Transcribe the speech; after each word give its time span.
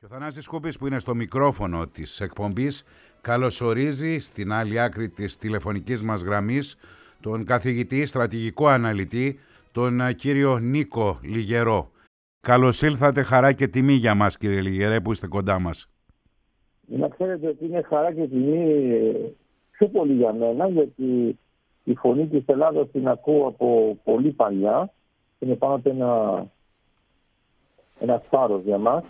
Και 0.00 0.04
ο 0.04 0.08
Θανάσης 0.08 0.44
Σκούπης 0.44 0.78
που 0.78 0.86
είναι 0.86 0.98
στο 0.98 1.14
μικρόφωνο 1.14 1.86
της 1.86 2.20
εκπομπής 2.20 2.84
καλωσορίζει 3.20 4.18
στην 4.18 4.52
άλλη 4.52 4.80
άκρη 4.80 5.08
της 5.08 5.36
τηλεφωνικής 5.36 6.02
μας 6.02 6.22
γραμμής 6.22 6.76
τον 7.20 7.44
καθηγητή 7.44 8.06
στρατηγικό 8.06 8.66
αναλυτή, 8.66 9.38
τον 9.72 10.00
κύριο 10.16 10.58
Νίκο 10.58 11.18
Λιγερό. 11.22 11.90
Καλώς 12.40 12.82
ήλθατε 12.82 13.22
χαρά 13.22 13.52
και 13.52 13.68
τιμή 13.68 13.92
για 13.92 14.14
μας 14.14 14.36
κύριε 14.36 14.60
Λιγερέ 14.60 15.00
που 15.00 15.10
είστε 15.10 15.26
κοντά 15.26 15.58
μας. 15.58 15.86
Να 16.86 17.08
ξέρετε 17.08 17.48
ότι 17.48 17.64
είναι 17.64 17.82
χαρά 17.82 18.12
και 18.12 18.26
τιμή 18.26 18.92
ε, 18.92 19.12
πιο 19.70 19.88
πολύ 19.88 20.12
για 20.12 20.32
μένα 20.32 20.68
γιατί 20.68 21.38
η 21.84 21.94
φωνή 21.94 22.26
της 22.26 22.42
Ελλάδας 22.46 22.90
την 22.90 23.08
ακούω 23.08 23.46
από 23.46 23.98
πολύ 24.04 24.30
παλιά. 24.30 24.92
Είναι 25.38 25.54
πάνω 25.54 25.74
από 25.74 25.90
ένα, 25.90 26.46
ένας 27.98 28.22
για 28.64 28.78
μας 28.78 29.04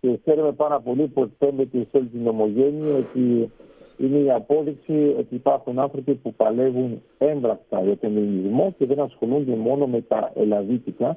και 0.00 0.18
ξέρουμε 0.24 0.52
πάρα 0.52 0.80
πολύ 0.80 1.06
που 1.06 1.22
εκπέμπεται 1.22 1.86
σε 1.90 1.96
όλη 1.96 2.06
την 2.06 2.26
ομογένεια 2.26 2.94
ότι 2.94 3.50
είναι 3.96 4.18
η 4.18 4.30
απόδειξη 4.30 5.14
ότι 5.18 5.34
υπάρχουν 5.34 5.78
άνθρωποι 5.78 6.14
που 6.14 6.34
παλεύουν 6.34 7.02
έμπρακτα 7.18 7.82
για 7.82 7.96
τον 7.96 8.16
ελληνισμό 8.16 8.74
και 8.78 8.86
δεν 8.86 9.00
ασχολούνται 9.00 9.56
μόνο 9.56 9.86
με 9.86 10.00
τα 10.00 10.32
ελλαδίτικα 10.34 11.16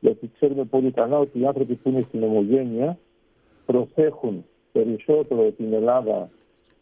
γιατί 0.00 0.30
ξέρουμε 0.34 0.64
πολύ 0.64 0.90
καλά 0.90 1.18
ότι 1.18 1.40
οι 1.40 1.46
άνθρωποι 1.46 1.74
που 1.74 1.88
είναι 1.88 2.00
στην 2.00 2.22
ομογένεια 2.22 2.98
προσέχουν 3.66 4.44
περισσότερο 4.72 5.50
την 5.50 5.72
Ελλάδα 5.72 6.30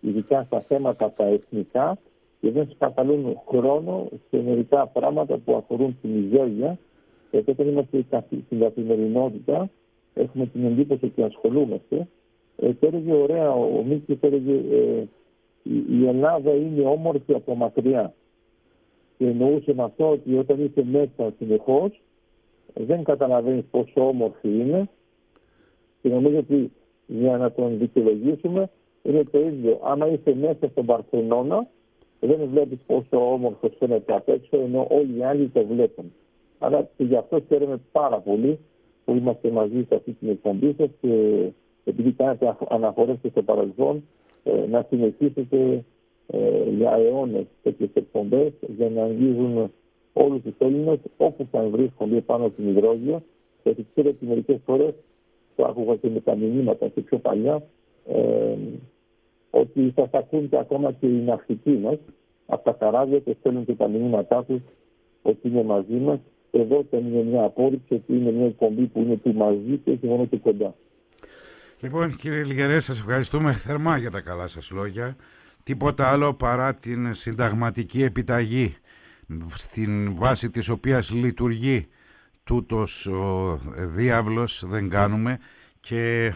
ειδικά 0.00 0.42
στα 0.42 0.60
θέματα 0.60 1.10
τα 1.10 1.24
εθνικά 1.24 1.98
και 2.40 2.50
δεν 2.50 2.68
σπαταλούν 2.70 3.40
χρόνο 3.48 4.08
σε 4.30 4.42
μερικά 4.42 4.86
πράγματα 4.86 5.36
που 5.38 5.54
αφορούν 5.56 5.98
την 6.00 6.16
υγεία. 6.16 6.78
Γιατί 7.30 7.50
όταν 7.50 7.68
είμαστε 7.68 8.04
στην 8.46 8.60
καθημερινότητα 8.60 9.70
έχουμε 10.14 10.46
την 10.46 10.64
εντύπωση 10.64 11.04
ότι 11.04 11.22
ασχολούμαστε. 11.22 12.08
Ε, 12.56 12.72
και 12.72 12.86
έλεγε 12.86 13.12
ωραία, 13.12 13.52
ο 13.52 13.82
Μίκης 13.82 14.16
έλεγε 14.20 14.52
ε, 14.52 15.04
η 15.98 16.06
Ελλάδα 16.06 16.50
είναι 16.50 16.82
όμορφη 16.82 17.34
από 17.34 17.54
μακριά. 17.54 18.14
Και 19.18 19.26
εννοούσε 19.26 19.74
με 19.74 19.82
αυτό 19.82 20.10
ότι 20.10 20.38
όταν 20.38 20.64
είσαι 20.64 20.84
μέσα 20.90 21.32
συνεχώς, 21.38 22.02
δεν 22.74 23.04
καταλαβαίνεις 23.04 23.64
πόσο 23.70 24.08
όμορφη 24.08 24.48
είναι. 24.48 24.88
Και 26.02 26.08
νομίζω 26.08 26.38
ότι 26.38 26.72
για 27.06 27.36
να 27.36 27.52
τον 27.52 27.78
δικαιολογήσουμε 27.78 28.70
είναι 29.02 29.24
το 29.24 29.40
ίδιο. 29.40 29.80
Άμα 29.82 30.06
είσαι 30.06 30.34
μέσα 30.34 30.68
στον 30.70 30.86
Παρθενώνα, 30.86 31.66
δεν 32.20 32.48
βλέπεις 32.50 32.78
πόσο 32.86 33.32
όμορφος 33.32 33.72
φαίνεται 33.78 34.14
απ' 34.14 34.28
έξω, 34.28 34.56
ενώ 34.56 34.86
όλοι 34.90 35.18
οι 35.18 35.24
άλλοι 35.24 35.48
το 35.48 35.64
βλέπουν. 35.66 36.12
Άρα 36.58 36.88
και 36.96 37.04
γι' 37.04 37.16
αυτό 37.16 37.40
χαίρομαι 37.48 37.80
πάρα 37.92 38.18
πολύ 38.18 38.58
που 39.04 39.14
είμαστε 39.14 39.50
μαζί 39.50 39.84
σε 39.88 39.94
αυτή 39.94 40.12
την 40.12 40.28
εκπομπή 40.28 40.74
σας 40.78 40.88
και 41.00 41.46
επειδή 41.84 42.12
κάνετε 42.12 42.56
αναφορές 42.68 43.16
και 43.22 43.28
στο 43.28 43.42
παρελθόν, 43.42 44.02
ε, 44.44 44.66
να 44.66 44.86
συνεχίσετε 44.88 45.84
ε, 46.26 46.70
για 46.76 46.92
αιώνες 46.92 47.44
τέτοιες 47.62 47.90
εκπομπές 47.94 48.52
για 48.76 48.90
να 48.90 49.02
αγγίζουν 49.02 49.72
όλους 50.12 50.42
τους 50.42 50.54
Έλληνες 50.58 50.98
όπου 51.16 51.46
θα 51.50 51.62
βρίσκονται 51.62 52.20
πάνω 52.20 52.48
στην 52.52 52.68
υδρόγειο. 52.68 53.22
Γιατί 53.62 53.86
ξέρω 53.92 54.08
ότι 54.08 54.26
μερικές 54.26 54.60
φορές 54.64 54.94
το 55.56 55.64
άκουγα 55.64 55.96
και 55.96 56.08
με 56.08 56.20
τα 56.20 56.36
μηνύματα 56.36 56.88
και 56.88 57.00
πιο 57.00 57.18
παλιά, 57.18 57.62
ε, 58.08 58.56
ότι 59.50 59.94
σα 59.96 60.18
ακούνται 60.18 60.58
ακόμα 60.58 60.92
και 60.92 61.06
οι 61.06 61.22
ναυτικοί 61.24 61.70
μας 61.70 61.98
από 62.46 62.64
τα 62.64 62.72
καράβια 62.72 63.18
και 63.18 63.36
στέλνουν 63.40 63.64
και 63.64 63.74
τα 63.74 63.88
μηνύματά 63.88 64.44
τους 64.44 64.60
ότι 65.22 65.48
είναι 65.48 65.62
μαζί 65.62 65.94
μας 65.94 66.18
εδώ 66.58 66.80
ήταν 66.80 67.06
είναι 67.06 67.22
μια 67.22 67.44
απόρριψη 67.44 67.94
ότι 67.94 68.16
είναι 68.16 68.30
μια 68.30 68.46
εκπομπή 68.46 68.86
που 68.86 69.00
είναι 69.00 69.16
του 69.16 69.34
μαζί 69.34 69.80
και 69.84 69.90
όχι 69.90 70.06
μόνο 70.06 70.24
του 70.24 70.40
κοντά. 70.40 70.74
Λοιπόν 71.80 72.16
κύριε 72.16 72.44
Λιγερέ 72.44 72.80
σας 72.80 72.98
ευχαριστούμε 72.98 73.52
θερμά 73.52 73.96
για 73.96 74.10
τα 74.10 74.20
καλά 74.20 74.46
σας 74.46 74.70
λόγια. 74.70 75.16
Τίποτα 75.62 76.10
άλλο 76.10 76.34
παρά 76.34 76.74
την 76.74 77.14
συνταγματική 77.14 78.02
επιταγή 78.02 78.76
στην 79.54 80.14
βάση 80.14 80.48
της 80.48 80.68
οποίας 80.68 81.12
λειτουργεί 81.12 81.86
τούτος 82.44 83.06
ο 83.06 83.60
διάβλος 83.76 84.64
δεν 84.66 84.88
κάνουμε 84.88 85.38
και 85.80 86.32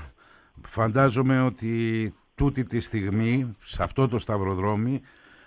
φαντάζομαι 0.63 1.41
ότι 1.41 2.15
τούτη 2.35 2.63
τη 2.63 2.81
στιγμή 2.81 3.57
σε 3.61 3.83
αυτό 3.83 4.09
το 4.09 4.19
σταυροδρόμι 4.19 5.01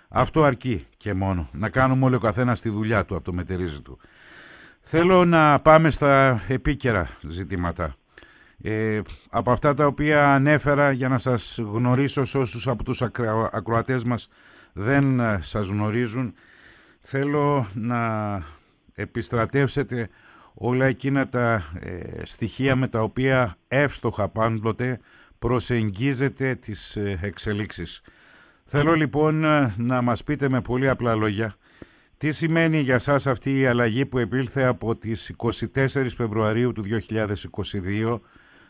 αυτό 0.08 0.42
αρκεί 0.42 0.86
και 0.96 1.14
μόνο 1.14 1.48
να 1.52 1.68
κάνουμε 1.68 2.04
όλοι 2.04 2.14
ο 2.14 2.18
καθένας 2.18 2.60
τη 2.60 2.68
δουλειά 2.68 3.04
του 3.04 3.14
από 3.14 3.24
το 3.24 3.32
μετερίζει 3.32 3.82
του. 3.82 3.98
Θέλω 4.80 5.24
να 5.24 5.60
πάμε 5.60 5.90
στα 5.90 6.42
επίκαιρα 6.48 7.08
ζητήματα. 7.22 7.94
Ε, 8.62 9.00
από 9.30 9.50
αυτά 9.50 9.74
τα 9.74 9.86
οποία 9.86 10.34
ανέφερα 10.34 10.90
για 10.90 11.08
να 11.08 11.18
σας 11.18 11.58
γνωρίσω 11.58 12.24
σε 12.24 12.38
όσους 12.38 12.68
από 12.68 12.84
τους 12.84 13.02
ακροατές 13.52 14.04
μας 14.04 14.28
δεν 14.72 15.20
ε, 15.20 15.38
σας 15.42 15.68
γνωρίζουν 15.68 16.34
θέλω 17.00 17.66
να 17.74 18.42
επιστρατεύσετε 18.94 20.08
όλα 20.54 20.86
εκείνα 20.86 21.28
τα 21.28 21.62
ε, 21.80 22.24
στοιχεία 22.24 22.76
με 22.76 22.88
τα 22.88 23.02
οποία 23.02 23.56
εύστοχα 23.68 24.28
πάντοτε 24.28 25.00
προσεγγίζετε 25.38 26.54
τις 26.54 26.96
ε, 26.96 27.18
εξελίξεις. 27.22 28.02
Θέλω 28.64 28.94
λοιπόν 28.94 29.44
να 29.76 30.02
μας 30.02 30.22
πείτε 30.22 30.48
με 30.48 30.60
πολύ 30.60 30.88
απλά 30.88 31.14
λόγια 31.14 31.54
τι 32.20 32.32
σημαίνει 32.32 32.78
για 32.78 32.98
σας 32.98 33.26
αυτή 33.26 33.60
η 33.60 33.66
αλλαγή 33.66 34.06
που 34.06 34.18
επήλθε 34.18 34.64
από 34.64 34.96
τις 34.96 35.34
24 35.36 36.06
Φεβρουαρίου 36.16 36.72
του 36.72 36.82
2022, 36.84 38.20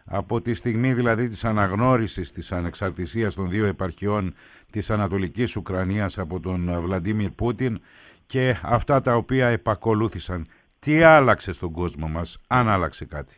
από 0.04 0.40
τη 0.40 0.54
στιγμή 0.54 0.92
δηλαδή 0.94 1.28
της 1.28 1.44
αναγνώρισης 1.44 2.32
της 2.32 2.52
ανεξαρτησίας 2.52 3.34
των 3.34 3.50
δύο 3.50 3.66
επαρχιών 3.66 4.34
της 4.70 4.90
Ανατολικής 4.90 5.56
Ουκρανίας 5.56 6.18
από 6.18 6.40
τον 6.40 6.80
Βλαντίμιρ 6.80 7.30
Πούτιν 7.30 7.80
και 8.26 8.54
αυτά 8.62 9.00
τα 9.00 9.16
οποία 9.16 9.48
επακολούθησαν. 9.48 10.46
Τι 10.78 11.02
άλλαξε 11.02 11.52
στον 11.52 11.72
κόσμο 11.72 12.08
μας, 12.08 12.38
αν 12.48 12.68
άλλαξε 12.68 13.04
κάτι; 13.04 13.36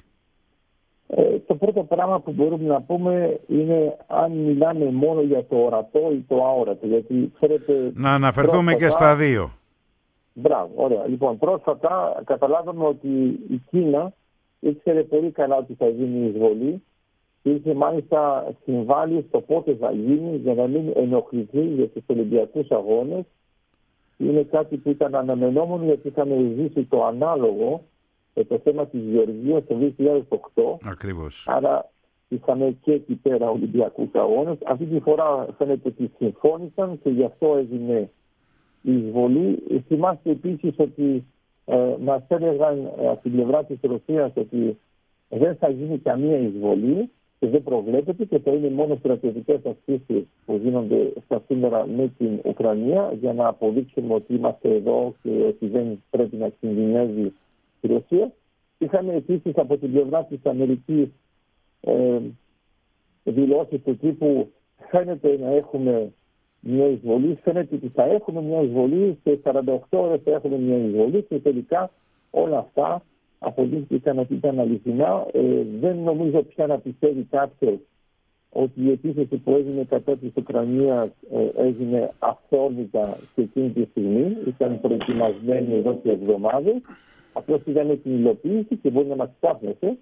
Ε, 1.07 1.39
το 1.47 1.55
πρώτο 1.55 1.83
πράγμα 1.83 2.21
που 2.21 2.33
μπορούμε 2.33 2.67
να 2.67 2.83
πούμε 2.83 3.41
είναι 3.49 3.97
αν 4.07 4.33
μιλάμε 4.33 4.91
μόνο 4.91 5.21
για 5.21 5.45
το 5.47 5.57
ορατό 5.57 6.13
ή 6.13 6.25
το 6.29 6.45
αόρατο. 6.45 6.87
Γιατί, 6.87 7.33
ξέρετε, 7.35 7.93
να 7.95 8.15
αναφερθούμε 8.15 8.75
και 8.75 8.89
στα 8.89 9.17
δύο. 9.17 9.53
Μπράβο, 10.33 10.73
ωραία. 10.75 11.07
Λοιπόν, 11.07 11.39
πρόσφατα 11.39 12.23
καταλάβαμε 12.25 12.85
ότι 12.85 13.09
η 13.49 13.61
Κίνα 13.71 14.13
ήξερε 14.61 15.03
πολύ 15.03 15.31
καλά 15.31 15.57
ότι 15.57 15.75
θα 15.75 15.89
γίνει 15.89 16.19
η 16.19 16.29
εισβολή 16.29 16.83
και 17.43 17.51
είχε 17.51 17.75
μάλιστα 17.75 18.53
συμβάλει 18.65 19.25
στο 19.29 19.41
πότε 19.41 19.75
θα 19.75 19.93
γίνει 19.93 20.37
για 20.37 20.55
να 20.55 20.67
μην 20.67 20.93
ενοχληθεί 20.95 21.65
για 21.65 21.89
τους 21.89 22.03
Ολυμπιακούς 22.07 22.71
Αγώνες. 22.71 23.25
Είναι 24.17 24.43
κάτι 24.43 24.77
που 24.77 24.91
ήταν 24.91 25.15
αναμενόμενο 25.15 25.85
γιατί 25.85 26.09
είχαμε 26.09 26.55
ζήσει 26.57 26.85
το 26.85 27.05
ανάλογο 27.05 27.83
με 28.35 28.45
το 28.45 28.59
θέμα 28.59 28.87
της 28.87 29.01
Γεωργίας 29.01 29.65
το 29.67 29.93
2008. 29.99 30.91
Ακριβώς. 30.91 31.47
Άρα 31.49 31.91
είχαμε 32.29 32.77
και 32.83 32.93
εκεί 32.93 33.15
πέρα 33.15 33.51
Ολυμπιακούς 33.51 34.09
Αγώνες. 34.13 34.59
Αυτή 34.65 34.85
τη 34.85 35.01
φορά 35.01 35.47
φαίνεται 35.59 35.89
ότι 35.89 36.11
συμφώνησαν 36.19 37.01
και 37.03 37.11
γι' 37.11 37.25
αυτό 37.25 37.57
έγινε 37.57 37.99
η 37.99 38.11
εισβολή. 38.83 39.63
Θυμάστε 39.87 40.31
επίσης 40.31 40.75
ότι 40.77 41.25
ε, 41.65 41.95
μας 42.01 42.23
έλεγαν 42.29 42.79
ε, 43.01 43.09
από 43.09 43.23
την 43.23 43.33
πλευρά 43.33 43.65
της 43.65 43.79
Ρωσίας 43.83 44.33
ότι 44.35 44.79
δεν 45.29 45.57
θα 45.57 45.69
γίνει 45.69 45.99
καμία 45.99 46.39
εισβολή 46.39 47.11
και 47.39 47.49
δεν 47.49 47.63
προβλέπεται 47.63 48.25
και 48.25 48.39
θα 48.39 48.51
είναι 48.51 48.71
μόνο 48.71 48.95
στρατιωτικές 48.95 49.61
ασκήσεις 49.65 50.25
που 50.45 50.61
γίνονται 50.63 51.13
στα 51.25 51.43
σήμερα 51.47 51.87
με 51.87 52.13
την 52.19 52.41
Ουκρανία 52.45 53.13
για 53.21 53.33
να 53.33 53.47
αποδείξουμε 53.47 54.15
ότι 54.15 54.35
είμαστε 54.35 54.75
εδώ 54.75 55.15
και 55.23 55.31
ότι 55.49 55.67
δεν 55.67 56.03
πρέπει 56.11 56.37
να 56.37 56.49
κινδυνεύει 56.49 57.33
η 57.81 57.89
Ρωσία. 57.89 58.33
Είχαμε 58.79 59.15
επίσης 59.15 59.53
από 59.57 59.77
την 59.77 59.93
πλευρά 59.93 60.25
της 60.25 60.39
Αμερικής 60.43 61.09
ε, 61.81 62.19
δηλώσεις 63.25 63.83
του 63.83 63.97
τύπου 63.97 64.51
φαίνεται 64.91 65.39
να 65.41 65.49
έχουμε 65.49 66.13
μια 66.63 66.87
εισβολή. 66.87 67.39
Φαίνεται 67.43 67.75
ότι 67.75 67.89
θα 67.89 68.05
έχουμε 68.05 68.43
μια 68.43 68.61
εισβολή, 68.61 69.19
σε 69.23 69.41
48 69.45 69.77
ώρες 69.91 70.21
θα 70.25 70.31
έχουμε 70.31 70.57
μια 70.59 70.77
εισβολή 70.77 71.23
και 71.23 71.39
τελικά 71.39 71.91
όλα 72.31 72.59
αυτά 72.59 73.03
αποδείχθηκαν 73.39 74.19
ότι 74.19 74.35
ήταν 74.35 74.61
αληθινά. 74.61 75.27
Ε, 75.33 75.63
δεν 75.81 75.97
νομίζω 75.99 76.43
πια 76.43 76.67
να 76.67 76.79
πιστεύει 76.79 77.27
κάποιος 77.31 77.79
ότι 78.53 78.83
η 78.85 78.91
επίθεση 78.91 79.37
που 79.37 79.51
έγινε 79.51 79.85
κατά 79.85 80.17
της 80.17 80.31
Ουκρανίας 80.37 81.09
ε, 81.33 81.67
έγινε 81.67 82.13
αυθόρμητα 82.19 83.19
σε 83.35 83.41
εκείνη 83.41 83.71
τη 83.71 83.85
στιγμή. 83.91 84.37
Ήταν 84.47 84.81
προετοιμασμένη 84.81 85.75
εδώ 85.75 85.95
και 86.03 86.11
εβδομάδες. 86.11 86.77
Απλώς 87.33 87.61
είδαμε 87.65 87.97
την 87.97 88.13
υλοποίηση 88.13 88.77
και 88.77 88.91
μπορεί 88.91 89.07
να 89.07 89.17
μας 89.17 89.31
ξάφνεσε. 89.41 89.99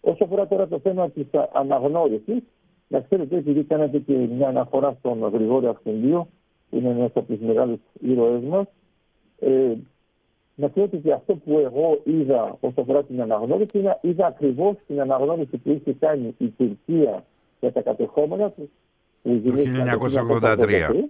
Όσο 0.00 0.24
αφορά 0.24 0.46
τώρα 0.46 0.68
το 0.68 0.78
θέμα 0.78 1.10
της 1.10 1.26
αναγνώρισης, 1.52 2.42
να 2.88 3.00
ξέρετε, 3.00 3.36
επειδή 3.36 3.62
κάνατε 3.62 3.98
και 3.98 4.12
μια 4.12 4.48
αναφορά 4.48 4.96
στον 4.98 5.18
Γρηγόρη 5.32 5.66
Αυξεντίο, 5.66 6.28
που 6.70 6.76
είναι 6.76 6.88
ένας 6.88 7.10
από 7.14 7.32
τους 7.32 7.40
μεγάλους 7.40 7.78
ήρωές 8.00 8.42
μας, 8.42 8.66
ε, 9.38 9.74
να 10.54 10.68
ξέρετε 10.68 10.96
ότι 10.96 11.12
αυτό 11.12 11.34
που 11.34 11.58
εγώ 11.58 12.00
είδα 12.04 12.56
όσο 12.60 12.80
αφορά 12.80 13.04
την 13.04 13.20
αναγνώριση, 13.20 13.78
είναι, 13.78 13.98
είδα 14.00 14.26
ακριβώς 14.26 14.76
την 14.86 15.00
αναγνώριση 15.00 15.56
που 15.56 15.70
είχε 15.70 15.92
κάνει 15.92 16.34
η 16.38 16.48
Τουρκία 16.48 17.24
για 17.60 17.72
τα 17.72 17.80
κατεχόμενα 17.80 18.50
τους. 18.50 18.68
Το 19.22 19.30
1983. 19.30 21.08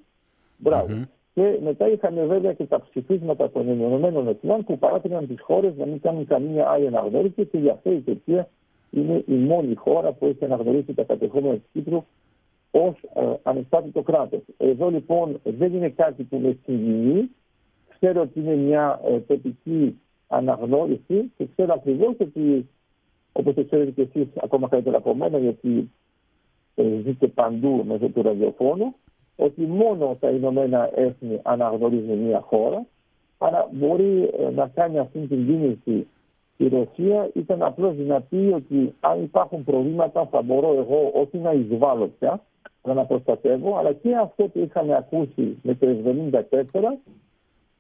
Μπράβο. 0.57 0.87
Mm-hmm. 0.91 1.09
Και 1.35 1.59
μετά 1.63 1.89
είχαμε 1.89 2.25
βέβαια 2.25 2.53
και 2.53 2.65
τα 2.65 2.81
ψηφίσματα 2.81 3.51
των 3.51 3.69
Ηνωμένων 3.69 4.29
Εθνών 4.29 4.65
που 4.65 4.79
παράτηραν 4.79 5.27
τις 5.27 5.41
χώρες 5.41 5.77
να 5.77 5.87
μην 5.87 6.01
κάνουν 6.01 6.27
καμία 6.27 6.69
άλλη 6.69 6.87
αναγνώριση 6.87 7.47
και 7.47 7.59
γι' 7.59 7.69
αυτό 7.69 7.93
η 7.93 8.01
Τουρκία 8.01 8.49
είναι 8.95 9.25
η 9.27 9.35
μόνη 9.35 9.75
χώρα 9.75 10.13
που 10.13 10.27
έχει 10.27 10.45
αναγνωρίσει 10.45 10.95
τα 10.95 11.03
κατεχόμενα 11.03 11.55
της 11.55 11.69
Κύπρου 11.73 12.05
ως 12.71 12.95
ε, 13.15 13.35
ανεξάρτητο 13.43 14.03
κράτος. 14.03 14.41
Εδώ 14.57 14.91
λοιπόν 14.91 15.41
δεν 15.45 15.75
είναι 15.75 15.89
κάτι 15.89 16.23
που 16.23 16.39
με 16.39 16.59
συγκινεί. 16.65 17.31
Ξέρω 17.89 18.21
ότι 18.21 18.41
είναι 18.41 18.55
μια 18.55 19.01
ε, 19.05 19.19
τοπική 19.19 20.01
αναγνώριση 20.29 21.33
και 21.37 21.47
ξέρω 21.55 21.73
ακριβώς 21.73 22.15
ότι 22.19 22.69
όπως 23.37 23.55
το 23.55 23.65
ξέρετε 23.65 23.91
και 23.91 24.03
εσείς 24.03 24.29
ακόμα 24.37 24.69
καλύτερα 24.69 24.97
από 24.97 25.15
μένα, 25.15 25.39
γιατί 25.39 25.91
ε, 26.75 27.01
ζείτε 27.05 27.27
παντού 27.27 27.85
μέσω 27.87 28.09
του 28.09 28.23
ραδιοφώνου, 28.23 28.95
ότι 29.37 29.63
μόνο 29.63 30.17
τα 30.21 30.31
Ηνωμένα 30.31 30.91
Έθνη 30.95 31.41
αναγνωρίζουν 31.43 32.19
μια 32.19 32.41
χώρα. 32.41 32.87
Άρα 33.39 33.69
μπορεί 33.73 34.31
ε, 34.39 34.51
να 34.51 34.67
κάνει 34.75 34.99
αυτή 34.99 35.19
την 35.19 35.47
κίνηση 35.47 36.07
η 36.57 36.69
Ρωσία 36.69 37.31
ήταν 37.35 37.63
απλώς 37.63 37.97
να 37.97 38.21
πει 38.21 38.53
ότι 38.55 38.95
αν 39.01 39.23
υπάρχουν 39.23 39.65
προβλήματα 39.65 40.27
θα 40.27 40.43
μπορώ 40.43 40.75
εγώ 40.79 41.11
όχι 41.15 41.39
να 41.39 41.53
εισβάλλω 41.53 42.11
πια, 42.19 42.43
να 42.83 43.05
προστατεύω, 43.05 43.77
αλλά 43.79 43.93
και 43.93 44.17
αυτό 44.17 44.45
που 44.45 44.59
είχαμε 44.59 44.97
ακούσει 44.97 45.59
με 45.63 45.75
το 45.75 45.87
1974, 46.53 46.63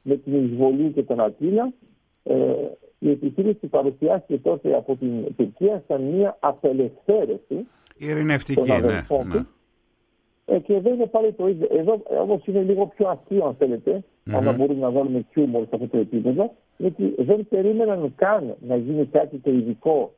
με 0.02 0.16
την 0.16 0.44
εισβολή 0.44 0.90
και 0.90 1.02
τον 1.02 1.20
Ακύλα, 1.20 1.72
ε, 2.22 2.34
η 2.98 3.10
επιχείρηση 3.10 3.66
παρουσιάστηκε 3.66 4.38
τότε 4.38 4.76
από 4.76 4.96
την 4.96 5.34
Τουρκία 5.36 5.82
σαν 5.86 6.02
μια 6.02 6.36
απελευθέρωση. 6.40 7.66
Ειρηνευτική, 7.96 8.70
ναι, 8.70 9.06
ναι. 9.24 9.44
Ε, 10.44 10.58
και 10.58 10.74
εδώ 10.74 10.94
είναι 10.94 11.06
πάλι 11.06 11.32
το 11.32 11.48
ίδιο. 11.48 11.68
Εδώ 11.70 12.02
όμως 12.20 12.46
είναι 12.46 12.62
λίγο 12.62 12.86
πιο 12.86 13.08
αστείο, 13.08 13.44
αν 13.44 13.54
θέλετε, 13.54 14.02
mm-hmm. 14.26 14.34
αν 14.34 14.54
μπορούμε 14.54 14.80
να 14.80 14.90
βάλουμε 14.90 15.24
χιούμορ 15.32 15.62
σε 15.62 15.68
αυτό 15.72 15.88
το 15.88 15.98
επίπεδο, 15.98 16.54
γιατί 16.76 17.14
δεν 17.18 17.46
περίμεναν 17.48 18.12
καν 18.16 18.54
να 18.60 18.76
γίνει 18.76 19.06
κάτι 19.06 19.38
το 19.38 19.50
ειδικό 19.50 20.12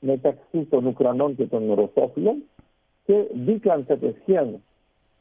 μεταξύ 0.00 0.64
των 0.70 0.86
Ουκρανών 0.86 1.36
και 1.36 1.46
των 1.46 1.72
Ρωσόφιλων 1.74 2.42
και 3.06 3.24
μπήκαν 3.34 3.86
κατευθείαν 3.86 4.60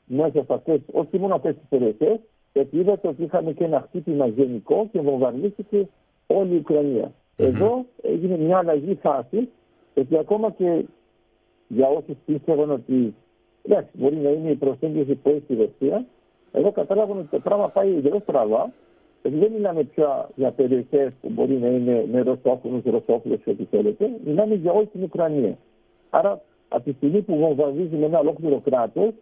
μέσα 0.06 0.44
σε 0.44 0.54
αυτές, 0.54 0.80
όχι 0.92 1.20
μόνο 1.20 1.36
αυτές 1.36 1.56
τις 1.56 1.66
περιοχές, 1.70 2.20
γιατί 2.54 2.78
είδατε 2.78 3.08
ότι 3.08 3.24
είχαμε 3.24 3.52
και 3.52 3.64
ένα 3.64 3.81
χτύπημα 3.81 4.28
γενικό 4.28 4.88
και 4.92 5.00
βομβαρδίστηκε 5.02 5.88
όλη 6.28 6.54
η 6.54 6.58
Ουκρανία. 6.58 7.12
Εδώ 7.36 7.86
έγινε 8.02 8.38
μια 8.38 8.58
αλλαγή 8.58 8.96
φάση, 8.96 9.50
γιατί 9.94 10.18
ακόμα 10.18 10.52
και 10.52 10.86
για 11.68 11.88
όσους 11.88 12.16
πίστευαν 12.25 12.72
ότι 12.72 13.16
εντάξει, 13.62 13.92
μπορεί 13.94 14.16
να 14.16 14.30
είναι 14.30 14.50
η 14.50 14.56
προσέγγιση 14.56 15.16
που 15.16 15.30
έχει 15.30 15.44
η 15.48 15.56
Ρωσία, 15.56 16.06
εδώ 16.52 16.72
κατάλαβαν 16.72 17.18
ότι 17.18 17.28
το 17.28 17.40
πράγμα 17.40 17.70
πάει 17.70 17.96
εντελώ 17.96 18.20
στραβά, 18.20 18.62
γιατί 18.62 18.74
δεν 19.21 19.51
μιλάμε 19.51 19.83
πια 19.83 20.30
για 20.36 20.51
περιοχές 20.51 21.12
που 21.21 21.30
μπορεί 21.30 21.54
να 21.54 21.68
είναι 21.68 22.06
με 22.12 22.21
ρωσόφωνους, 22.21 22.83
ρωσόφωνου 22.83 23.38
και 23.44 23.50
ό,τι 23.50 23.63
θέλετε, 23.63 24.10
μιλάμε 24.25 24.56
για 24.56 24.71
όλη 24.71 24.86
την 24.86 25.04
Ουκρανία. 25.04 25.57
Άρα, 26.10 26.42
από 26.68 26.83
τη 26.83 26.92
στιγμή 26.92 27.21
που 27.21 27.36
βομβαρδίζουμε 27.38 28.06
ένα 28.06 28.19
ολόκληρο 28.19 28.62
κράτος, 28.69 29.13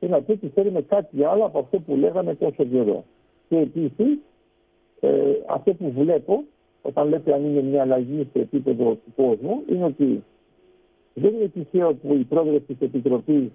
είναι 0.00 0.10
να 0.10 0.22
πει 0.22 0.50
θέλουμε 0.54 0.80
κάτι 0.82 1.24
άλλο 1.24 1.44
από 1.44 1.58
αυτό 1.58 1.78
που 1.80 1.96
λέγαμε 1.96 2.34
τόσο 2.34 2.64
καιρό. 2.64 3.04
Και 3.48 3.58
επίσης, 3.58 4.18
ε, 5.00 5.10
αυτό 5.46 5.74
που 5.74 5.90
βλέπω, 5.90 6.44
όταν 6.82 7.08
λέτε 7.08 7.34
αν 7.34 7.44
είναι 7.44 7.62
μια 7.62 7.82
αλλαγή 7.82 8.28
σε 8.32 8.40
επίπεδο 8.40 8.84
του 8.94 9.12
κόσμου, 9.16 9.62
είναι 9.68 9.84
ότι 9.84 10.24
δεν 11.14 11.34
είναι 11.34 11.48
τυχαίο 11.48 11.94
που 11.94 12.14
η 12.14 12.24
πρόεδρος 12.24 12.62
της 12.66 12.76
Επιτροπής 12.80 13.50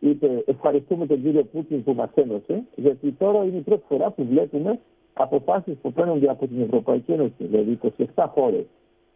είπε 0.00 0.42
ευχαριστούμε 0.46 1.06
τον 1.06 1.22
κύριο 1.22 1.44
Πούτιν 1.44 1.84
που 1.84 1.92
μας 1.94 2.10
ένωσε, 2.14 2.62
γιατί 2.74 3.12
τώρα 3.12 3.44
είναι 3.44 3.56
η 3.56 3.60
πρώτη 3.60 3.82
φορά 3.88 4.10
που 4.10 4.24
βλέπουμε 4.24 4.78
αποφάσεις 5.16 5.76
που 5.82 5.92
παίρνονται 5.92 6.28
από 6.30 6.46
την 6.46 6.60
Ευρωπαϊκή 6.62 7.12
Ένωση, 7.12 7.32
δηλαδή 7.38 7.78
27 8.14 8.24
χώρες, 8.28 8.64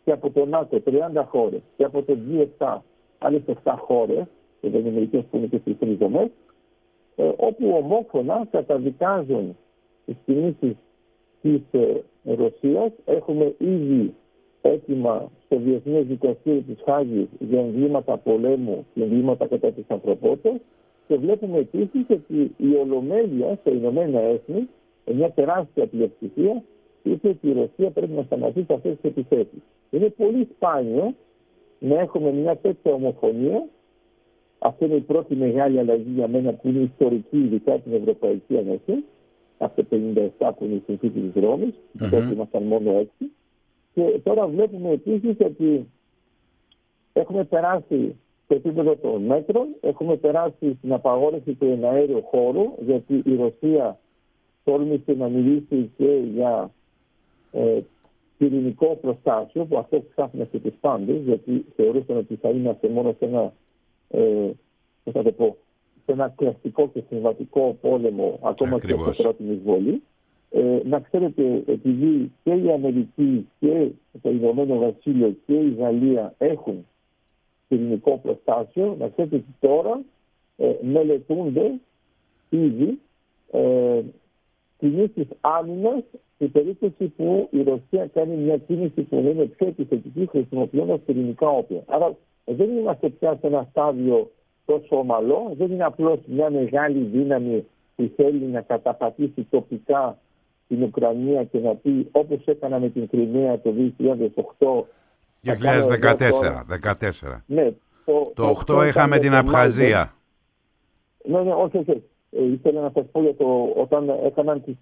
και 0.05 0.13
από 0.13 0.31
το 0.31 0.47
ΝΑΤΟ 0.47 0.81
30 0.81 1.25
χώρες, 1.29 1.61
και 1.77 1.85
από 1.85 2.03
το 2.03 2.17
G7 2.29 2.79
άλλες 3.19 3.43
7 3.47 3.75
χώρες, 3.79 4.25
και 4.61 4.69
δεν 4.71 4.81
είναι 4.81 4.91
μερικές 4.91 5.25
που 5.31 5.37
είναι 5.37 5.47
και 5.47 5.59
στις 5.59 5.79
τρεις 5.79 5.97
δομές, 5.97 6.29
ε, 7.17 7.31
όπου 7.37 7.69
ομόφωνα 7.77 8.47
καταδικάζουν 8.51 9.57
τις 10.05 10.17
κινήσεις 10.25 10.77
της 11.43 11.61
ε, 11.71 12.03
Ρωσίας. 12.25 12.91
Έχουμε 13.05 13.55
ήδη 13.59 14.15
έτοιμα 14.63 15.31
στο 15.45 15.57
Διεθνές 15.57 16.07
Δικαστήριο 16.07 16.61
της 16.61 16.79
Χάγης 16.85 17.27
για 17.39 17.61
εγκλήματα 17.61 18.17
πολέμου 18.17 18.87
και 18.95 19.03
εγκλήματα 19.03 19.47
κατά 19.47 19.71
της 19.73 19.85
ανθρωπότητας. 19.89 20.61
Και 21.09 21.17
βλέπουμε 21.17 21.59
επίσης 21.59 22.05
ότι 22.11 22.55
η 22.57 22.75
Ολομέλεια 22.83 23.59
στα 23.61 23.71
Ηνωμένα 23.71 24.21
Έθνη, 24.21 24.69
μια 25.15 25.31
τεράστια 25.31 25.87
πλειοψηφία, 25.87 26.63
είπε 27.03 27.29
ότι 27.29 27.49
η 27.49 27.53
Ρωσία 27.53 27.91
πρέπει 27.91 28.13
να 28.13 28.23
σταματήσει 28.23 28.73
αυτές 28.73 28.97
τις 29.01 29.11
επιθέσεις. 29.11 29.63
Είναι 29.91 30.09
πολύ 30.09 30.49
σπάνιο 30.55 31.15
να 31.79 31.99
έχουμε 32.01 32.31
μια 32.31 32.57
τέτοια 32.57 32.93
ομοφωνία. 32.93 33.67
Αυτή 34.59 34.85
είναι 34.85 34.95
η 34.95 35.01
πρώτη 35.01 35.35
μεγάλη 35.37 35.79
αλλαγή 35.79 36.11
για 36.15 36.29
μένα 36.29 36.53
που 36.53 36.69
είναι 36.69 36.79
ιστορική, 36.79 37.39
ειδικά 37.39 37.79
την 37.79 37.93
Ευρωπαϊκή 37.95 38.55
Ένωση, 38.55 39.05
από 39.59 39.85
το 39.85 39.97
1957 40.39 40.51
που 40.57 40.65
είναι 40.65 40.75
η 40.75 40.83
συνθήκη 40.87 41.21
της 41.21 41.43
Ρώμης, 41.43 41.75
mm-hmm. 41.75 42.09
τότε 42.11 42.33
ήμασταν 42.33 42.63
μόνο 42.63 42.91
έξι. 42.91 43.33
Και 43.95 44.21
τώρα 44.23 44.47
βλέπουμε 44.47 44.91
επίσης 44.91 45.37
ότι 45.41 45.87
έχουμε 47.13 47.45
περάσει 47.45 48.17
στο 48.45 48.55
επίπεδο 48.55 48.97
των 48.97 49.23
μέτρων, 49.23 49.67
έχουμε 49.81 50.17
περάσει 50.17 50.75
στην 50.79 50.93
απαγόρευση 50.93 51.55
του 51.55 51.67
εναέριου 51.67 52.23
χώρου, 52.23 52.65
γιατί 52.81 53.23
η 53.25 53.35
Ρωσία 53.35 53.99
τόλμησε 54.65 55.13
να 55.13 55.29
μιλήσει 55.29 55.91
και 55.97 56.23
για 56.35 56.71
ε, 57.53 57.81
πυρηνικό 58.39 58.99
προστάσιο, 59.01 59.65
που 59.65 59.79
αυτό 59.79 60.05
ξάφνασε 60.11 60.59
του 60.59 60.73
πάντες, 60.81 61.23
γιατί 61.23 61.65
θεωρούσαν 61.77 62.17
ότι 62.17 62.35
θα 62.37 62.49
είμαστε 62.49 62.89
μόνο 62.89 63.15
σε 63.19 63.25
ένα, 63.25 63.53
ε, 64.09 64.51
θα 65.13 65.23
το 65.23 65.33
πω, 65.33 65.57
σε 66.05 66.13
ένα 66.13 66.33
κλασικό 66.37 66.89
και 66.89 67.03
συμβατικό 67.09 67.77
πόλεμο, 67.81 68.39
ακόμα 68.43 68.77
Ακριβώς. 68.77 69.07
και 69.07 69.13
σε 69.15 69.23
πρώτη 69.23 69.45
εισβολή. 69.53 70.03
Ε, 70.51 70.81
να 70.85 71.01
ξέρετε, 71.01 71.63
επειδή 71.67 72.33
και 72.43 72.53
η 72.53 72.73
Αμερική 72.73 73.49
και 73.61 73.89
το 74.23 74.31
Ηνωμένο 74.31 74.79
Βασίλειο 74.79 75.37
και 75.47 75.55
η 75.55 75.75
Γαλλία 75.79 76.35
έχουν 76.39 76.87
πυρηνικό 77.69 78.19
προστάσιο, 78.23 78.97
να 78.99 79.09
ξέρετε 79.09 79.37
ότι 79.37 79.55
τώρα 79.61 80.01
ε, 80.57 80.73
μελετούνται 80.83 81.73
ήδη 82.49 83.01
ε, 83.51 84.01
κινήσεις 84.81 85.27
άμυνας 85.41 86.03
στην 86.35 86.53
περίπτωση 86.53 87.05
που 87.17 87.49
η 87.51 87.63
Ρωσία 87.63 88.07
κάνει 88.15 88.37
μια 88.37 88.57
κίνηση 88.57 89.03
που 89.03 89.17
είναι 89.17 89.45
πιο 89.45 89.67
επιθετική 89.67 90.27
χρησιμοποιώντας 90.31 91.01
πυρηνικά 91.07 91.49
όπλα. 91.49 91.83
Άρα 91.87 92.17
δεν 92.45 92.79
είμαστε 92.79 93.09
πια 93.09 93.37
σε 93.41 93.47
ένα 93.47 93.67
στάδιο 93.71 94.31
τόσο 94.65 94.99
ομαλό, 94.99 95.55
δεν 95.59 95.71
είναι 95.71 95.85
απλώς 95.85 96.19
μια 96.27 96.51
μεγάλη 96.51 96.99
δύναμη 97.13 97.67
που 97.97 98.11
θέλει 98.17 98.45
να 98.45 98.61
καταπατήσει 98.61 99.47
τοπικά 99.51 100.19
την 100.69 100.83
Ουκρανία 100.83 101.45
και 101.45 101.59
να 101.59 101.75
πει 101.75 102.09
όπως 102.11 102.45
έκανα 102.45 102.79
με 102.79 102.89
την 102.89 103.09
Κρυμαία 103.09 103.61
το 103.61 103.75
2008 104.59 104.83
2014. 105.45 107.41
Ναι, 107.47 107.71
το, 108.05 108.33
το 108.35 108.63
8 108.67 108.87
είχαμε 108.89 109.19
την 109.19 109.35
Απχαζία. 109.35 110.15
Ναι, 111.25 111.43
ναι, 111.43 111.53
όχι, 111.53 111.77
όχι. 111.77 112.03
Ε, 112.31 112.45
ήθελα 112.45 112.81
να 112.81 112.91
σας 112.95 113.05
πω 113.13 113.21
για 113.21 113.35
το 113.35 113.73
όταν 113.77 114.09
έκαναν 114.25 114.63
τις 114.65 114.77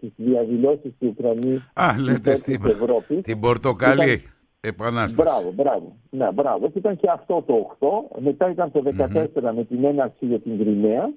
τις 0.00 0.08
ε, 0.08 0.12
διαδηλώσεις 0.16 0.92
του 0.98 1.06
Ουκρανοί 1.06 1.64
Α, 1.74 2.00
λέτε 2.00 2.34
στην 2.34 2.66
Ευρώπης. 2.66 3.20
Την 3.22 3.40
Πορτοκαλί 3.40 4.12
ήταν... 4.12 4.32
Επανάσταση. 4.60 5.22
Μπράβο, 5.22 5.52
μπράβο. 5.52 5.96
Ναι, 6.10 6.32
μπράβο. 6.32 6.70
ήταν 6.74 6.96
και 6.96 7.10
αυτό 7.10 7.42
το 7.46 7.76
8. 8.16 8.20
Μετά 8.20 8.50
ήταν 8.50 8.70
το 8.70 8.82
14 8.98 9.08
mm-hmm. 9.14 9.52
με 9.54 9.64
την 9.64 9.84
έναρξη 9.84 10.26
για 10.26 10.40
την 10.40 10.58
Κρυμαία 10.58 11.10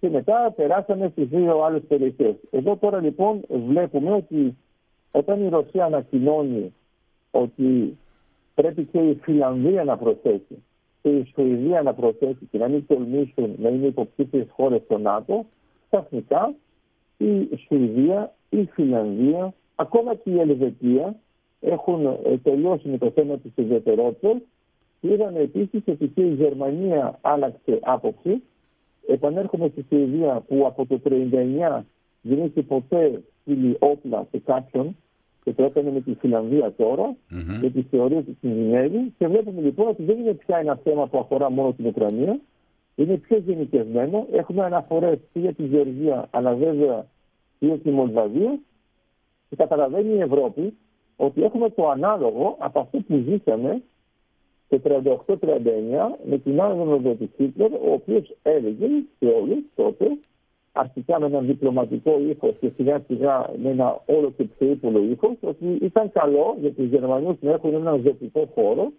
και 0.00 0.08
μετά 0.08 0.52
περάσαμε 0.56 1.08
στις 1.08 1.28
δύο 1.28 1.62
άλλες 1.62 1.82
περιοχές. 1.88 2.34
Εδώ 2.50 2.76
τώρα 2.76 3.00
λοιπόν 3.00 3.40
βλέπουμε 3.68 4.10
ότι 4.10 4.56
όταν 5.10 5.44
η 5.44 5.48
Ρωσία 5.48 5.84
ανακοινώνει 5.84 6.74
ότι 7.30 7.98
πρέπει 8.54 8.84
και 8.84 8.98
η 8.98 9.18
Φιλανδία 9.22 9.84
να 9.84 9.96
προσθέσει 9.96 10.64
και 11.08 11.16
η 11.16 11.32
Σουηδία 11.34 11.82
να 11.82 11.94
προσθέσει 11.94 12.48
και 12.50 12.58
να 12.58 12.68
μην 12.68 12.86
τολμήσουν 12.86 13.54
να 13.58 13.68
είναι 13.68 13.86
υποψήφιες 13.86 14.46
χώρες 14.50 14.82
στο 14.84 14.98
ΝΑΤΟ, 14.98 15.46
ξαφνικά 15.90 16.54
η 17.16 17.48
Σουηδία, 17.66 18.34
η 18.48 18.64
Φιλανδία, 18.64 19.54
ακόμα 19.76 20.14
και 20.14 20.30
η 20.30 20.40
Ελβετία 20.40 21.16
έχουν 21.60 22.06
ε, 22.06 22.36
τελειώσει 22.42 22.88
με 22.88 22.98
το 22.98 23.10
θέμα 23.10 23.38
της 23.38 23.52
ιδιαιτερότητας. 23.54 24.36
Και 25.00 25.12
είδαμε 25.12 25.38
επίσης 25.38 25.82
ότι 25.86 26.08
και 26.08 26.22
η 26.22 26.34
Γερμανία 26.34 27.18
άλλαξε 27.20 27.78
άποψη. 27.82 28.42
Επανέρχομαι 29.08 29.68
στη 29.68 29.84
Σουηδία 29.88 30.44
που 30.48 30.66
από 30.66 30.86
το 30.86 31.00
1939 31.04 31.80
δεν 32.20 32.38
έχει 32.42 32.62
ποτέ 32.62 33.22
στείλει 33.40 33.76
όπλα 33.78 34.26
σε 34.30 34.38
κάποιον 34.38 34.96
και 35.48 35.54
το 35.54 35.64
έκανε 35.64 35.90
με 35.90 36.00
τη 36.00 36.14
Φιλανδία 36.14 36.72
τώρα, 36.72 37.16
mm-hmm. 37.30 37.60
γιατί 37.60 37.86
θεωρεί 37.90 38.14
ότι 38.14 38.36
κινδυνεύει. 38.40 39.12
Και 39.18 39.26
βλέπουμε 39.26 39.60
λοιπόν 39.60 39.88
ότι 39.88 40.02
δεν 40.02 40.18
είναι 40.18 40.32
πια 40.32 40.58
ένα 40.58 40.80
θέμα 40.84 41.06
που 41.06 41.18
αφορά 41.18 41.50
μόνο 41.50 41.72
την 41.72 41.86
Ουκρανία, 41.86 42.40
είναι 42.94 43.16
πιο 43.16 43.36
γενικευμένο. 43.36 44.26
Έχουμε 44.32 44.64
αναφορές 44.64 45.18
και 45.32 45.38
για 45.40 45.52
τη 45.52 45.62
Γεωργία, 45.62 46.28
αλλά 46.30 46.54
βέβαια 46.54 47.06
και 47.58 47.66
για 47.66 47.78
τη 47.78 47.90
Μολδαβία. 47.90 48.58
Και 49.48 49.56
καταλαβαίνει 49.56 50.14
η 50.14 50.20
Ευρώπη 50.20 50.76
ότι 51.16 51.42
έχουμε 51.42 51.70
το 51.70 51.88
ανάλογο 51.88 52.56
από 52.58 52.80
αυτό 52.80 52.98
που 52.98 53.24
ζήσαμε 53.28 53.82
το 54.68 54.80
38-39 55.26 55.36
με 56.24 56.38
την 56.38 56.60
άνοδο 56.60 57.12
του 57.12 57.30
Χίτλερ, 57.36 57.72
ο 57.72 57.92
οποίος 57.92 58.36
έλεγε 58.42 58.86
σε 59.18 59.26
όλου 59.26 59.64
τότε 59.74 60.18
αρχικά 61.08 61.20
με 61.20 61.36
έναν 61.36 61.46
διπλωματικό 61.46 62.20
ύφο 62.28 62.54
και 62.60 62.70
σιγά 62.76 63.02
σιγά 63.06 63.50
με 63.62 63.70
ένα 63.70 64.02
όλο 64.06 64.32
και 64.36 64.44
πιο 64.44 64.70
ύπουλο 64.70 64.98
ύφο, 64.98 65.36
ότι 65.40 65.78
ήταν 65.82 66.12
καλό 66.12 66.56
για 66.60 66.72
του 66.72 66.84
Γερμανού 66.84 67.38
να 67.40 67.50
έχουν 67.50 67.74
έναν 67.74 68.00
ζωτικό 68.04 68.48
χώρο 68.54 68.92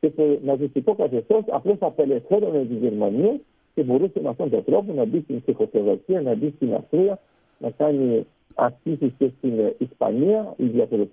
και 0.00 0.10
το 0.10 0.38
ναζιστικό 0.42 0.94
καθεστώς 0.94 1.42
απλώς 1.50 1.76
απελευθέρωνε 1.80 2.64
τη 2.64 2.74
Γερμανία 2.74 3.40
και 3.74 3.82
μπορούσε 3.82 4.20
με 4.20 4.28
αυτόν 4.28 4.50
τον 4.50 4.64
τρόπο 4.64 4.92
να 4.92 5.04
μπει 5.04 5.20
στην 5.20 5.42
Τσεχοσλοβακία, 5.42 6.20
να 6.20 6.34
μπει 6.34 6.52
στην 6.56 6.74
Αυστρία, 6.74 7.18
να 7.58 7.70
κάνει 7.70 8.26
ασκήσεις 8.54 9.12
και 9.18 9.30
στην 9.38 9.52
Ισπανία, 9.78 10.54
ήδη 10.56 10.80
από 10.80 10.96
το 10.96 11.08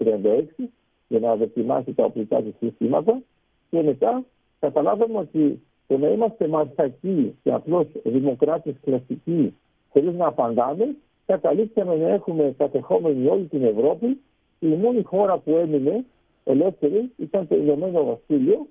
1936, 0.58 0.64
για 1.08 1.20
να 1.20 1.36
δοκιμάσει 1.36 1.94
τα 1.94 2.04
οπλικά 2.04 2.42
του 2.42 2.54
συστήματα. 2.60 3.22
Και 3.70 3.82
μετά 3.82 4.24
καταλάβαμε 4.60 5.18
ότι 5.18 5.62
το 5.88 5.98
να 5.98 6.08
είμαστε 6.08 6.48
μαρσακοί 6.48 7.36
και 7.44 7.52
απλώς 7.52 7.86
δημοκράτες 8.04 8.74
κλασικοί 8.84 9.54
χωρί 10.00 10.16
να 10.16 10.28
απαντάμε, 10.28 10.96
καταλήξαμε 11.26 11.96
να 11.96 12.08
έχουμε 12.08 12.54
κατεχόμενη 12.58 13.28
όλη 13.28 13.44
την 13.44 13.64
Ευρώπη. 13.64 14.22
Η 14.60 14.68
μόνη 14.68 15.04
χώρα 15.04 15.38
που 15.38 15.52
έμεινε 15.52 16.06
ελεύθερη 16.44 17.12
ήταν 17.18 17.48
το 17.48 17.56
Ηνωμένο 17.56 18.04
Βασίλειο, 18.04 18.68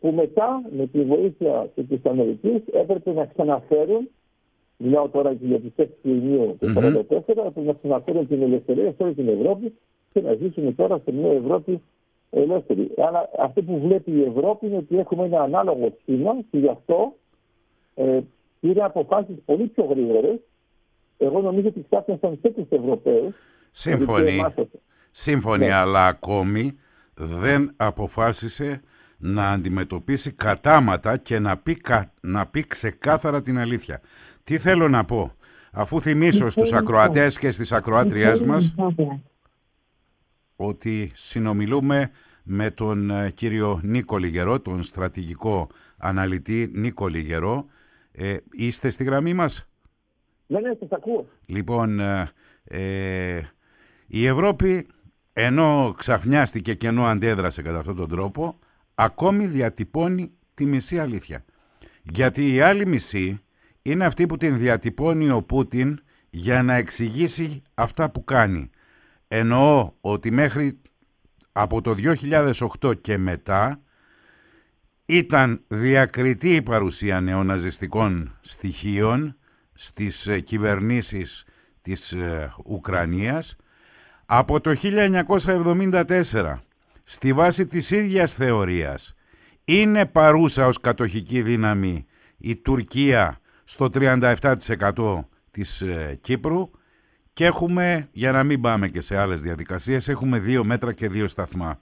που 0.00 0.10
μετά 0.10 0.62
με 0.76 0.86
τη 0.86 1.02
βοήθεια 1.02 1.70
της 1.88 2.04
Αμερικής 2.04 2.62
έπρεπε 2.72 3.12
να 3.12 3.24
ξαναφέρουν, 3.26 4.08
μιλάω 4.76 5.08
τώρα 5.08 5.34
και 5.34 5.46
για 5.46 5.60
τις 5.60 5.72
6 5.76 5.84
Ιουνίου 6.02 6.56
του 6.60 6.66
1944, 6.66 7.04
έπρεπε 7.26 7.60
να 7.60 7.72
ξαναφέρουν 7.72 8.26
την 8.26 8.42
ελευθερία 8.42 8.92
σε 8.96 9.02
όλη 9.02 9.14
την 9.14 9.28
Ευρώπη 9.28 9.74
και 10.12 10.20
να 10.20 10.34
ζήσουμε 10.34 10.72
τώρα 10.72 11.00
σε 11.04 11.12
μια 11.12 11.32
Ευρώπη 11.32 11.82
ελεύθερη. 12.30 12.90
Αλλά 12.96 13.30
αυτό 13.38 13.62
που 13.62 13.78
βλέπει 13.78 14.10
η 14.10 14.22
Ευρώπη 14.22 14.66
είναι 14.66 14.76
ότι 14.76 14.98
έχουμε 14.98 15.24
ένα 15.24 15.40
ανάλογο 15.40 15.92
σχήμα 16.00 16.36
και 16.50 16.58
γι' 16.58 16.68
αυτό 16.68 17.14
ε, 17.94 18.20
πήρε 18.60 18.82
αποφάσεις 18.82 19.36
πολύ 19.44 19.66
πιο 19.66 19.84
γρήγορες. 19.84 20.38
Εγώ 21.16 21.40
νομίζω 21.40 21.68
ότι 21.68 21.84
ξάφνασαν 21.90 22.40
και 22.40 22.50
τους 22.50 22.68
Ευρωπαίους. 22.68 23.34
Σύμφωνοι. 23.70 24.44
Σύμφωνοι, 25.10 25.66
ναι. 25.66 25.72
αλλά 25.72 26.06
ακόμη 26.06 26.78
δεν 27.14 27.72
αποφάσισε 27.76 28.80
να 29.18 29.50
αντιμετωπίσει 29.50 30.32
κατάματα 30.32 31.16
και 31.16 31.38
να 31.38 31.56
πει, 31.56 31.80
να 32.20 32.46
πει 32.46 32.66
ξεκάθαρα 32.66 33.40
την 33.40 33.58
αλήθεια. 33.58 34.00
Τι 34.44 34.58
θέλω 34.58 34.88
να 34.88 35.04
πω; 35.04 35.32
Αφού 35.78 36.00
θυμίσω 36.00 36.50
στους 36.50 36.72
ακροατές 36.72 37.38
και 37.38 37.50
στις 37.50 37.72
ακροάτριές 37.72 38.44
μας 38.44 38.74
ότι 40.56 41.10
συνομιλούμε 41.14 42.10
με 42.42 42.70
τον 42.70 43.10
ε, 43.10 43.30
κύριο 43.30 43.80
Νίκο 43.82 44.16
Λιγερό, 44.16 44.60
τον 44.60 44.82
στρατηγικό 44.82 45.68
αναλυτή 45.96 46.70
Νίκο 46.74 47.06
Λιγερό, 47.06 47.66
ε, 48.12 48.36
είστε 48.50 48.90
στη 48.90 49.04
γραμμή 49.04 49.34
μας; 49.34 49.68
Ναι, 50.46 50.60
ναι, 50.60 50.74
σας 50.80 50.90
ακούω. 50.90 51.28
Λοιπόν, 51.46 52.00
ε, 52.00 52.30
ε, 52.64 53.40
η 54.06 54.26
Ευρώπη 54.26 54.86
ενώ 55.32 55.94
ξαφνιάστηκε 55.96 56.74
και 56.74 56.86
ενώ 56.86 57.04
αντέδρασε 57.06 57.62
κατά 57.62 57.78
αυτόν 57.78 57.96
τον 57.96 58.08
τρόπο, 58.08 58.58
ακόμη 58.94 59.46
διατυπώνει 59.46 60.30
τη 60.54 60.66
μισή 60.66 60.98
αλήθεια. 60.98 61.44
Γιατί 62.02 62.54
η 62.54 62.60
άλλη 62.60 62.86
μισή 62.86 63.40
είναι 63.82 64.04
αυτή 64.04 64.26
που 64.26 64.36
την 64.36 64.58
διατυπώνει 64.58 65.30
ο 65.30 65.42
Πούτιν 65.42 66.00
για 66.30 66.62
να 66.62 66.74
εξηγήσει 66.74 67.62
αυτά 67.74 68.10
που 68.10 68.24
κάνει. 68.24 68.70
Εννοώ 69.28 69.92
ότι 70.00 70.30
μέχρι 70.30 70.80
από 71.52 71.80
το 71.80 71.94
2008 72.80 73.00
και 73.00 73.18
μετά 73.18 73.80
ήταν 75.06 75.64
διακριτή 75.68 76.54
η 76.54 76.62
παρουσία 76.62 77.20
νεοναζιστικών 77.20 78.36
στοιχείων 78.40 79.36
στις 79.76 80.26
ε, 80.26 80.40
κυβερνήσεις 80.40 81.44
της 81.80 82.12
ε, 82.12 82.52
Ουκρανίας 82.64 83.56
από 84.26 84.60
το 84.60 84.74
1974 84.82 86.58
στη 87.02 87.32
βάση 87.32 87.66
της 87.66 87.90
ίδιας 87.90 88.34
θεωρίας 88.34 89.14
είναι 89.64 90.06
παρούσα 90.06 90.66
ως 90.66 90.80
κατοχική 90.80 91.42
δύναμη 91.42 92.06
η 92.36 92.56
Τουρκία 92.56 93.40
στο 93.64 93.88
37% 93.92 95.18
της 95.50 95.80
ε, 95.80 96.18
Κύπρου 96.20 96.70
και 97.32 97.44
έχουμε, 97.44 98.08
για 98.12 98.32
να 98.32 98.44
μην 98.44 98.60
πάμε 98.60 98.88
και 98.88 99.00
σε 99.00 99.16
άλλες 99.16 99.42
διαδικασίες, 99.42 100.08
έχουμε 100.08 100.38
δύο 100.38 100.64
μέτρα 100.64 100.92
και 100.92 101.08
δύο 101.08 101.28
σταθμά. 101.28 101.80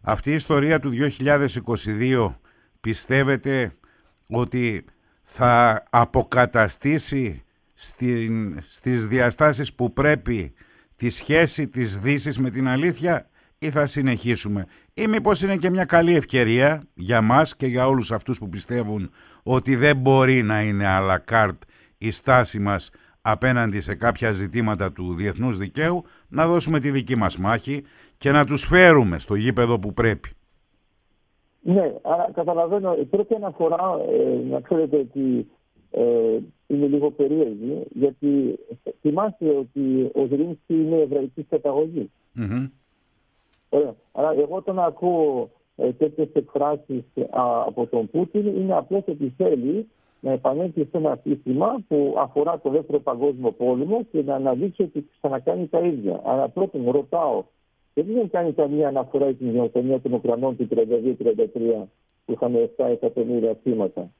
Αυτή 0.00 0.30
η 0.30 0.34
ιστορία 0.34 0.80
του 0.80 0.92
2022 1.18 2.34
πιστεύετε 2.80 3.76
ότι 4.28 4.84
θα 5.22 5.82
αποκαταστήσει 5.90 7.42
στην, 7.74 8.60
στις 8.68 9.06
διαστάσεις 9.06 9.74
που 9.74 9.92
πρέπει 9.92 10.52
τη 10.96 11.10
σχέση 11.10 11.68
της 11.68 11.98
δύσης 11.98 12.38
με 12.38 12.50
την 12.50 12.68
αλήθεια 12.68 13.30
ή 13.58 13.70
θα 13.70 13.86
συνεχίσουμε. 13.86 14.66
Ή 14.94 15.06
μήπως 15.06 15.42
είναι 15.42 15.56
και 15.56 15.70
μια 15.70 15.84
καλή 15.84 16.14
ευκαιρία 16.14 16.82
για 16.94 17.20
μας 17.20 17.56
και 17.56 17.66
για 17.66 17.86
όλους 17.86 18.12
αυτούς 18.12 18.38
που 18.38 18.48
πιστεύουν 18.48 19.10
ότι 19.42 19.76
δεν 19.76 19.96
μπορεί 19.96 20.42
να 20.42 20.62
είναι 20.62 20.84
à 20.88 21.10
la 21.10 21.18
carte 21.30 21.58
η 21.98 22.10
στάση 22.10 22.58
μας 22.58 22.90
απέναντι 23.20 23.80
σε 23.80 23.94
κάποια 23.94 24.32
ζητήματα 24.32 24.92
του 24.92 25.14
διεθνούς 25.14 25.58
δικαίου 25.58 26.04
να 26.28 26.46
δώσουμε 26.46 26.80
τη 26.80 26.90
δική 26.90 27.16
μας 27.16 27.38
μάχη 27.38 27.84
και 28.18 28.30
να 28.30 28.44
τους 28.44 28.64
φέρουμε 28.64 29.18
στο 29.18 29.34
γήπεδο 29.34 29.78
που 29.78 29.94
πρέπει. 29.94 30.30
Ναι, 31.62 31.94
άρα 32.02 32.30
καταλαβαίνω. 32.34 32.94
Η 32.94 33.04
πρώτη 33.04 33.34
αναφορά, 33.34 33.98
ε, 34.10 34.40
να 34.50 34.60
ξέρετε 34.60 34.96
ότι 34.96 35.50
ε, 35.90 36.38
είναι 36.66 36.86
λίγο 36.86 37.10
περίεργη, 37.10 37.82
γιατί 37.90 38.58
θυμάστε 39.00 39.48
ότι 39.48 40.10
ο 40.14 40.26
Ζελίνσκι 40.26 40.74
είναι 40.74 40.96
εβραϊκής 40.96 41.44
καταγωγής. 41.48 42.08
Mm-hmm. 42.36 42.70
Ωραία. 43.68 43.94
Άρα 44.12 44.32
εγώ 44.32 44.56
όταν 44.56 44.78
ακούω 44.78 45.50
ε, 45.76 45.92
τέτοιες 45.92 46.28
εκφράσεις 46.32 47.04
από 47.66 47.86
τον 47.86 48.10
Πούτιν 48.10 48.46
είναι 48.46 48.76
απλώς 48.76 49.02
ότι 49.06 49.34
θέλει 49.36 49.88
να 50.20 50.30
επανέλθει 50.32 50.84
σε 50.90 50.96
ένα 50.96 51.18
σύστημα 51.22 51.82
που 51.88 52.14
αφορά 52.18 52.60
το 52.60 52.70
δεύτερο 52.70 53.00
παγκόσμιο 53.00 53.52
πόλεμο 53.52 54.04
και 54.12 54.22
να 54.22 54.34
αναδείξει 54.34 54.82
ότι 54.82 55.08
ξανακάνει 55.16 55.66
τα 55.66 55.78
ίδια. 55.78 56.20
Αλλά 56.24 56.48
πρώτον 56.48 56.90
ρωτάω, 56.90 57.44
γιατί 57.94 58.12
δεν 58.12 58.30
κάνει 58.30 58.52
καμία 58.52 58.88
αναφορά 58.88 59.32
στην 59.32 59.50
γενοκτονία 59.50 60.00
των 60.00 60.12
Ουκρανών 60.12 60.56
του 60.56 60.68
32-33 60.70 60.76
που 62.24 62.32
είχαν 62.32 62.70
7 62.76 62.84
εκατομμύρια 62.90 63.58
θύματα. 63.62 64.10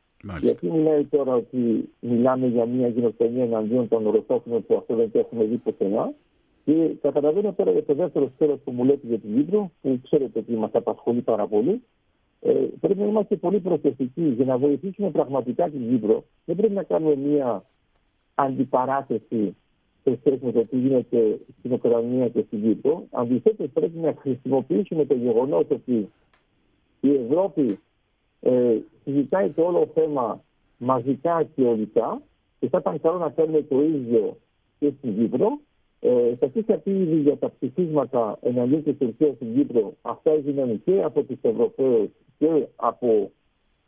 Γιατί 0.41 0.71
μιλάει 0.71 1.05
τώρα 1.05 1.35
ότι 1.35 1.89
μιλάμε 2.01 2.47
για 2.47 2.67
μια 2.67 2.89
γενοκτονία 2.89 3.45
εναντίον 3.45 3.89
των 3.89 4.11
Ρωσόφωνων 4.11 4.67
που 4.67 4.77
αυτό 4.77 4.95
δεν 4.95 5.11
το 5.11 5.19
έχουμε 5.19 5.45
δει 5.45 5.57
πουθενά. 5.57 6.13
Και 6.65 6.95
καταλαβαίνω 7.03 7.53
τώρα 7.53 7.71
για 7.71 7.85
το 7.85 7.95
δεύτερο 7.95 8.31
σκέλος 8.35 8.59
που 8.65 8.71
μου 8.73 8.85
λέτε 8.85 9.07
για 9.07 9.19
την 9.19 9.35
Κύπρο, 9.37 9.71
που 9.81 10.01
ξέρετε 10.03 10.39
ότι 10.39 10.53
μας 10.53 10.71
απασχολεί 10.73 11.21
πάρα 11.21 11.47
πολύ. 11.47 11.83
Ε, 12.41 12.53
πρέπει 12.81 12.99
να 12.99 13.07
είμαστε 13.07 13.37
πολύ 13.37 13.61
προσεκτικοί 13.61 14.23
για 14.23 14.45
να 14.45 14.59
βοηθήσουμε 14.59 15.11
πραγματικά 15.11 15.69
την 15.71 15.89
Κύπρο. 15.89 16.25
Δεν 16.45 16.57
πρέπει 16.57 16.73
να 16.73 16.83
κάνουμε 16.83 17.17
μια 17.17 17.65
αντιπαράθεση 18.35 19.57
σε 20.03 20.19
σχέση 20.21 20.39
με 20.45 20.53
το 20.53 20.65
τι 20.65 20.77
γίνεται 20.77 21.39
στην 21.59 21.73
Ουκρανία 21.73 22.29
και 22.29 22.43
στην 22.47 22.63
Κύπρο. 22.63 23.05
Αντιθέτως, 23.11 23.71
πρέπει 23.73 23.99
να 23.99 24.15
χρησιμοποιήσουμε 24.19 25.05
το 25.05 25.15
γεγονός 25.15 25.65
ότι 25.69 26.11
η 27.01 27.15
Ευρώπη 27.15 27.79
ε, 28.41 28.79
συζητάει 29.05 29.51
το 29.51 29.63
όλο 29.63 29.91
θέμα 29.95 30.43
μαζικά 30.79 31.43
και 31.55 31.63
ολικά 31.63 32.23
και 32.61 32.69
θα 32.69 32.79
ήταν 32.79 33.01
καλό 33.01 33.19
να 33.19 33.31
κάνουμε 33.31 33.63
το 33.63 33.83
ίδιο 33.83 34.37
και 34.79 34.93
στην 34.99 35.17
Κύπρο. 35.19 35.61
Ε, 36.01 36.37
θα 36.37 36.51
είχα 36.53 36.75
πει 36.75 36.91
ήδη 36.91 37.17
για 37.17 37.37
τα 37.37 37.53
ψηφίσματα 37.59 38.39
εναντίον 38.43 38.83
της 38.83 38.97
Τουρκίας 38.99 39.35
στην 39.35 39.55
Κύπρο. 39.55 39.93
Αυτά 40.03 40.31
έγιναν 40.31 40.83
και 40.85 41.03
από 41.03 41.23
τους 41.23 41.39
Ευρωπαίους 41.43 42.09
και 42.39 42.67
από 42.77 43.31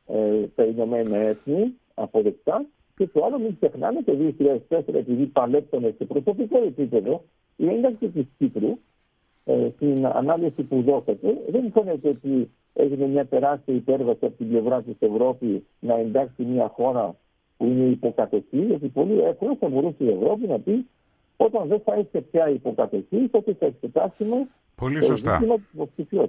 ε, 0.07 0.47
τα 0.55 0.65
Ηνωμένα 0.65 1.17
Έθνη 1.17 1.75
αποδεκτά. 1.95 2.67
Και 2.97 3.07
το 3.07 3.25
άλλο, 3.25 3.39
μην 3.39 3.57
ξεχνάμε 3.61 4.03
το 4.03 4.13
2004, 4.69 4.95
επειδή 4.95 5.27
παλέψαμε 5.27 5.95
σε 5.99 6.05
προσωπικό 6.05 6.59
επίπεδο, 6.59 7.25
η 7.57 7.67
ένταξη 7.69 8.09
της 8.09 8.27
Κύπρου 8.39 8.79
ε, 9.45 9.69
στην 9.75 10.07
ανάλυση 10.07 10.63
που 10.63 10.83
δώσατε, 10.83 11.43
δεν 11.49 11.71
φαίνεται 11.73 12.09
ότι 12.09 12.51
έγινε 12.73 13.07
μια 13.07 13.27
τεράστια 13.27 13.75
υπέρβαση 13.75 14.25
από 14.25 14.37
την 14.37 14.49
πλευρά 14.49 14.83
της 14.83 14.97
Ευρώπης 14.99 15.63
να 15.81 15.95
εντάξει 15.95 16.43
μια 16.43 16.69
χώρα 16.69 17.15
που 17.57 17.65
είναι 17.65 17.85
υποκατοχή, 17.85 18.59
γιατί 18.59 18.89
πολύ 18.89 19.21
εύκολα 19.21 19.57
θα 19.61 19.69
μπορούσε 19.69 20.05
η 20.05 20.09
Ευρώπη 20.09 20.47
να 20.47 20.59
πει 20.59 20.87
Όταν 21.37 21.69
δεν 21.69 21.81
θα 21.81 21.97
είστε 21.99 22.21
πια 22.21 22.49
υποκατοχή, 22.49 23.29
τότε 23.31 23.55
θα 23.55 23.67
εξετάσουμε 23.67 24.49
Πολύ 24.75 25.05
σωστά. 25.05 25.43
το 25.77 25.89
ζήτημα 25.97 26.29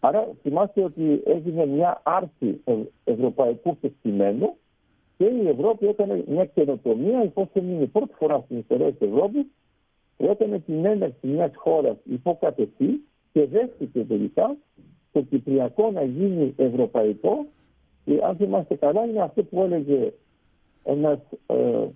Άρα 0.00 0.28
θυμάστε 0.42 0.82
ότι 0.84 1.22
έγινε 1.24 1.66
μια 1.66 2.00
άρση 2.04 2.60
ευρωπαϊκού 3.04 3.76
κεκτημένου 3.80 4.56
και 5.18 5.24
η 5.24 5.48
Ευρώπη 5.48 5.86
έκανε 5.86 6.24
μια 6.28 6.44
καινοτομία, 6.44 7.20
εφόσον 7.20 7.70
είναι 7.70 7.82
η 7.82 7.86
πρώτη 7.86 8.14
φορά 8.14 8.40
στην 8.44 8.58
ιστορία 8.58 8.92
της 8.92 9.08
Ευρώπης, 9.08 9.46
που 10.16 10.24
έκανε 10.30 10.58
την 10.58 10.84
έναρξη 10.84 11.26
μιας 11.26 11.50
χώρας 11.54 11.96
υποκατοχή 12.04 13.00
και 13.32 13.46
δέχτηκε 13.46 14.04
τελικά 14.04 14.56
το 15.12 15.20
Κυπριακό 15.20 15.90
να 15.90 16.02
γίνει 16.02 16.54
ευρωπαϊκό. 16.56 17.46
Και 18.04 18.20
αν 18.24 18.36
θυμάστε 18.36 18.74
καλά, 18.74 19.04
είναι 19.04 19.22
αυτό 19.22 19.44
που 19.44 19.62
έλεγε 19.62 20.12
ένας 20.84 21.18
ε, 21.46 21.86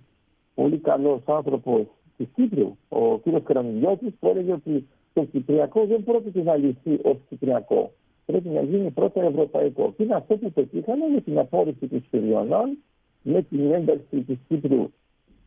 πολύ 0.55 0.77
καλός 0.77 1.21
άνθρωπος 1.25 1.85
της 2.17 2.27
Κύπρου, 2.35 2.77
ο 2.89 3.17
κ. 3.17 3.39
Κραμιλιώτη, 3.43 4.05
που 4.19 4.27
έλεγε 4.27 4.51
ότι 4.51 4.87
το 5.13 5.23
Κυπριακό 5.23 5.85
δεν 5.85 6.03
πρόκειται 6.03 6.43
να 6.43 6.55
λυθεί 6.55 6.99
ως 7.03 7.17
Κυπριακό. 7.29 7.91
Πρέπει 8.25 8.49
να 8.49 8.61
γίνει 8.61 8.89
πρώτα 8.91 9.21
ευρωπαϊκό. 9.23 9.93
Και 9.97 10.03
είναι 10.03 10.15
αυτό 10.15 10.37
που 10.37 10.51
πετύχαμε 10.51 11.07
με 11.13 11.21
την 11.21 11.39
απόρριψη 11.39 11.87
τη 11.87 11.99
Φιριονών, 11.99 12.77
με 13.23 13.41
την 13.41 13.71
ένταξη 13.71 14.21
της 14.21 14.37
Κύπρου 14.47 14.91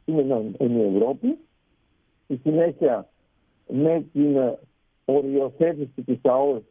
στην 0.02 0.18
Ευρώπη, 0.94 1.38
στη 2.24 2.40
συνέχεια 2.42 3.08
με 3.68 4.04
την 4.12 4.38
οριοθέτηση 5.04 6.02
της 6.02 6.18
ΑΟΣ 6.22 6.62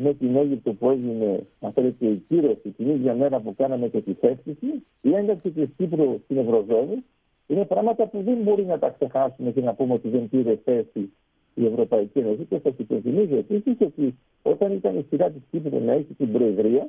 με 0.00 0.14
την 0.14 0.36
Αίγυπτο 0.36 0.72
που 0.72 0.90
έγινε, 0.90 1.46
αν 1.60 1.72
θέλετε, 1.72 2.06
η 2.06 2.24
κύρωση 2.28 2.70
την 2.76 2.88
ίδια 2.90 3.14
μέρα 3.14 3.40
που 3.40 3.54
κάναμε 3.54 3.88
και 3.88 4.00
τη 4.00 4.12
θέσπιση, 4.12 4.84
η 5.00 5.14
ένταξη 5.14 5.50
της 5.50 5.68
Κύπρου 5.76 6.20
στην 6.24 6.38
Ευρωζώνη, 6.38 7.04
είναι 7.46 7.64
πράγματα 7.64 8.06
που 8.06 8.22
δεν 8.22 8.36
μπορεί 8.36 8.64
να 8.64 8.78
τα 8.78 8.88
ξεχάσουμε 8.88 9.50
και 9.50 9.60
να 9.60 9.74
πούμε 9.74 9.92
ότι 9.92 10.08
δεν 10.08 10.28
πήρε 10.28 10.56
θέση 10.64 11.12
η 11.54 11.66
Ευρωπαϊκή 11.66 12.18
Ένωση. 12.18 12.44
Και 12.44 12.58
σας 12.62 12.72
υπενθυμίζω 12.76 13.36
επίσης 13.36 13.76
ότι 13.80 14.18
όταν 14.42 14.72
ήταν 14.72 14.98
η 14.98 15.06
σειρά 15.08 15.30
της 15.30 15.42
Κύπρου 15.50 15.84
να 15.84 15.92
έχει 15.92 16.14
την 16.14 16.32
Προεδρία, 16.32 16.88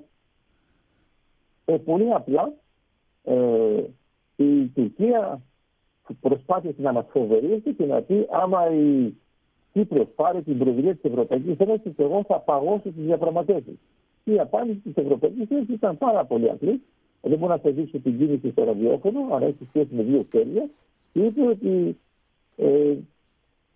ε, 1.66 1.78
πολύ 1.78 2.14
απλά 2.14 2.54
ε, 3.24 3.84
η 4.36 4.66
Τουρκία 4.68 5.42
προσπάθησε 6.22 6.82
να 6.82 6.92
μας 6.92 7.06
φοβερήσει 7.10 7.74
και 7.74 7.86
να 7.86 8.02
πει 8.02 8.28
άμα 8.32 8.72
η 8.72 9.14
Κύπρος 9.74 10.08
πάρει 10.16 10.42
την 10.42 10.58
Προεδρία 10.58 10.96
της 10.96 11.12
Ευρωπαϊκής 11.12 11.58
Ένωσης 11.58 11.94
και 11.96 12.04
εγώ 12.04 12.24
θα 12.28 12.40
παγώσω 12.40 12.82
τις 12.82 13.04
διαπραγματεύσεις. 13.06 13.78
Η 14.24 14.40
απάντηση 14.40 14.78
της 14.78 14.96
Ευρωπαϊκής 14.96 15.50
Ένωσης 15.50 15.74
ήταν 15.76 15.98
πάρα 15.98 16.26
πολύ 16.26 16.50
απλή. 16.50 16.82
Δεν 17.22 17.38
μπορώ 17.38 17.54
να 17.54 17.60
σα 17.64 17.70
δείξω 17.70 18.00
την 18.00 18.18
κίνηση 18.18 18.50
στο 18.52 18.64
ραδιόφωνο, 18.64 19.28
αλλά 19.32 19.46
έχει 19.46 19.66
σχέση 19.68 19.88
με 19.96 20.04
δύο 20.04 20.26
χέρια. 20.32 20.70
Και 21.14 21.20
είπε 21.26 21.42
ότι 21.48 21.98
ε, 22.56 22.96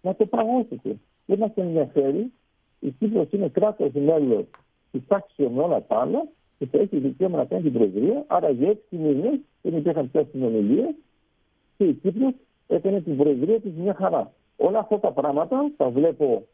να 0.02 0.16
το 0.16 0.26
παγώσετε. 0.26 0.96
Δεν 1.26 1.38
μας 1.38 1.52
ενδιαφέρει. 1.56 2.32
Η 2.80 2.90
Κύπρος 2.92 3.28
είναι 3.32 3.48
κράτος 3.48 3.92
μέλος 3.94 4.46
της 4.92 5.02
τάξης 5.08 5.48
όλα 5.56 5.82
τα 5.84 6.00
άλλα 6.00 6.28
και 6.58 6.66
θα 6.66 6.78
έχει 6.80 6.98
δικαίωμα 6.98 7.38
να 7.38 7.46
κάνει 7.46 7.62
την 7.62 7.74
Προεδρία. 7.74 8.24
Άρα 8.28 8.50
για 8.50 8.70
έξι 8.70 8.96
μήνε 8.96 9.42
δεν 9.62 9.78
υπήρχαν 9.78 10.12
πια 10.12 10.26
συνομιλίε 10.32 10.86
και 11.78 11.84
η 11.84 11.94
Κύπρος 11.94 12.34
έκανε 12.68 13.02
την 13.02 13.18
Προεδρία 13.18 13.60
της 13.60 13.72
μια 13.74 13.94
χαρά. 13.94 14.32
Όλα 14.58 14.80
αυτά 14.80 15.00
τα 15.00 15.12
πράγματα 15.12 15.72
τα 15.78 15.90
βλέπω 15.90 16.48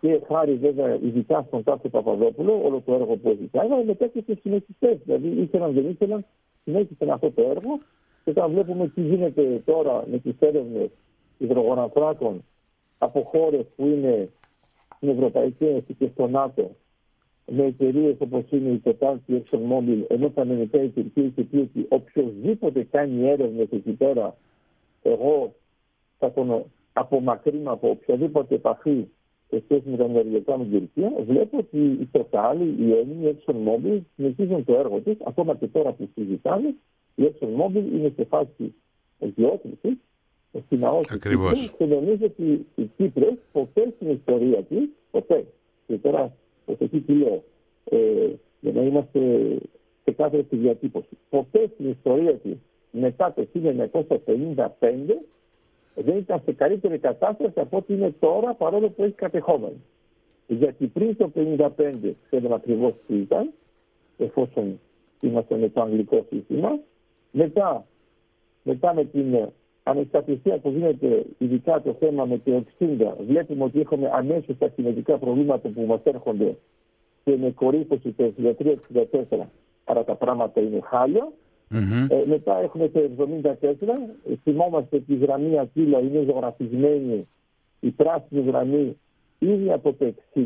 και 0.00 0.20
χάρη 0.26 0.54
βέβαια 0.54 0.94
ειδικά 0.94 1.44
στον 1.46 1.62
Τάσο 1.62 1.88
Παπαδόπουλο, 1.88 2.60
όλο 2.64 2.80
το 2.80 2.94
έργο 2.94 3.16
που 3.16 3.28
έχει 3.28 3.48
κάνει, 3.52 3.72
αλλά 3.72 3.84
μετά 3.84 4.06
και 4.06 4.20
στους 4.20 4.40
συνεχιστές. 4.40 4.98
Δηλαδή 5.04 5.28
ήθελαν 5.28 5.72
δεν 5.72 5.88
ήθελαν, 5.88 6.24
συνέχισαν 6.64 7.10
αυτό 7.10 7.30
το 7.30 7.42
έργο. 7.42 7.78
Και 8.24 8.30
όταν 8.30 8.50
βλέπουμε 8.50 8.88
τι 8.88 9.00
γίνεται 9.00 9.62
τώρα 9.64 10.04
με 10.10 10.18
τις 10.18 10.34
έρευνες 10.38 10.90
υδρογοναθράκων 11.38 12.44
από 12.98 13.20
χώρες 13.20 13.66
που 13.76 13.86
είναι 13.86 14.28
στην 14.96 15.08
Ευρωπαϊκή 15.08 15.64
Ένωση 15.64 15.94
και 15.94 16.08
στο 16.12 16.26
ΝΑΤΟ, 16.26 16.70
με 17.46 17.64
εταιρείες 17.64 18.16
όπως 18.18 18.42
είναι 18.50 18.68
η 18.68 18.82
Total 18.84 19.14
και 19.26 19.34
η 19.34 19.42
ExxonMobil, 19.44 20.02
ενώ 20.08 20.30
τα 20.30 20.42
Αμερικά 20.42 20.82
η 20.82 20.88
Τουρκία 20.88 21.28
και 21.28 21.42
πει 21.42 21.56
ότι 21.56 21.86
οποιοδήποτε 21.88 22.82
κάνει 22.90 23.28
έρευνες 23.28 23.66
εκεί 23.70 23.90
πέρα, 23.92 24.36
εγώ 25.02 25.54
θα 26.18 26.32
τον 26.32 26.64
απομακρύνω 26.92 27.72
από 27.72 27.88
οποιαδήποτε 27.88 28.54
επαφή 28.54 29.06
σε 29.48 29.62
σχέση 29.64 29.88
με 29.88 29.96
τα 29.96 30.04
ενεργειακά 30.04 30.58
με 30.58 30.64
την 30.64 30.78
Τουρκία, 30.78 31.12
βλέπω 31.26 31.58
ότι 31.58 31.78
η 31.78 32.08
Total, 32.12 32.56
η 32.78 32.90
Eni, 32.90 33.24
η 33.24 33.36
ExxonMobil 33.36 34.00
συνεχίζουν 34.16 34.64
το 34.64 34.74
έργο 34.74 35.00
τη, 35.00 35.16
ακόμα 35.24 35.54
και 35.54 35.66
τώρα 35.66 35.92
που 35.92 36.08
συζητάμε, 36.14 36.74
η 37.14 37.24
ExxonMobil 37.24 37.84
είναι 37.92 38.12
σε 38.16 38.24
φάση 38.24 38.74
διόκριση 39.18 40.00
στην 40.66 40.84
ΑΟΣ 40.84 41.06
και 41.78 41.84
νομίζω 41.84 42.24
ότι 42.24 42.66
η 42.74 42.90
Κύπρος 42.96 43.34
ποτέ 43.52 43.92
στην 43.96 44.10
ιστορία 44.10 44.62
της, 44.62 44.88
ποτέ, 45.10 45.44
και 45.86 45.96
τώρα 45.96 46.32
προσοχή 46.64 47.00
τι 47.00 47.12
λέω, 47.12 47.44
ε, 47.84 48.30
για 48.60 48.72
να 48.72 48.82
είμαστε 48.82 49.20
σε 50.04 50.10
κάθε 50.10 50.42
στη 50.42 50.56
διατύπωση, 50.56 51.18
ποτέ 51.30 51.70
στην 51.74 51.90
ιστορία 51.90 52.34
τη 52.34 52.50
μετά 52.90 53.32
το 53.32 53.46
1955 53.54 55.18
δεν 55.94 56.16
ήταν 56.16 56.42
σε 56.44 56.52
καλύτερη 56.52 56.98
κατάσταση 56.98 57.60
από 57.60 57.76
ό,τι 57.76 57.94
είναι 57.94 58.14
τώρα 58.20 58.54
παρόλο 58.54 58.88
που 58.88 59.02
έχει 59.02 59.12
κατεχόμενο. 59.12 59.76
Γιατί 60.46 60.86
πριν 60.86 61.16
το 61.16 61.30
1955 61.34 62.12
ξέρουμε 62.26 62.54
ακριβώς 62.54 62.92
τι 63.06 63.14
ήταν, 63.14 63.50
εφόσον 64.18 64.80
είμαστε 65.20 65.56
με 65.56 65.68
το 65.68 65.80
αγγλικό 65.80 66.26
σύστημα. 66.30 66.78
Μετά, 67.30 67.86
μετά 68.62 68.94
με 68.94 69.04
την 69.04 69.36
ανεξαρτησία 69.84 70.58
που 70.58 70.68
γίνεται, 70.68 71.24
ειδικά 71.38 71.82
το 71.82 71.96
θέμα 71.98 72.24
με 72.24 72.38
το 72.38 72.64
60, 72.78 72.86
βλέπουμε 73.26 73.64
ότι 73.64 73.80
έχουμε 73.80 74.10
αμέσως 74.12 74.58
τα 74.58 74.68
κοινωνικά 74.68 75.18
προβλήματα 75.18 75.68
που 75.68 75.82
μας 75.82 76.00
έρχονται 76.02 76.56
και 77.24 77.36
με 77.36 77.50
κορύφωση 77.50 78.12
το 78.12 78.32
1963-1964. 79.30 79.38
Άρα 79.84 80.04
τα 80.04 80.14
πράγματα 80.14 80.60
είναι 80.60 80.80
χάλια. 80.82 81.32
Mm-hmm. 81.70 82.06
Ε, 82.08 82.22
μετά 82.26 82.60
έχουμε 82.60 82.88
το 82.88 83.00
1974. 83.42 83.52
Θυμόμαστε 84.42 84.96
ότι 84.96 85.12
η 85.12 85.16
γραμμή 85.16 85.58
Ακύλα 85.58 85.98
είναι 85.98 86.24
ζωγραφισμένη, 86.26 87.28
η 87.80 87.90
πράσινη 87.90 88.42
γραμμή 88.42 88.96
ήδη 89.38 89.72
από 89.72 89.92
το 89.92 90.14
60. 90.34 90.40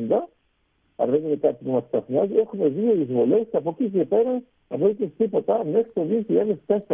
Αλλά 0.97 1.11
δεν 1.11 1.25
είναι 1.25 1.35
κάτι 1.35 1.65
που 1.65 1.71
μας 1.71 1.83
ξαφνιάζει. 1.91 2.35
Έχουμε 2.37 2.69
δύο 2.69 2.95
εισβολές 2.95 3.47
και 3.51 3.57
από 3.57 3.77
εκεί 3.79 3.91
και 3.91 4.05
πέρα 4.05 4.43
δεν 4.69 4.97
έχει 5.01 5.13
τίποτα 5.17 5.65
μέχρι 5.65 5.91
το 5.95 6.07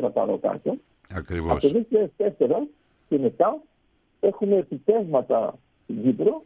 2004 0.02 0.10
πάνω 0.12 0.38
κάτω. 0.38 0.76
Ακριβώς. 1.12 1.64
Από 1.64 1.72
το 1.72 1.84
2004 2.16 2.68
και 3.08 3.18
μετά 3.18 3.62
έχουμε 4.20 4.56
επιτεύγματα 4.56 5.58
στην 5.82 6.02
Κύπρο 6.02 6.44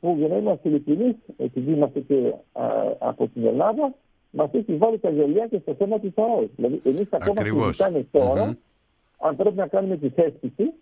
που 0.00 0.14
για 0.18 0.28
να 0.28 0.36
είμαστε 0.36 0.68
ειλικρινείς, 0.68 1.14
επειδή 1.36 1.72
είμαστε 1.72 2.00
και 2.00 2.34
α, 2.52 2.66
από 2.98 3.28
την 3.28 3.46
Ελλάδα, 3.46 3.94
μας 4.30 4.50
έχει 4.52 4.76
βάλει 4.76 4.98
τα 4.98 5.10
γελιά 5.10 5.46
και 5.46 5.58
στο 5.58 5.74
θέμα 5.74 5.98
της 5.98 6.12
ΑΟΣ. 6.16 6.48
Δηλαδή, 6.56 6.80
εμείς 6.84 7.06
ακόμα 7.10 7.42
συζητάμε 7.42 8.06
τώρα, 8.10 8.50
mm-hmm. 8.50 9.26
αν 9.26 9.36
πρέπει 9.36 9.56
να 9.56 9.66
κάνουμε 9.66 9.96
τη 9.96 10.08
θέσπιση, 10.08 10.72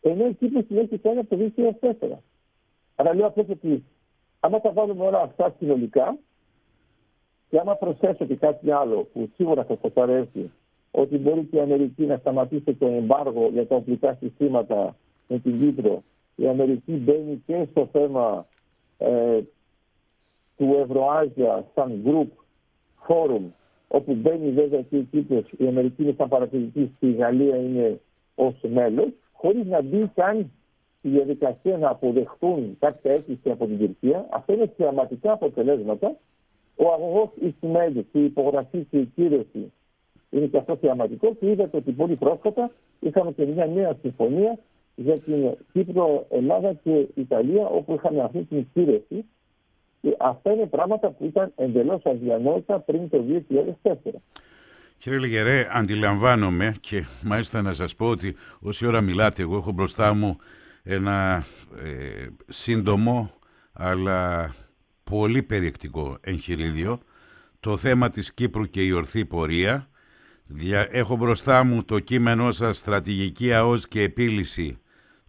ενώ 0.00 0.26
η 0.26 0.34
Κύπρος 0.34 0.66
την 0.66 0.78
έχει 0.78 0.98
κάνει 0.98 1.18
από 1.18 1.36
το 1.36 1.50
2004. 2.00 2.08
Άρα 2.94 3.14
λέω 3.14 3.26
αυτό 3.26 3.46
ότι 3.50 3.84
άμα 4.40 4.60
τα 4.60 4.72
βάλουμε 4.72 5.04
όλα 5.04 5.20
αυτά 5.20 5.54
συνολικά, 5.58 6.18
και 7.50 7.58
άμα 7.58 7.74
προσθέσω 7.74 8.24
και 8.24 8.36
κάτι 8.36 8.70
άλλο 8.70 9.08
που 9.12 9.30
σίγουρα 9.34 9.64
θα 9.64 9.78
σας 9.82 9.92
αρέσει, 9.94 10.50
ότι 10.90 11.16
μπορεί 11.16 11.44
και 11.44 11.56
η 11.56 11.60
Αμερική 11.60 12.04
να 12.06 12.16
σταματήσει 12.16 12.74
το 12.74 12.86
εμπάργο 12.86 13.48
για 13.52 13.66
τα 13.66 13.76
οπλικά 13.76 14.16
συστήματα 14.20 14.96
με 15.28 15.38
την 15.38 15.60
Κύπρο, 15.60 16.02
η 16.36 16.48
Αμερική 16.48 16.92
μπαίνει 16.92 17.42
και 17.46 17.66
στο 17.70 17.88
θέμα 17.92 18.46
ε, 18.98 19.40
του 20.56 20.76
Ευρωάζια 20.82 21.66
σαν 21.74 22.02
group 22.06 22.28
φόρουμ, 23.02 23.50
όπου 23.88 24.14
μπαίνει 24.14 24.50
βέβαια 24.50 24.82
και 24.82 24.96
η 24.96 25.08
Κύπρος, 25.10 25.52
η 25.56 25.66
Αμερική 25.66 26.02
είναι 26.02 26.14
σαν 26.16 26.28
παρατηρητή, 26.28 26.96
η 26.98 27.12
Γαλλία 27.12 27.56
είναι 27.56 28.00
ως 28.34 28.54
μέλος, 28.62 29.08
χωρίς 29.32 29.66
να 29.66 29.82
μπει 29.82 30.10
καν 30.14 30.50
στη 30.98 31.08
διαδικασία 31.08 31.78
να 31.78 31.88
αποδεχτούν 31.88 32.76
κάποια 32.78 33.12
αίτηση 33.12 33.50
από 33.50 33.66
την 33.66 33.78
Τουρκία. 33.78 34.26
Αυτά 34.30 34.52
είναι 34.52 34.72
θεαματικά 34.76 35.32
αποτελέσματα. 35.32 36.16
Ο 36.76 36.92
αγωγός 36.92 37.30
Ισμαήλ 37.40 37.92
και 38.12 38.18
η 38.18 38.24
υπογραφή 38.24 38.86
και 38.90 38.98
η 38.98 39.04
κύρωση 39.14 39.72
είναι 40.30 40.46
και 40.46 40.56
αυτό 40.56 40.76
θεαματικό 40.76 41.34
και 41.34 41.50
είδατε 41.50 41.76
ότι 41.76 41.92
πολύ 41.92 42.16
πρόσφατα 42.16 42.70
είχαμε 43.00 43.32
και 43.32 43.44
μια 43.44 43.66
νέα 43.66 43.96
συμφωνία 44.02 44.58
για 44.94 45.18
την 45.18 45.50
Κύπρο, 45.72 46.26
Ελλάδα 46.30 46.72
και 46.72 47.06
Ιταλία, 47.14 47.66
όπου 47.66 47.94
είχαμε 47.94 48.22
αυτή 48.22 48.44
την 48.44 48.66
κύρωση 48.72 49.24
και 50.00 50.16
αυτά 50.18 50.52
είναι 50.52 50.66
πράγματα 50.66 51.10
που 51.10 51.24
ήταν 51.24 51.52
εντελώς 51.56 52.02
αδιανόητα 52.04 52.80
πριν 52.80 53.08
το 53.08 53.24
2004. 53.82 53.92
Κύριε 54.98 55.18
Λιγερέ, 55.18 55.68
αντιλαμβάνομαι 55.72 56.74
και 56.80 57.04
μάλιστα 57.22 57.62
να 57.62 57.72
σας 57.72 57.94
πω 57.94 58.06
ότι 58.06 58.36
όση 58.60 58.86
ώρα 58.86 59.00
μιλάτε 59.00 59.42
εγώ 59.42 59.56
έχω 59.56 59.72
μπροστά 59.72 60.14
μου 60.14 60.36
ένα 60.82 61.46
ε, 61.82 62.26
σύντομο 62.46 63.30
αλλά 63.72 64.54
πολύ 65.04 65.42
περιεκτικό 65.42 66.18
εγχειρίδιο. 66.20 66.98
Το 67.60 67.76
θέμα 67.76 68.08
της 68.08 68.34
Κύπρου 68.34 68.64
και 68.64 68.84
η 68.84 68.92
ορθή 68.92 69.24
πορεία 69.24 69.88
Έχω 70.90 71.16
μπροστά 71.16 71.64
μου 71.64 71.84
το 71.84 71.98
κείμενό 71.98 72.50
σας 72.50 72.78
«Στρατηγική 72.78 73.52
ΑΟΣ 73.52 73.88
και 73.88 74.02
επίλυση 74.02 74.78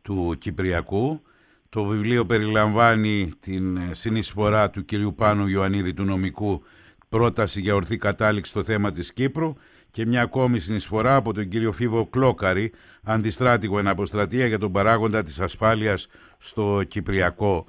του 0.01 0.35
Κυπριακού. 0.39 1.21
Το 1.69 1.83
βιβλίο 1.83 2.25
περιλαμβάνει 2.25 3.31
την 3.39 3.79
συνεισφορά 3.91 4.69
του 4.69 4.85
κυρίου 4.85 5.15
Πάνου 5.15 5.47
Ιωαννίδη 5.47 5.93
του 5.93 6.03
νομικού 6.03 6.63
πρόταση 7.09 7.61
για 7.61 7.75
ορθή 7.75 7.97
κατάληξη 7.97 8.51
στο 8.51 8.63
θέμα 8.63 8.91
της 8.91 9.13
Κύπρου 9.13 9.53
και 9.91 10.05
μια 10.05 10.21
ακόμη 10.21 10.59
συνεισφορά 10.59 11.15
από 11.15 11.33
τον 11.33 11.47
κύριο 11.47 11.71
Φίβο 11.71 12.05
Κλόκαρη, 12.07 12.71
αντιστράτηγο 13.03 13.79
εν 13.79 13.87
αποστρατεία 13.87 14.45
για 14.45 14.57
τον 14.57 14.71
παράγοντα 14.71 15.23
της 15.23 15.39
ασφάλειας 15.39 16.07
στο 16.37 16.83
Κυπριακό. 16.87 17.65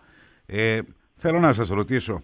Ε, 0.46 0.78
θέλω 1.14 1.38
να 1.38 1.52
σας 1.52 1.68
ρωτήσω, 1.68 2.22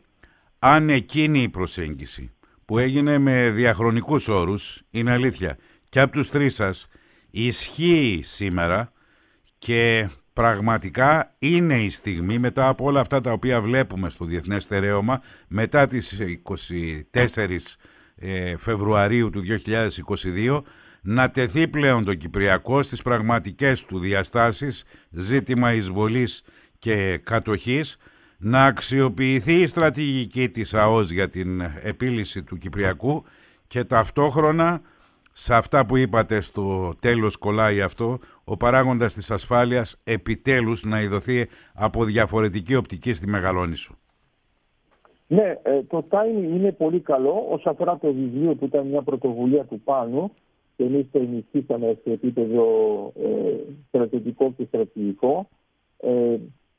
αν 0.58 0.88
εκείνη 0.88 1.42
η 1.42 1.48
προσέγγιση 1.48 2.32
που 2.68 2.78
έγινε 2.78 3.18
με 3.18 3.50
διαχρονικούς 3.50 4.28
όρους, 4.28 4.82
είναι 4.90 5.12
αλήθεια, 5.12 5.58
και 5.88 6.00
από 6.00 6.12
τους 6.12 6.30
τρεις 6.30 6.54
σας, 6.54 6.86
ισχύει 7.30 8.20
σήμερα 8.22 8.92
και 9.58 10.08
πραγματικά 10.32 11.34
είναι 11.38 11.80
η 11.82 11.90
στιγμή 11.90 12.38
μετά 12.38 12.68
από 12.68 12.84
όλα 12.84 13.00
αυτά 13.00 13.20
τα 13.20 13.32
οποία 13.32 13.60
βλέπουμε 13.60 14.08
στο 14.08 14.24
Διεθνές 14.24 14.64
Στερέωμα 14.64 15.22
μετά 15.48 15.86
τις 15.86 16.20
24 17.12 17.76
ε, 18.16 18.56
Φεβρουαρίου 18.56 19.30
του 19.30 19.42
2022 20.36 20.62
να 21.02 21.30
τεθεί 21.30 21.68
πλέον 21.68 22.04
το 22.04 22.14
Κυπριακό 22.14 22.82
στις 22.82 23.02
πραγματικές 23.02 23.84
του 23.84 23.98
διαστάσεις 23.98 24.84
ζήτημα 25.10 25.72
εισβολής 25.72 26.42
και 26.78 27.20
κατοχής 27.24 27.96
να 28.38 28.64
αξιοποιηθεί 28.64 29.60
η 29.60 29.66
στρατηγική 29.66 30.48
της 30.48 30.74
ΑΟΣ 30.74 31.10
για 31.10 31.28
την 31.28 31.60
επίλυση 31.82 32.42
του 32.42 32.58
Κυπριακού 32.58 33.24
και 33.66 33.84
ταυτόχρονα 33.84 34.80
σε 35.32 35.54
αυτά 35.54 35.86
που 35.86 35.96
είπατε 35.96 36.40
στο 36.40 36.90
τέλος 37.00 37.36
κολλάει 37.36 37.80
αυτό, 37.80 38.18
ο 38.44 38.56
παράγοντας 38.56 39.14
της 39.14 39.30
ασφάλειας 39.30 40.00
επιτέλους 40.04 40.84
να 40.84 41.00
ειδωθεί 41.00 41.46
από 41.74 42.04
διαφορετική 42.04 42.74
οπτική 42.74 43.12
στη 43.12 43.28
Μεγαλόνισο. 43.28 43.94
Ναι, 45.26 45.58
ε, 45.62 45.82
το 45.82 46.04
timing 46.10 46.54
είναι 46.54 46.72
πολύ 46.72 47.00
καλό. 47.00 47.46
Όσον 47.50 47.72
αφορά 47.72 47.98
το 47.98 48.12
βιβλίο 48.12 48.54
που 48.54 48.64
ήταν 48.64 48.86
μια 48.86 49.02
πρωτοβουλία 49.02 49.64
του 49.64 49.80
πάνω 49.80 50.30
και 50.76 50.84
εμείς 50.84 51.06
το 51.12 51.18
ενισχύσαμε 51.18 51.98
σε 52.02 52.10
επίπεδο 52.12 52.64
ε, 53.16 53.54
στρατηγικό 53.88 54.52
και 54.56 54.64
στρατηγικό, 54.64 55.48
ε, 55.96 56.36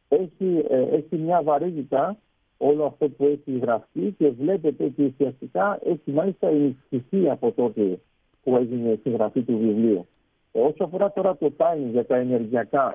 έχει, 0.09 0.65
ε, 0.69 0.81
έχει 0.81 1.17
μια 1.17 1.41
βαρύτητα 1.43 2.17
όλο 2.57 2.85
αυτό 2.85 3.09
που 3.09 3.25
έχει 3.25 3.57
γραφτεί 3.57 4.15
και 4.17 4.29
βλέπετε 4.29 4.83
ότι 4.83 5.03
ουσιαστικά 5.03 5.79
έχει 5.85 6.11
μάλιστα 6.11 6.47
ενισχυθεί 6.47 7.29
από 7.29 7.51
τότε 7.51 7.99
που 8.43 8.55
έγινε 8.55 8.91
η 8.91 8.99
συγγραφή 9.03 9.41
του 9.41 9.57
βιβλίου. 9.57 10.07
Όσο 10.51 10.83
αφορά 10.83 11.11
τώρα 11.11 11.37
το 11.37 11.51
timing 11.57 11.91
για 11.91 12.05
τα 12.05 12.15
ενεργειακά, 12.15 12.93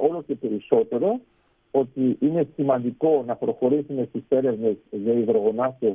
όλο 0.00 0.22
και 0.26 0.34
περισσότερο 0.34 1.20
ότι 1.70 2.16
είναι 2.20 2.48
σημαντικό 2.54 3.22
να 3.26 3.36
προχωρήσουμε 3.36 4.06
στις 4.08 4.22
έρευνες 4.28 4.76
για 4.90 5.12
υδρογονάσεις 5.12 5.94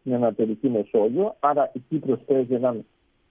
στην 0.00 0.14
Ανατολική 0.14 0.68
Μεσόγειο. 0.68 1.36
Άρα 1.40 1.70
η 1.72 1.82
Κύπρος 1.88 2.20
παίζει 2.26 2.54
έναν 2.54 2.84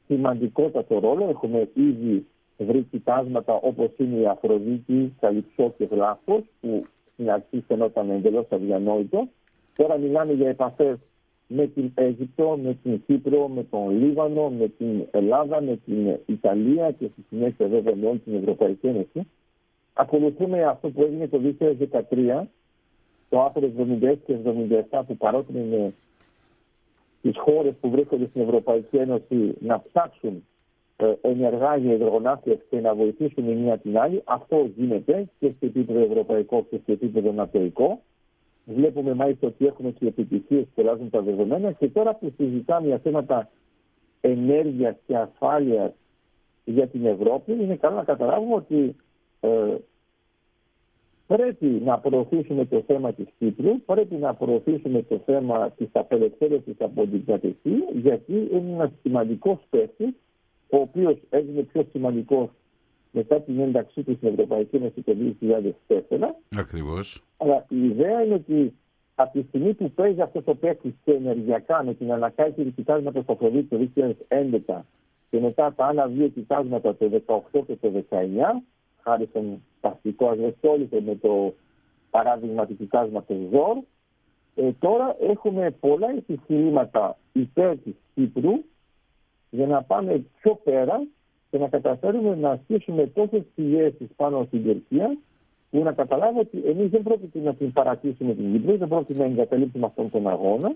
σημαντικότατο 0.07 0.99
ρόλο. 0.99 1.29
Έχουμε 1.29 1.69
ήδη 1.73 2.25
βρει 2.57 2.81
κοιτάσματα 2.91 3.53
όπως 3.53 3.89
είναι 3.97 4.19
η 4.19 4.25
Αφροδίτη, 4.25 5.13
Καλυψό 5.19 5.73
και 5.77 5.85
Βλάχος 5.85 6.43
που 6.61 6.85
στην 7.13 7.31
αρχή 7.31 7.63
φαινόταν 7.67 8.09
εντελώς 8.09 8.45
αδιανόητο. 8.49 9.27
Τώρα 9.75 9.97
μιλάμε 9.97 10.33
για 10.33 10.49
επαφές 10.49 10.97
με 11.47 11.67
την 11.67 11.91
Αίγυπτο, 11.95 12.59
με 12.63 12.77
την 12.83 13.03
Κύπρο, 13.05 13.47
με 13.47 13.63
τον 13.63 13.89
Λίβανο, 13.89 14.49
με 14.49 14.67
την 14.67 15.07
Ελλάδα, 15.11 15.61
με 15.61 15.79
την 15.85 16.17
Ιταλία 16.25 16.91
και 16.91 17.07
στη 17.11 17.25
συνέχεια 17.29 17.67
βέβαια 17.67 17.95
με 17.95 18.07
όλη 18.07 18.19
την 18.19 18.35
Ευρωπαϊκή 18.35 18.87
Ένωση. 18.87 19.27
Ακολουθούμε 19.93 20.63
αυτό 20.63 20.89
που 20.89 21.03
έγινε 21.03 21.27
το 21.27 21.41
2013, 22.09 22.43
το 23.29 23.41
άρθρο 23.43 23.71
76 24.01 24.15
και 24.25 24.35
77 24.91 25.01
που 25.07 25.17
παρότρινε 25.17 25.93
τις 27.21 27.37
χώρες 27.37 27.73
που 27.81 27.89
βρίσκονται 27.89 28.25
στην 28.25 28.41
Ευρωπαϊκή 28.41 28.97
Ένωση 28.97 29.53
να 29.59 29.81
ψάξουν 29.81 30.33
ε, 30.35 30.39
ενεργά 31.21 31.75
για 31.75 31.93
υδρογονάφειε 31.93 32.57
και 32.69 32.79
να 32.79 32.95
βοηθήσουν 32.95 33.49
η 33.49 33.55
μία 33.55 33.77
την 33.77 33.97
άλλη. 33.97 34.21
Αυτό 34.25 34.69
γίνεται 34.75 35.29
και 35.39 35.47
σε 35.47 35.65
επίπεδο 35.65 35.99
ευρωπαϊκό 35.99 36.65
και 36.69 36.77
σε 36.85 36.91
επίπεδο 36.91 37.31
νατοϊκό. 37.31 38.01
Βλέπουμε 38.65 39.13
μάλιστα 39.13 39.47
ότι 39.47 39.65
έχουμε 39.65 39.91
και 39.91 40.07
επιτυχίες 40.07 40.65
που 40.75 40.81
αλλάζουν 40.81 41.09
τα 41.09 41.21
δεδομένα. 41.21 41.71
Και 41.71 41.87
τώρα 41.89 42.15
που 42.15 42.33
συζητάμε 42.37 42.87
για 42.87 42.97
θέματα 42.97 43.49
ενέργειας 44.21 44.95
και 45.07 45.17
ασφάλειας 45.17 45.91
για 46.65 46.87
την 46.87 47.05
Ευρώπη, 47.05 47.51
είναι 47.51 47.75
καλό 47.75 47.95
να 47.95 48.03
καταλάβουμε 48.03 48.53
ότι 48.55 48.95
ε, 49.39 49.75
πρέπει 51.27 51.65
να 51.65 51.99
προωθήσουμε 51.99 52.65
το 52.65 52.83
θέμα 52.87 53.13
της 53.13 53.27
Κύπρου, 53.39 53.81
πρέπει 53.81 54.15
να 54.15 54.33
προωθήσουμε 54.33 55.01
το 55.03 55.21
θέμα 55.25 55.69
της 55.71 55.87
απελευθέρωσης 55.91 56.75
από 56.79 57.07
την 57.07 57.25
κατευθύνση, 57.25 57.83
γιατί 57.93 58.33
είναι 58.51 58.71
ένας 58.73 58.91
σημαντικός 59.01 59.59
παίκτης, 59.69 60.13
ο 60.69 60.77
οποίος 60.77 61.17
έγινε 61.29 61.61
πιο 61.61 61.85
σημαντικός 61.91 62.49
μετά 63.11 63.41
την 63.41 63.59
ένταξή 63.59 64.03
του 64.03 64.15
στην 64.15 64.27
Ευρωπαϊκή 64.27 64.75
Ένωση 64.75 65.01
το 65.01 65.15
2004. 65.89 65.99
Ακριβώς. 66.57 67.23
Αλλά 67.37 67.65
η 67.69 67.85
ιδέα 67.85 68.23
είναι 68.23 68.33
ότι 68.33 68.73
από 69.15 69.39
τη 69.39 69.47
στιγμή 69.47 69.73
που 69.73 69.91
παίζει 69.91 70.21
αυτός 70.21 70.43
ο 70.45 70.55
παίκτης 70.55 70.93
και 71.03 71.11
ενεργειακά 71.11 71.83
με 71.83 71.93
την 71.93 72.11
ανακάλυψη 72.11 72.63
του 72.63 72.73
κοιτάσματος 72.73 73.25
το 73.25 73.37
2011 74.67 74.81
και 75.29 75.39
μετά 75.39 75.73
τα 75.73 75.85
άλλα 75.85 76.07
δύο 76.07 76.27
κοιτάσματα 76.27 76.95
το 76.95 77.09
2018 77.51 77.61
και 77.67 77.75
το 77.75 78.03
2019, 78.09 78.23
χάρη 79.01 79.25
στον 79.29 79.63
τακτικό 79.81 80.27
ασβεστόλιτο 80.29 81.01
με 81.01 81.15
το 81.15 81.53
παράδειγμα 82.09 82.65
του 82.65 82.77
κοιτάσματος 82.77 83.37
ΖΟΡ. 83.51 83.77
Ε, 84.55 84.71
τώρα 84.79 85.15
έχουμε 85.19 85.71
πολλά 85.79 86.07
επιχειρήματα 86.17 87.17
υπέρ 87.33 87.77
της 87.77 87.93
Κύπρου 88.13 88.63
για 89.49 89.67
να 89.67 89.83
πάμε 89.83 90.25
πιο 90.41 90.59
πέρα 90.63 91.07
και 91.49 91.57
να 91.57 91.67
καταφέρουμε 91.67 92.35
να 92.35 92.49
ασκήσουμε 92.49 93.07
τόσες 93.07 93.43
πιέσεις 93.55 94.07
πάνω 94.15 94.43
στην 94.47 94.63
Τουρκία 94.63 95.17
που 95.69 95.83
να 95.83 95.91
καταλάβω 95.91 96.39
ότι 96.39 96.63
εμείς 96.65 96.89
δεν 96.89 97.03
πρόκειται 97.03 97.39
να 97.39 97.53
την 97.53 97.71
παρατήσουμε 97.71 98.33
την 98.33 98.51
Κύπρο, 98.51 98.77
δεν 98.77 98.87
πρόκειται 98.87 99.19
να 99.19 99.25
εγκαταλείψουμε 99.25 99.85
αυτόν 99.85 100.09
τον 100.09 100.27
αγώνα 100.27 100.75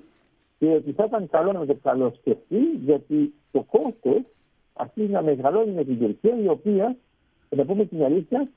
και 0.59 0.67
ότι 0.67 0.91
θα 0.91 1.03
ήταν 1.03 1.29
καλό 1.29 1.51
να 1.51 1.65
το 1.65 1.75
καλό 1.81 2.13
σκεφτεί 2.19 2.59
γιατί 2.85 3.33
το 3.51 3.65
κόστος 3.71 4.21
αρχίζει 4.73 5.11
να 5.11 5.21
μεγαλώνει 5.21 5.71
με 5.71 5.83
την 5.83 5.99
Τουρκία 5.99 6.37
η 6.43 6.47
οποία 6.47 6.95
και 7.49 7.57
να 7.57 7.65
πούμε 7.65 7.85
την 7.85 8.03
αλήθεια, 8.03 8.49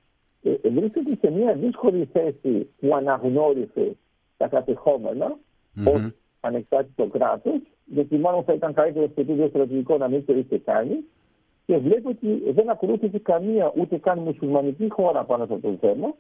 ε, 0.43 0.51
ε, 0.51 0.69
βρίσκεται 0.69 1.17
σε 1.21 1.31
μια 1.31 1.55
δύσκολη 1.55 2.09
θέση 2.13 2.71
που 2.81 2.95
αναγνώρισε 2.95 3.97
τα 4.37 4.49
κατεχόμενα 4.49 5.37
mm-hmm. 5.77 6.11
Ω 6.45 6.49
ανεξάρτητο 6.49 7.07
κράτος, 7.07 7.61
γιατί 7.85 8.19
μάλλον 8.19 8.45
θα 8.45 8.53
ήταν 8.53 8.73
καλύτερο 8.73 9.09
στο 9.09 9.21
επίπεδο 9.21 9.49
στρατηγικό 9.49 9.97
να 9.97 10.09
μην 10.09 10.25
το 10.25 10.37
είχε 10.37 10.59
κάνει. 10.59 11.05
Και 11.67 11.77
βλέπω 11.77 12.09
ότι 12.09 12.51
δεν 12.53 12.71
ακολούθησε 12.71 13.19
καμία 13.19 13.73
ούτε 13.77 13.97
καν 13.97 14.19
μουσουλμανική 14.19 14.89
χώρα 14.89 15.25
πάνω 15.25 15.47
σε 15.47 15.55
αυτό 15.55 15.71
το 15.71 15.77
θέμα. 15.81 16.15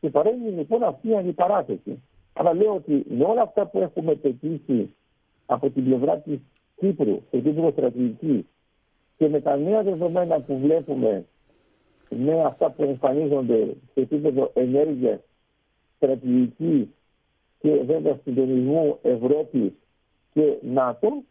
Και 0.00 0.10
παρέμεινε 0.10 0.50
λοιπόν 0.50 0.82
αυτή 0.82 1.08
η 1.08 1.16
αντιπαράθεση. 1.16 2.02
Αλλά 2.32 2.54
λέω 2.54 2.74
ότι 2.74 3.04
με 3.08 3.24
όλα 3.24 3.42
αυτά 3.42 3.66
που 3.66 3.78
έχουμε 3.78 4.14
πετύχει 4.14 4.94
από 5.46 5.70
την 5.70 5.84
πλευρά 5.84 6.18
της 6.18 6.38
Κύπρου 6.76 7.20
σε 7.30 7.36
επίπεδο 7.36 7.70
στρατηγική 7.70 8.46
και 9.16 9.28
με 9.28 9.40
τα 9.40 9.56
νέα 9.56 9.82
δεδομένα 9.82 10.40
που 10.40 10.58
βλέπουμε 10.58 11.24
με 12.08 12.42
αυτά 12.42 12.70
που 12.70 12.82
εμφανίζονται 12.82 13.64
σε 13.64 14.00
επίπεδο 14.00 14.50
ενέργειας, 14.54 15.20
στρατηγική 15.96 16.94
και 17.62 17.82
βέβαια 17.86 18.18
συντονισμού 18.24 18.98
Ευρώπη 19.02 19.76
και 20.32 20.56
ΝΑΤΟ, 20.62 21.22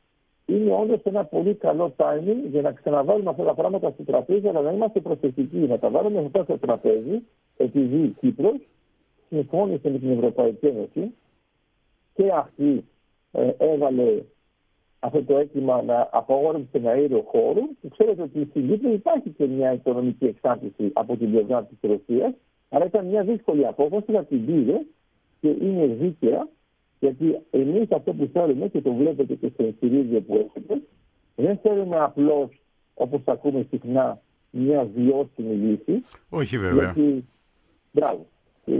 είναι 0.45 0.73
όντω 0.73 0.99
ένα 1.03 1.25
πολύ 1.25 1.53
καλό 1.53 1.93
timing 1.97 2.49
για 2.49 2.61
να 2.61 2.71
ξαναβάλουμε 2.71 3.29
αυτά 3.29 3.43
τα 3.43 3.53
πράγματα 3.53 3.91
στο 3.91 4.03
τραπέζι, 4.03 4.47
αλλά 4.47 4.61
να 4.61 4.71
είμαστε 4.71 4.99
προσεκτικοί, 4.99 5.57
να 5.57 5.79
τα 5.79 5.89
βάλουμε 5.89 6.19
αυτά 6.19 6.43
στο 6.43 6.57
τραπέζι, 6.57 7.21
επειδή 7.57 8.03
η 8.03 8.15
Κύπρος 8.19 8.59
συμφώνησε 9.29 9.89
με 9.89 9.97
την 9.97 10.11
Ευρωπαϊκή 10.11 10.65
Ένωση 10.65 11.13
και 12.13 12.31
αυτή 12.33 12.85
ε, 13.31 13.51
έβαλε 13.57 14.23
αυτό 14.99 15.23
το 15.23 15.37
αίτημα 15.37 15.81
να 15.81 16.09
απαγόρευση 16.11 16.67
τον 16.71 16.87
αέριο 16.87 17.23
χώρο, 17.27 17.61
που 17.81 17.87
ξέρετε 17.89 18.21
ότι 18.21 18.47
στην 18.49 18.67
Κύπρο 18.67 18.91
υπάρχει 18.91 19.29
και 19.29 19.45
μια 19.45 19.73
οικονομική 19.73 20.25
εξάρτηση 20.25 20.89
από 20.93 21.17
την 21.17 21.31
πλευρά 21.31 21.63
της 21.63 21.77
Ρωσίας, 21.81 22.33
αλλά 22.69 22.85
ήταν 22.85 23.05
μια 23.05 23.23
δύσκολη 23.23 23.67
απόφαση 23.67 24.11
να 24.11 24.23
την 24.23 24.45
πήρε 24.45 24.81
και 25.41 25.47
είναι 25.47 25.85
δίκαια, 25.85 26.47
γιατί 26.99 27.39
εμείς 27.49 27.91
αυτό 27.91 28.13
που 28.13 28.29
θέλουμε 28.33 28.67
και 28.67 28.81
το 28.81 28.93
βλέπετε 28.93 29.35
και 29.35 29.49
στο 29.53 29.63
εγχειρίδιο 29.63 30.21
που 30.21 30.35
έχετε, 30.49 30.81
δεν 31.35 31.57
θέλουμε 31.57 31.97
απλώς, 31.99 32.49
όπως 32.93 33.21
ακούμε 33.25 33.65
συχνά, 33.69 34.21
μια 34.49 34.89
βιώσιμη 34.95 35.53
λύση. 35.53 36.03
Όχι 36.29 36.57
βέβαια. 36.57 36.93
Γιατί, 36.95 37.25
μπράβο 37.91 38.25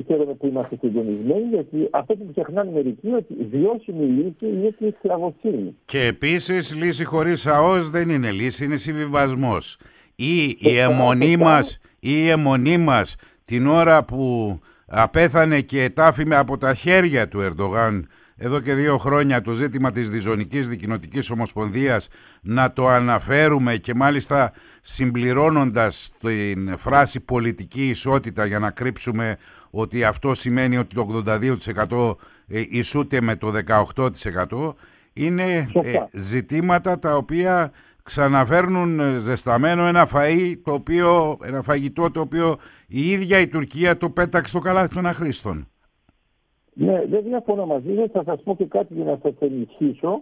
χαίρομαι 0.08 0.34
που 0.34 0.47
είμαστε 0.47 0.78
συντονισμένοι, 0.82 1.47
γιατί 1.50 1.88
αυτό 1.91 2.15
που 2.15 2.28
ξεχνάνε 2.32 2.71
μερικοί 2.71 3.08
ότι 3.08 3.34
βιώσιμη 3.52 4.06
λύση 4.06 4.54
είναι 4.54 4.76
και 4.78 4.86
η 4.86 4.95
σκλαβοσύνη. 4.97 5.76
Και 5.86 6.06
επίσης 6.06 6.76
λύση 6.76 7.04
χωρίς 7.04 7.47
ΑΟΣ 7.47 7.89
δεν 7.89 8.10
είναι 8.10 8.32
λύση, 8.32 8.65
είναι 8.65 8.78
συμβιβασμός. 8.78 9.78
Ή 10.15 10.58
η 10.60 10.78
αιμονή 10.78 11.38
μας, 11.38 11.80
η 12.00 12.30
αιμονή 12.30 12.78
μας 12.78 13.15
την 13.45 13.67
ώρα 13.67 14.06
που 14.06 14.60
απέθανε 14.93 15.62
και 15.62 15.89
τάφημε 15.89 16.36
από 16.36 16.58
τα 16.58 16.73
χέρια 16.73 17.27
του 17.27 17.39
Ερντογάν. 17.39 18.08
Εδώ 18.36 18.60
και 18.60 18.73
δύο 18.73 18.97
χρόνια 18.97 19.41
το 19.41 19.54
ζήτημα 19.54 19.91
της 19.91 20.10
Διζωνικής 20.10 20.67
Δικοινοτικής 20.67 21.30
Ομοσπονδίας 21.30 22.08
να 22.41 22.73
το 22.73 22.88
αναφέρουμε 22.88 23.75
και 23.75 23.93
μάλιστα 23.95 24.51
συμπληρώνοντας 24.82 26.12
την 26.19 26.77
φράση 26.77 27.19
πολιτική 27.19 27.88
ισότητα 27.88 28.45
για 28.45 28.60
να 28.60 28.71
κρύψουμε 28.71 29.38
ότι 29.69 30.04
αυτό 30.04 30.34
σημαίνει 30.34 30.77
ότι 30.77 30.95
το 30.95 31.23
82% 31.25 32.15
ε, 32.47 32.63
ισούται 32.69 33.21
με 33.21 33.36
το 33.36 33.54
18% 33.95 34.73
είναι 35.13 35.67
ε, 35.84 35.93
ζητήματα 36.12 36.99
τα 36.99 37.15
οποία 37.15 37.71
ξαναφέρνουν 38.03 38.99
ε, 38.99 39.17
ζεσταμένο 39.17 39.85
ένα 39.85 40.07
φαΐ 40.13 40.55
το 40.63 40.73
οποίο, 40.73 41.37
ένα 41.43 41.61
φαγητό 41.61 42.11
το 42.11 42.19
οποίο 42.19 42.55
η 42.87 43.09
ίδια 43.09 43.39
η 43.39 43.47
Τουρκία 43.47 43.97
το 43.97 44.09
πέταξε 44.09 44.49
στο 44.49 44.59
καλάθι 44.59 44.93
των 44.93 45.05
αχρήστων. 45.05 45.67
Ναι, 46.73 47.05
δεν 47.05 47.23
διαφωνώ 47.23 47.65
μαζί 47.65 47.95
σας. 47.95 48.09
Θα 48.11 48.23
σας 48.23 48.43
πω 48.43 48.55
και 48.55 48.65
κάτι 48.65 48.93
για 48.93 49.03
να 49.03 49.19
σας 49.21 49.33
ενισχύσω. 49.39 50.21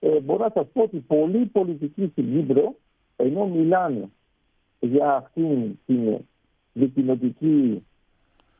Ε, 0.00 0.20
μπορώ 0.20 0.44
να 0.44 0.50
σας 0.54 0.66
πω 0.72 0.82
ότι 0.82 0.96
πολλοί 0.98 1.46
πολιτικοί 1.46 2.08
στην 2.12 2.32
Κύπρο, 2.32 2.74
ενώ 3.16 3.46
μιλάνε 3.46 4.08
για 4.80 5.14
αυτήν 5.14 5.78
την 5.86 6.18
δικοινοτική 6.72 7.86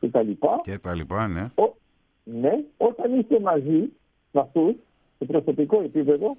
και 0.01 0.09
τα 0.09 0.23
λοιπά. 0.23 0.61
Και 0.63 0.79
τα 0.79 0.95
λοιπά, 0.95 1.29
ναι. 1.29 1.51
Ο, 1.55 1.75
ναι, 2.25 2.65
όταν 2.77 3.19
είστε 3.19 3.41
μαζί 3.41 3.93
με 4.31 4.41
αυτούς, 4.41 4.75
σε 5.19 5.25
προσωπικό 5.25 5.81
επίπεδο, 5.81 6.37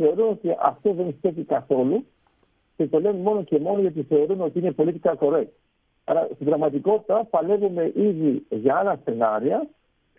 θεωρώ 0.00 0.28
ότι 0.30 0.56
αυτό 0.60 0.92
δεν 0.92 1.14
στέκει 1.18 1.44
καθόλου 1.44 2.04
και 2.76 2.86
το 2.86 3.00
λένε 3.00 3.18
μόνο 3.18 3.42
και 3.42 3.58
μόνο 3.58 3.80
γιατί 3.80 4.02
θεωρούν 4.02 4.40
ότι 4.40 4.58
είναι 4.58 4.72
πολιτικά 4.72 5.16
correct. 5.20 5.52
Άρα 6.04 6.28
στην 6.34 6.46
πραγματικότητα 6.46 7.24
παλεύουμε 7.30 7.92
ήδη 7.94 8.46
για 8.48 8.76
άλλα 8.76 9.00
σενάρια 9.04 9.68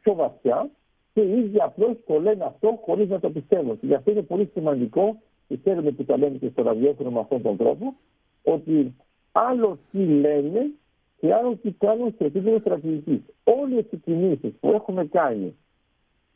πιο 0.01 0.13
βαθιά 0.15 0.69
και 1.13 1.21
οι 1.21 1.39
ίδιοι 1.39 1.61
απλώς 1.61 1.95
το 2.07 2.19
λένε 2.19 2.43
αυτό 2.43 2.79
χωρίς 2.85 3.09
να 3.09 3.19
το 3.19 3.29
πιστεύουν. 3.29 3.79
Και 3.79 3.85
γι' 3.85 3.93
αυτό 3.93 4.11
είναι 4.11 4.21
πολύ 4.21 4.49
σημαντικό, 4.53 5.21
και 5.47 5.57
ξέρουμε 5.57 5.91
που 5.91 6.03
τα 6.03 6.17
λένε 6.17 6.37
και 6.37 6.49
στο 6.49 6.63
ραδιόφωνο 6.63 7.11
με 7.11 7.19
αυτόν 7.19 7.41
τον 7.41 7.57
τρόπο, 7.57 7.95
ότι 8.43 8.95
άλλο 9.31 9.77
τι 9.91 10.05
λένε 10.05 10.71
και 11.19 11.33
άλλο 11.33 11.55
τι 11.55 11.71
κάνουν 11.71 12.13
σε 12.17 12.25
επίπεδο 12.25 12.59
στρατηγικής. 12.59 13.21
Όλες 13.43 13.85
οι 13.91 13.97
κινήσεις 13.97 14.53
που 14.59 14.71
έχουμε 14.71 15.05
κάνει 15.05 15.55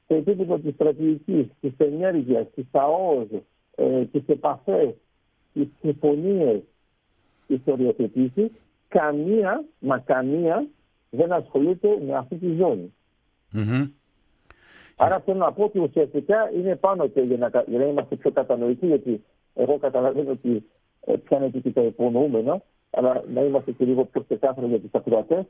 σε 0.07 0.15
επίπεδο 0.15 0.57
της 0.59 0.73
στρατηγικής, 0.73 1.47
της 1.61 1.73
ενέργειας, 1.77 2.47
της 2.55 2.65
ΑΟΣ, 2.71 3.27
ε, 3.75 4.05
τι 4.05 4.23
επαφές, 4.27 4.93
τι 5.53 5.67
συμφωνίες, 5.81 6.61
τι 7.47 7.59
οριοθετήσει, 7.65 8.51
καμία, 8.87 9.63
μα 9.79 9.99
καμία 9.99 10.67
δεν 11.09 11.31
ασχολείται 11.31 11.87
με 12.05 12.15
αυτή 12.15 12.35
τη 12.35 12.55
ζώνη. 12.55 12.93
Mm-hmm. 13.53 13.89
Άρα 14.95 15.19
θέλω 15.19 15.37
να 15.37 15.51
πω 15.51 15.63
ότι 15.63 15.79
ουσιαστικά 15.79 16.51
είναι 16.55 16.75
πάνω 16.75 17.07
και 17.07 17.21
για 17.21 17.37
να, 17.37 17.63
για 17.67 17.79
να 17.79 17.85
είμαστε 17.85 18.15
πιο 18.15 18.31
κατανοητοί, 18.31 18.85
γιατί 18.85 19.23
εγώ 19.53 19.77
καταλαβαίνω 19.77 20.31
ότι 20.31 20.65
ε, 21.05 21.13
πιάνετε 21.15 21.59
και 21.59 21.71
τα 21.71 21.81
υπονοούμενα, 21.81 22.61
αλλά 22.89 23.23
να 23.33 23.41
είμαστε 23.41 23.71
και 23.71 23.85
λίγο 23.85 24.05
πιο 24.05 24.21
ξεκάθαροι 24.21 24.67
για 24.67 24.79
τους 24.79 24.93
ακροατές. 24.93 25.45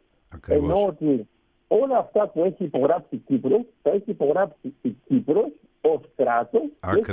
Ενώ 0.48 0.86
ότι 0.88 1.28
όλα 1.68 1.98
αυτά 1.98 2.28
που 2.28 2.44
έχει 2.44 2.64
υπογράψει 2.64 3.16
η 3.16 3.18
Κύπρος, 3.18 3.62
θα 3.82 3.90
έχει 3.90 4.10
υπογράψει 4.12 4.74
η 4.82 4.96
Κύπρος 5.08 5.52
ως 5.82 6.00
κράτος 6.16 6.62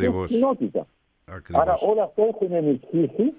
και 0.01 0.09
ω 0.09 0.25
κοινότητα. 0.25 0.87
Ακριβώς. 1.25 1.63
Άρα 1.63 1.75
όλα 1.89 2.03
αυτά 2.03 2.23
έχουν 2.23 2.53
ενισχύσει 2.53 3.35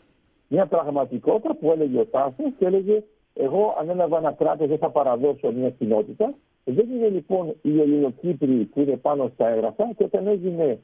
μια 0.47 0.65
πραγματικότητα 0.65 1.56
που 1.56 1.71
έλεγε 1.71 1.99
ο 1.99 2.06
Τάσος 2.06 2.52
και 2.58 2.65
έλεγε 2.65 3.04
εγώ 3.34 3.76
ανέλαβα 3.80 4.17
ένα 4.17 4.32
κράτος, 4.32 4.67
δεν 4.67 4.78
θα 4.78 4.89
παραδώσω 4.89 5.52
μια 5.52 5.69
κοινότητα. 5.69 6.34
Δεν 6.63 6.89
είναι 6.89 7.08
λοιπόν 7.08 7.56
οι 7.62 7.82
Ελληνοκύπροι 7.82 8.63
που 8.63 8.82
είναι 8.82 8.97
πάνω 8.97 9.32
στα 9.34 9.47
έγγραφα 9.47 9.93
και 9.97 10.04
όταν 10.04 10.28
έγινε 10.28 10.80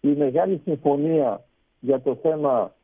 η 0.00 0.08
μεγάλη 0.08 0.60
συμφωνία 0.64 1.44
για 1.80 2.00
το 2.00 2.14
θέμα 2.22 2.74
ε, 2.74 2.81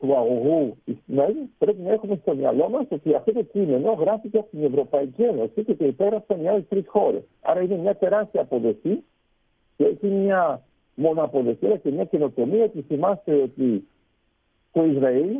του 0.00 0.16
αγωγού 0.16 0.76
Ισμέλ, 0.84 1.34
πρέπει 1.58 1.80
να 1.80 1.92
έχουμε 1.92 2.18
στο 2.22 2.34
μυαλό 2.34 2.68
μας 2.68 2.86
ότι 2.88 3.14
αυτό 3.14 3.32
το 3.32 3.42
κείμενο 3.42 3.92
γράφηκε 3.92 4.38
από 4.38 4.50
την 4.50 4.64
Ευρωπαϊκή 4.64 5.22
Ένωση 5.22 5.64
και 5.64 5.74
το 5.74 5.86
υπέγραψαν 5.86 6.42
οι 6.42 6.48
άλλες 6.48 6.64
τρεις 6.68 6.84
χώρες. 6.86 7.22
Άρα 7.40 7.60
είναι 7.60 7.76
μια 7.76 7.96
τεράστια 7.96 8.40
αποδοχή 8.40 9.04
και 9.76 9.84
έχει 9.84 10.06
μια 10.06 10.62
μονοαποδοχή 10.94 11.78
και 11.82 11.90
μια 11.90 12.04
καινοτομία 12.04 12.64
ότι 12.64 12.82
θυμάστε 12.82 13.34
ότι 13.34 13.88
το 14.72 14.84
Ισραήλ 14.84 15.38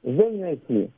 δεν 0.00 0.42
έχει 0.42 0.92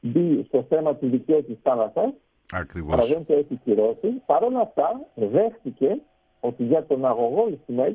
μπει 0.00 0.44
στο 0.46 0.64
θέμα 0.68 0.96
του 0.96 1.08
δικαίου 1.08 1.44
της 1.44 1.56
θάλασσας 1.62 2.12
Ακριβώς. 2.52 2.92
Αλλά 2.92 3.04
δεν 3.04 3.26
το 3.26 3.34
έχει 3.34 3.60
κυρώσει. 3.64 4.08
Παρ' 4.26 4.42
όλα 4.42 4.60
αυτά 4.60 5.06
δέχτηκε 5.14 6.00
ότι 6.40 6.64
για 6.64 6.86
τον 6.86 7.04
αγωγό 7.04 7.48
Ισμέλ 7.48 7.94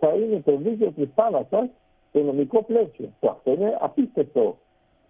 θα 0.00 0.08
είναι 0.08 0.40
το 0.40 0.56
δίκαιο 0.56 0.90
της 0.90 1.08
θάλασσας 1.14 1.68
το 2.14 2.22
νομικό 2.22 2.62
πλαίσιο. 2.62 3.08
Και 3.20 3.28
αυτό 3.28 3.52
είναι 3.52 3.76
απίστευτο 3.80 4.56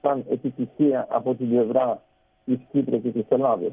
σαν 0.03 0.25
επιτυχία 0.31 1.07
από 1.11 1.35
την 1.35 1.49
πλευρά 1.49 2.03
της 2.45 2.59
Κύπρου 2.71 3.01
και 3.03 3.11
της 3.11 3.25
Ελλάδα. 3.29 3.69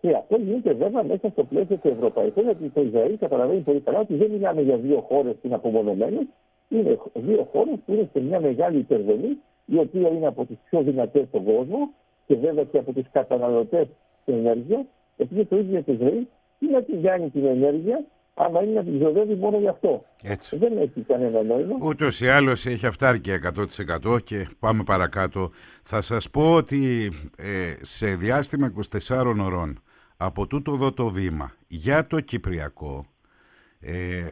Και 0.00 0.10
αυτό 0.16 0.36
γίνεται 0.36 0.72
βέβαια 0.72 1.02
μέσα 1.02 1.28
στο 1.28 1.44
πλαίσιο 1.44 1.76
του 1.76 1.88
ευρωπαϊκού, 1.88 2.40
γιατί 2.40 2.68
το 2.68 2.80
Ισραήλ 2.80 3.18
καταλαβαίνει 3.18 3.60
πολύ 3.60 3.80
καλά 3.80 3.98
ότι 3.98 4.14
δεν 4.14 4.30
μιλάμε 4.30 4.60
για 4.60 4.76
δύο 4.76 5.00
χώρες 5.08 5.32
που 5.32 5.46
είναι 5.46 5.54
απομονωμένες. 5.54 6.26
Είναι 6.68 6.98
δύο 7.14 7.48
χώρες 7.52 7.78
που 7.86 7.92
είναι 7.92 8.08
σε 8.12 8.20
μια 8.20 8.40
μεγάλη 8.40 8.78
υπερβολή, 8.78 9.40
η 9.66 9.78
οποία 9.78 10.08
είναι 10.08 10.26
από 10.26 10.44
τις 10.44 10.56
πιο 10.68 10.82
δυνατές 10.82 11.26
στον 11.28 11.44
κόσμο 11.44 11.90
και 12.26 12.34
βέβαια 12.34 12.64
και 12.64 12.78
από 12.78 12.92
τους 12.92 13.10
καταναλωτές 13.12 13.86
την 14.24 14.34
ενέργειας, 14.34 14.84
επειδή 15.16 15.44
το 15.44 15.56
ίδιο 15.56 15.82
το 15.82 15.92
ζωή 15.92 16.28
είναι 16.58 16.72
να 16.72 16.82
την 16.82 17.02
κάνει 17.02 17.30
την 17.30 17.44
ενέργεια, 17.44 18.04
άμα 18.44 18.62
είναι 18.62 18.72
να 18.72 18.84
την 18.84 18.98
ξοδεύει 18.98 19.34
μόνο 19.34 19.58
γι' 19.58 19.68
αυτό. 19.68 20.04
Έτσι. 20.22 20.56
Δεν 20.56 20.78
έχει 20.78 21.00
κανένα 21.00 21.42
νόημα. 21.42 21.76
Ούτως 21.80 22.20
ή 22.20 22.28
άλλως 22.28 22.66
έχει 22.66 22.86
αυτάρκεια 22.86 23.54
100% 24.04 24.18
και 24.24 24.48
πάμε 24.58 24.82
παρακάτω. 24.82 25.50
Θα 25.82 26.00
σας 26.00 26.30
πω 26.30 26.54
ότι 26.54 27.12
ε, 27.36 27.74
σε 27.80 28.14
διάστημα 28.14 28.72
24 29.08 29.34
ωρών 29.40 29.82
από 30.16 30.46
τούτο 30.46 30.72
εδώ 30.72 30.92
το 30.92 31.08
βήμα 31.08 31.52
για 31.66 32.06
το 32.06 32.20
Κυπριακό, 32.20 33.06
ε, 33.80 34.26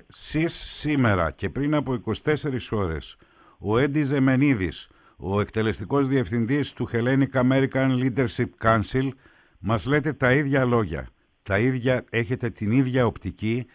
σήμερα 0.45 1.31
και 1.31 1.51
πριν 1.51 1.75
από 1.75 2.01
24 2.25 2.35
ώρες, 2.71 3.17
ο 3.59 3.79
Έντι 3.79 4.03
Ζεμενίδης, 4.03 4.91
ο 5.17 5.41
εκτελεστικός 5.41 6.09
διευθυντής 6.09 6.73
του 6.73 6.89
Hellenic 6.93 7.33
American 7.33 7.89
Leadership 8.03 8.49
Council 8.63 9.09
μας 9.59 9.87
λέτε 9.87 10.13
τα 10.13 10.33
ίδια 10.33 10.65
λόγια. 10.65 11.09
Τα 11.43 11.59
ίδια, 11.59 12.05
έχετε 12.11 12.51
την 12.51 12.71
ίδια 12.71 13.07
οπτική 13.07 13.67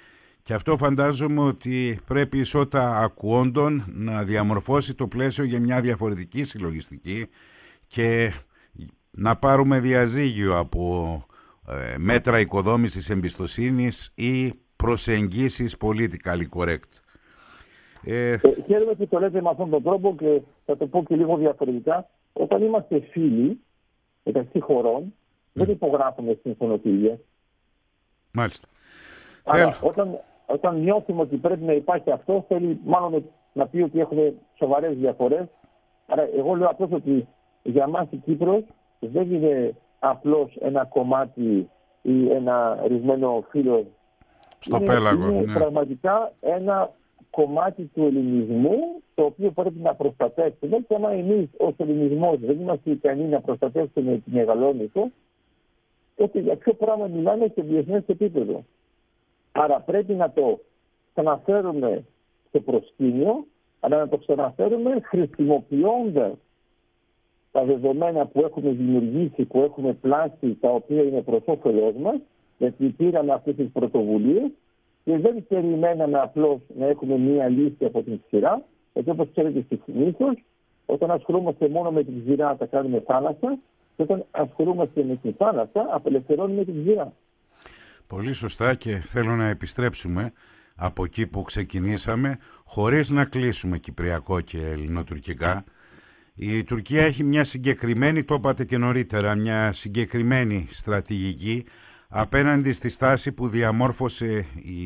και 0.43 0.53
αυτό 0.53 0.77
φαντάζομαι 0.77 1.41
ότι 1.41 1.99
πρέπει 2.07 2.37
ισότα 2.37 2.97
ακουόντων 2.97 3.83
να 3.87 4.23
διαμορφώσει 4.23 4.95
το 4.95 5.07
πλαίσιο 5.07 5.43
για 5.43 5.59
μια 5.59 5.81
διαφορετική 5.81 6.43
συλλογιστική 6.43 7.27
και 7.87 8.31
να 9.11 9.35
πάρουμε 9.35 9.79
διαζύγιο 9.79 10.57
από 10.57 11.23
ε, 11.67 11.97
μέτρα 11.97 12.39
οικοδόμησης 12.39 13.09
εμπιστοσύνης 13.09 14.11
ή 14.15 14.53
προσεγγίσεις 14.75 15.77
politically 15.81 16.45
correct. 16.55 17.01
Ε, 18.05 18.31
ε, 18.31 18.37
χαίρομαι 18.65 18.93
που 18.93 19.07
το 19.07 19.19
λέτε 19.19 19.41
με 19.41 19.49
αυτόν 19.49 19.69
τον 19.69 19.83
τρόπο 19.83 20.15
και 20.15 20.41
θα 20.65 20.77
το 20.77 20.87
πω 20.87 21.03
και 21.03 21.15
λίγο 21.15 21.37
διαφορετικά. 21.37 22.09
Όταν 22.33 22.61
είμαστε 22.63 22.99
φίλοι 22.99 23.59
μεταξύ 24.23 24.59
χωρών, 24.59 25.13
δεν 25.53 25.69
υπογράφουμε 25.69 26.37
συμφωνοτήλια. 26.41 27.19
Μάλιστα. 28.31 28.67
Αλλά 29.43 29.77
όταν, 29.81 30.19
όταν 30.53 30.79
νιώθουμε 30.79 31.21
ότι 31.21 31.37
πρέπει 31.37 31.63
να 31.63 31.73
υπάρχει 31.73 32.11
αυτό, 32.11 32.45
θέλει 32.47 32.79
μάλλον 32.83 33.23
να 33.53 33.67
πει 33.67 33.81
ότι 33.81 33.99
έχουμε 33.99 34.33
σοβαρές 34.57 34.97
διαφορές. 34.97 35.45
Άρα, 36.07 36.29
εγώ 36.37 36.53
λέω 36.55 36.69
απλώς 36.69 36.91
ότι 36.91 37.27
για 37.63 37.87
μας 37.87 38.07
η 38.09 38.17
Κύπρος 38.17 38.63
δεν 38.99 39.33
είναι 39.33 39.75
απλώς 39.99 40.55
ένα 40.59 40.85
κομμάτι 40.85 41.69
ή 42.01 42.29
ένα 42.31 42.83
ρηγμένο 42.87 43.43
φύλλο. 43.49 43.85
Στο 44.59 44.75
είναι, 44.75 44.85
πέλαγο. 44.85 45.29
Είναι 45.29 45.41
ναι. 45.41 45.53
πραγματικά 45.53 46.31
ένα 46.39 46.91
κομμάτι 47.29 47.83
του 47.93 48.03
ελληνισμού 48.03 48.77
το 49.15 49.23
οποίο 49.23 49.51
πρέπει 49.51 49.79
να 49.79 49.95
προστατεύσουμε 49.95 50.77
και 50.87 50.95
άμα 50.95 51.11
εμείς 51.11 51.49
ως 51.57 51.73
ελληνισμός 51.77 52.39
δεν 52.39 52.59
είμαστε 52.59 52.89
ικανοί 52.91 53.23
να 53.23 53.41
προστατεύσουμε 53.41 54.11
την 54.11 54.33
μεγαλόνισο, 54.33 55.11
τότε 56.15 56.39
για 56.39 56.55
ποιο 56.55 56.73
πράγμα 56.73 57.07
μιλάμε 57.07 57.51
σε 57.53 57.61
διεθνές 57.61 58.03
επίπεδο; 58.07 58.63
Άρα 59.55 59.79
πρέπει 59.79 60.13
να 60.13 60.31
το 60.31 60.59
ξαναφέρουμε 61.13 62.03
στο 62.47 62.59
προσκήνιο, 62.59 63.45
αλλά 63.79 63.97
να 63.97 64.07
το 64.07 64.17
ξαναφέρουμε 64.17 64.99
χρησιμοποιώντας 65.03 66.33
τα 67.51 67.63
δεδομένα 67.63 68.25
που 68.25 68.39
έχουμε 68.39 68.69
δημιουργήσει, 68.69 69.45
που 69.45 69.61
έχουμε 69.61 69.93
πλάσει, 69.93 70.57
τα 70.59 70.69
οποία 70.69 71.03
είναι 71.03 71.21
προς 71.21 71.41
όφελός 71.45 71.93
μας, 71.95 72.15
γιατί 72.57 72.89
πήραμε 72.89 73.33
αυτές 73.33 73.55
τις 73.55 73.69
πρωτοβουλίες 73.73 74.51
και 75.03 75.17
δεν 75.17 75.47
περιμέναμε 75.47 76.19
απλώς 76.19 76.59
να 76.77 76.85
έχουμε 76.85 77.17
μία 77.17 77.47
λύση 77.47 77.85
από 77.85 78.01
την 78.01 78.21
σειρά, 78.27 78.61
γιατί 78.93 79.09
όπως 79.09 79.27
ξέρετε 79.31 79.65
συνήθως, 79.85 80.43
όταν 80.85 81.11
ασχολούμαστε 81.11 81.67
μόνο 81.67 81.91
με 81.91 82.03
την 82.03 82.23
σειρά, 82.25 82.55
τα 82.55 82.65
κάνουμε 82.65 82.99
θάλασσα, 82.99 83.57
Και 83.95 84.01
όταν 84.03 84.25
ασχολούμαστε 84.31 85.03
με 85.03 85.15
την 85.15 85.33
θάλασσα, 85.33 85.87
απελευθερώνουμε 85.91 86.63
την 86.65 86.83
ξηρά. 86.85 87.13
Πολύ 88.07 88.33
σωστά 88.33 88.75
και 88.75 88.97
θέλω 88.97 89.35
να 89.35 89.47
επιστρέψουμε 89.47 90.33
από 90.75 91.03
εκεί 91.03 91.27
που 91.27 91.41
ξεκινήσαμε 91.41 92.37
χωρίς 92.63 93.09
να 93.09 93.25
κλείσουμε 93.25 93.77
κυπριακό 93.77 94.41
και 94.41 94.57
ελληνοτουρκικά. 94.57 95.63
Η 96.35 96.63
Τουρκία 96.63 97.03
έχει 97.03 97.23
μια 97.23 97.43
συγκεκριμένη, 97.43 98.23
το 98.23 98.33
είπατε 98.33 98.65
και 98.65 98.77
νωρίτερα, 98.77 99.35
μια 99.35 99.71
συγκεκριμένη 99.71 100.67
στρατηγική 100.69 101.65
απέναντι 102.07 102.71
στη 102.71 102.89
στάση 102.89 103.31
που 103.31 103.47
διαμόρφωσε 103.47 104.45
η 104.55 104.81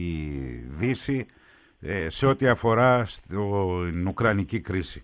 Δύση 0.67 1.25
ε, 1.79 2.09
σε 2.09 2.25
ό,τι 2.25 2.47
αφορά 2.47 3.05
στην 3.05 4.07
Ουκρανική 4.07 4.61
κρίση. 4.61 5.03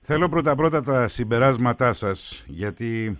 Θέλω 0.00 0.28
πρώτα-πρώτα 0.28 0.82
τα 0.82 1.08
συμπεράσματά 1.08 1.92
σας, 1.92 2.44
γιατί 2.46 3.18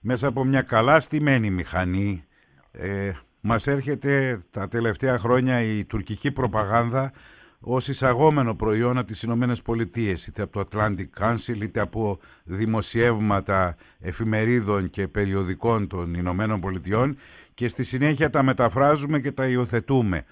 μέσα 0.00 0.26
από 0.26 0.44
μια 0.44 0.62
καλά 0.62 1.00
στημένη 1.00 1.50
μηχανή 1.50 2.24
ε, 2.72 3.10
μας 3.46 3.66
έρχεται 3.66 4.40
τα 4.50 4.68
τελευταία 4.68 5.18
χρόνια 5.18 5.62
η 5.62 5.84
τουρκική 5.84 6.32
προπαγάνδα 6.32 7.12
ως 7.60 7.88
εισαγόμενο 7.88 8.54
προϊόν 8.54 8.98
από 8.98 9.06
τις 9.06 9.22
Ηνωμένες 9.22 9.62
Πολιτείες, 9.62 10.26
είτε 10.26 10.42
από 10.42 10.52
το 10.52 10.64
Atlantic 10.70 11.06
Council, 11.20 11.62
είτε 11.62 11.80
από 11.80 12.18
δημοσιεύματα 12.44 13.76
εφημερίδων 13.98 14.90
και 14.90 15.08
περιοδικών 15.08 15.86
των 15.86 16.14
Ηνωμένων 16.14 16.60
Πολιτειών 16.60 17.16
και 17.54 17.68
στη 17.68 17.84
συνέχεια 17.84 18.30
τα 18.30 18.42
μεταφράζουμε 18.42 19.20
και 19.20 19.32
τα 19.32 19.46
υιοθετούμε. 19.46 20.24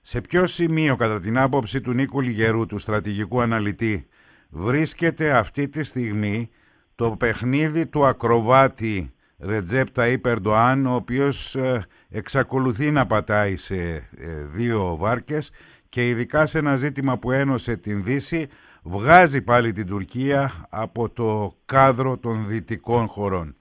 Σε 0.00 0.20
ποιο 0.20 0.46
σημείο 0.46 0.96
κατά 0.96 1.20
την 1.20 1.38
άποψη 1.38 1.80
του 1.80 1.92
Νίκου 1.92 2.20
Λιγερού, 2.20 2.66
του 2.66 2.78
στρατηγικού 2.78 3.40
αναλυτή, 3.40 4.06
βρίσκεται 4.48 5.30
αυτή 5.30 5.68
τη 5.68 5.82
στιγμή 5.82 6.50
το 6.94 7.10
παιχνίδι 7.10 7.86
του 7.86 8.06
ακροβάτη 8.06 9.14
Ρετζέπτα 9.46 10.08
Ιπερντοάν, 10.08 10.86
ο 10.86 10.94
οποίος 10.94 11.54
ε, 11.54 11.82
εξακολουθεί 12.10 12.90
να 12.90 13.06
πατάει 13.06 13.56
σε 13.56 13.74
ε, 13.74 14.44
δύο 14.54 14.96
βάρκες 14.96 15.50
και 15.88 16.08
ειδικά 16.08 16.46
σε 16.46 16.58
ένα 16.58 16.76
ζήτημα 16.76 17.18
που 17.18 17.30
ένωσε 17.30 17.76
την 17.76 18.02
Δύση, 18.02 18.46
βγάζει 18.82 19.42
πάλι 19.42 19.72
την 19.72 19.86
Τουρκία 19.86 20.50
από 20.70 21.10
το 21.10 21.52
κάδρο 21.64 22.18
των 22.18 22.46
δυτικών 22.46 23.06
χωρών. 23.06 23.56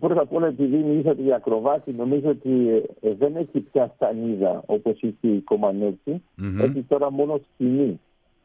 Πρώτα 0.00 0.20
απ' 0.20 0.32
όλα, 0.32 0.46
επειδή 0.46 0.76
μιλήσατε 0.76 1.22
για 1.22 1.36
ακροβάτη, 1.36 1.92
νομίζω 1.92 2.28
ότι 2.28 2.82
ε, 3.00 3.14
δεν 3.14 3.36
έχει 3.36 3.60
πια 3.60 3.92
στανίδα 3.94 4.62
όπως 4.66 5.00
είχε 5.00 5.28
η 5.28 5.40
κομμανετσι 5.40 6.22
Έχει 6.60 6.82
τώρα 6.82 7.10
μόνο 7.10 7.40
σκηνή. 7.52 8.00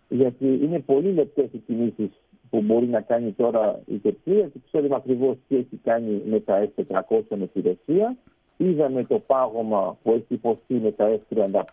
Γιατί 0.10 0.46
είναι 0.46 0.80
πολύ 0.80 1.14
λεπτές 1.14 1.50
οι 1.52 1.58
κινήσεις 1.58 2.10
που 2.50 2.62
μπορεί 2.62 2.88
να 2.88 3.02
κάνει 3.02 3.32
τώρα 3.32 3.80
η 3.86 3.98
Τουρκία 3.98 4.48
και 4.48 4.60
ξέρουμε 4.66 4.96
ακριβώς 4.96 5.36
τι 5.48 5.56
έχει 5.56 5.80
κάνει 5.84 6.22
με 6.26 6.40
τα 6.40 6.68
S400 6.76 7.22
με 7.30 7.48
τη 7.48 7.62
Ρωσία. 7.62 8.18
Είδαμε 8.58 9.04
το 9.04 9.20
πάγωμα 9.20 9.98
που 10.04 10.12
έχει 10.12 10.34
υποστεί 10.34 10.74
με 10.74 10.92
τα 10.92 11.20
F35. 11.30 11.64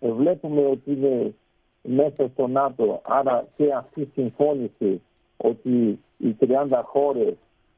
Ε, 0.00 0.10
βλέπουμε 0.10 0.64
ότι 0.64 0.92
είναι 0.92 1.34
μέσα 1.82 2.30
στο 2.32 2.46
ΝΑΤΟ, 2.46 3.00
άρα 3.04 3.46
και 3.56 3.72
αυτή 3.72 4.00
η 4.00 4.10
συμφώνηση 4.14 5.00
ότι 5.36 5.98
οι 6.16 6.36
30 6.40 6.82
χώρες 6.84 7.34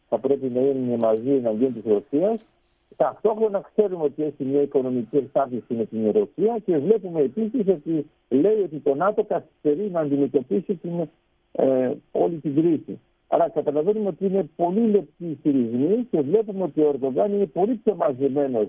θα 0.09 0.19
πρέπει 0.19 0.49
να 0.49 0.61
είναι 0.61 0.97
μαζί 0.97 1.31
εναντίον 1.31 1.75
της 1.75 1.83
Ρωσίας. 1.85 2.47
Ταυτόχρονα 2.97 3.71
ξέρουμε 3.75 4.05
ότι 4.05 4.23
έχει 4.23 4.45
μια 4.45 4.63
οικονομική 4.63 5.17
εξάρτηση 5.17 5.75
με 5.75 5.85
την 5.85 6.11
Ρωσία 6.11 6.59
και 6.65 6.79
βλέπουμε 6.79 7.21
επίσης 7.21 7.69
ότι 7.69 8.07
λέει 8.29 8.61
ότι 8.65 8.79
το 8.79 8.95
ΝΑΤΟ 8.95 9.25
καθυστερεί 9.25 9.91
να 9.91 10.01
αντιμετωπίσει 10.01 10.75
την, 10.75 11.09
ε, 11.53 11.91
όλη 12.13 12.37
την 12.37 12.55
κρίση. 12.55 13.01
Άρα 13.29 13.49
καταλαβαίνουμε 13.49 14.09
ότι 14.09 14.27
είναι 14.27 14.49
πολύ 14.57 14.81
λεπτοί 14.81 15.25
οι 15.25 15.39
χειρισμοί 15.43 16.07
και 16.11 16.21
βλέπουμε 16.21 16.63
ότι 16.63 16.81
ο 16.81 16.89
Ερντογάν 16.89 17.33
είναι 17.33 17.47
πολύ 17.47 17.75
πιο 17.75 17.95
μαζεμένος 17.95 18.69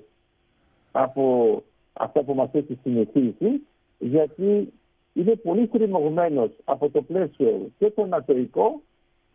από 0.91 1.63
αυτά 1.93 2.23
που 2.23 2.33
μας 2.33 2.49
έχει 2.53 2.77
συνηθίσει, 2.83 3.61
γιατί 3.99 4.73
είναι 5.13 5.35
πολύ 5.35 5.67
κρυμωμένο 5.67 6.49
από 6.63 6.89
το 6.89 7.01
πλαίσιο 7.01 7.69
και 7.77 7.89
το 7.89 8.05
νατοϊκό 8.05 8.81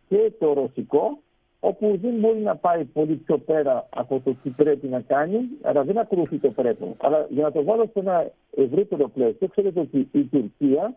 και 0.09 0.31
το 0.39 0.53
ρωσικό 0.53 1.17
όπου 1.59 1.97
δεν 2.01 2.13
μπορεί 2.13 2.39
να 2.39 2.55
πάει 2.55 2.83
πολύ 2.83 3.15
πιο 3.15 3.37
πέρα 3.37 3.87
από 3.89 4.19
το 4.19 4.35
τι 4.43 4.49
πρέπει 4.49 4.87
να 4.87 5.01
κάνει, 5.01 5.39
αλλά 5.61 5.83
δεν 5.83 5.97
ακολουθεί 5.97 6.37
το 6.37 6.51
πρέπει. 6.51 6.95
Αλλά 6.97 7.27
για 7.29 7.43
να 7.43 7.51
το 7.51 7.63
βάλω 7.63 7.83
σε 7.93 7.99
ένα 7.99 8.31
ευρύτερο 8.55 9.07
πλαίσιο, 9.07 9.47
ξέρετε 9.47 9.79
ότι 9.79 10.07
η 10.11 10.23
Τουρκία 10.23 10.95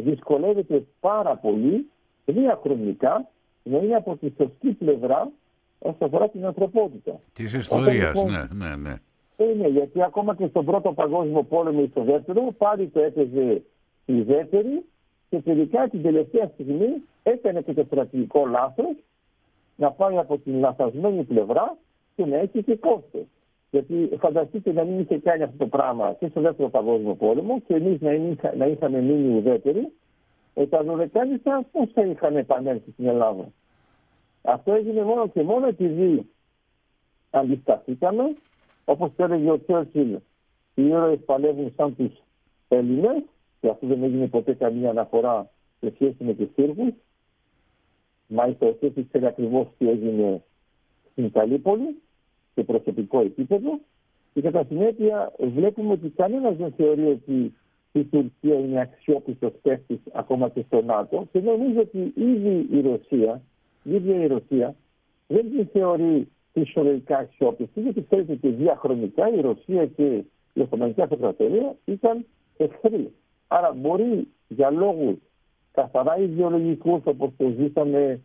δυσκολεύεται 0.00 0.84
πάρα 1.00 1.36
πολύ 1.36 1.90
διαχρονικά 2.24 3.28
να 3.62 3.78
είναι 3.78 3.94
από 3.94 4.16
τη 4.16 4.32
σωστή 4.36 4.68
πλευρά 4.72 5.30
όσον 5.78 6.08
αφορά 6.08 6.28
την 6.28 6.46
ανθρωπότητα. 6.46 7.20
Της 7.32 7.52
ιστορίας, 7.52 8.14
λοιπόν, 8.14 8.30
ναι, 8.30 8.66
ναι, 8.66 8.76
ναι. 8.76 8.94
Είναι, 9.36 9.68
γιατί 9.68 10.02
ακόμα 10.02 10.34
και 10.34 10.46
στον 10.46 10.64
πρώτο 10.64 10.92
παγκόσμιο 10.92 11.42
πόλεμο 11.42 11.80
ή 11.84 11.88
στο 11.90 12.02
δεύτερο, 12.02 12.54
πάλι 12.58 12.88
το 12.88 13.00
έπαιζε 13.00 13.62
η 14.06 14.20
δεύτερη 14.20 14.84
και 15.30 15.38
τελικά 15.38 15.88
την 15.88 16.02
τελευταία 16.02 16.50
στιγμή 16.54 17.02
έκανε 17.22 17.60
και 17.62 17.72
το 17.72 17.84
στρατηγικό 17.84 18.46
λάθος 18.46 18.94
να 19.76 19.90
πάει 19.90 20.16
από 20.16 20.38
την 20.38 20.58
λαθασμένη 20.58 21.24
πλευρά 21.24 21.76
και 22.16 22.26
να 22.26 22.36
έχει 22.36 22.62
και 22.62 22.76
κόστος. 22.76 23.26
Γιατί 23.70 24.10
φανταστείτε 24.18 24.72
να 24.72 24.84
μην 24.84 24.98
είχε 24.98 25.18
κάνει 25.18 25.42
αυτό 25.42 25.56
το 25.56 25.66
πράγμα 25.66 26.16
και 26.18 26.28
στο 26.28 26.40
δεύτερο 26.40 26.68
παγκόσμιο 26.68 27.14
πόλεμο 27.14 27.60
και 27.60 27.74
εμείς 27.74 28.00
να, 28.00 28.54
να 28.54 28.66
είχαμε 28.66 29.00
μείνει 29.00 29.36
ουδέτεροι, 29.36 29.92
ε, 30.54 30.66
τα 30.66 30.82
Δωδεκάνησα 30.82 31.66
πώς 31.72 31.90
θα 31.92 32.02
είχαν 32.02 32.36
επανέλθει 32.36 32.90
στην 32.90 33.06
Ελλάδα; 33.06 33.52
Αυτό 34.42 34.72
έγινε 34.72 35.02
μόνο 35.02 35.28
και 35.28 35.42
μόνο 35.42 35.66
επειδή 35.66 36.30
αντισταθήκαμε, 37.30 38.36
όπως 38.84 39.10
το 39.16 39.24
έλεγε 39.24 39.50
ο 39.50 39.60
Τσέρτσιλ, 39.60 40.18
οι 40.74 40.86
ήρωες 40.86 41.18
παλεύουν 41.24 41.72
σαν 41.76 41.96
τους 41.96 42.12
Έλληνες, 42.68 43.22
και 43.60 43.68
αυτό 43.68 43.86
δεν 43.86 44.02
έγινε 44.02 44.26
ποτέ 44.26 44.54
καμία 44.54 44.90
αναφορά 44.90 45.50
σε 45.80 45.92
σχέση 45.94 46.24
με 46.24 46.34
τους 46.34 46.48
Τούρκους, 46.54 46.94
Μα 48.32 48.46
η 48.46 48.54
Τουρκία 48.54 49.04
ξέρει 49.08 49.26
ακριβώς 49.26 49.66
τι 49.78 49.88
έγινε 49.88 50.42
στην 51.10 51.32
Καλύπολη 51.32 52.02
σε 52.60 52.66
προσωπικό 52.66 53.20
επίπεδο 53.20 53.78
και 54.32 54.40
κατά 54.40 54.64
συνέπεια 54.68 55.32
βλέπουμε 55.38 55.92
ότι 55.92 56.08
κανένας 56.08 56.56
δεν 56.56 56.72
θεωρεί 56.76 57.06
ότι 57.06 57.54
η 57.92 58.04
Τουρκία 58.04 58.54
είναι 58.54 58.80
αξιόπιστος 58.80 59.52
παίκτης 59.62 59.98
ακόμα 60.12 60.48
και 60.48 60.62
στο 60.66 60.82
ΝΑΤΟ 60.82 61.28
και 61.32 61.40
νομίζω 61.40 61.80
ότι 61.80 62.12
ήδη 62.16 62.68
η 62.72 62.80
Ρωσία, 62.80 63.42
η 63.82 63.94
ίδια 63.94 64.22
η 64.22 64.26
Ρωσία 64.26 64.74
δεν 65.26 65.50
την 65.50 65.66
θεωρεί 65.72 66.28
φυσιολογικά 66.52 67.16
αξιόπιστη 67.16 67.80
γιατί 67.80 68.02
ξέρετε 68.02 68.32
ότι 68.32 68.48
διαχρονικά 68.48 69.34
η 69.34 69.40
Ρωσία 69.40 69.86
και 69.86 70.24
η 70.52 70.60
Οθωμανική 70.60 71.02
Αυτοκρατορία 71.02 71.76
ήταν 71.84 72.26
εχθροί. 72.56 73.12
Άρα 73.48 73.72
μπορεί 73.72 74.28
για 74.48 74.70
λόγους 74.70 75.16
καθαρά 75.72 76.18
ιδεολογικούς 76.18 77.00
όπως 77.04 77.30
το 77.36 77.52
ζήσαμε 77.58 78.20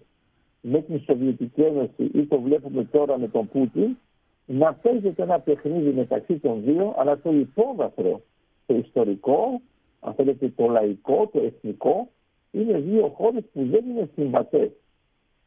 με 0.61 0.81
την 0.81 0.99
Σοβιετική 0.99 1.61
Ένωση 1.61 2.03
ή 2.13 2.25
το 2.25 2.39
βλέπουμε 2.39 2.83
τώρα 2.83 3.19
με 3.19 3.27
τον 3.27 3.47
Πούτιν, 3.47 3.97
να 4.45 4.73
παίζεται 4.73 5.23
ένα 5.23 5.39
παιχνίδι 5.39 5.91
μεταξύ 5.91 6.39
των 6.39 6.63
δύο, 6.63 6.93
αλλά 6.97 7.19
το 7.19 7.31
υπόβαθρο, 7.33 8.21
το 8.65 8.75
ιστορικό, 8.75 9.61
αν 9.99 10.13
θέλετε 10.13 10.49
το 10.55 10.67
λαϊκό, 10.67 11.29
το 11.33 11.39
εθνικό, 11.39 12.07
είναι 12.51 12.79
δύο 12.79 13.07
χώρες 13.07 13.43
που 13.53 13.65
δεν 13.65 13.89
είναι 13.89 14.09
συμβατές. 14.15 14.71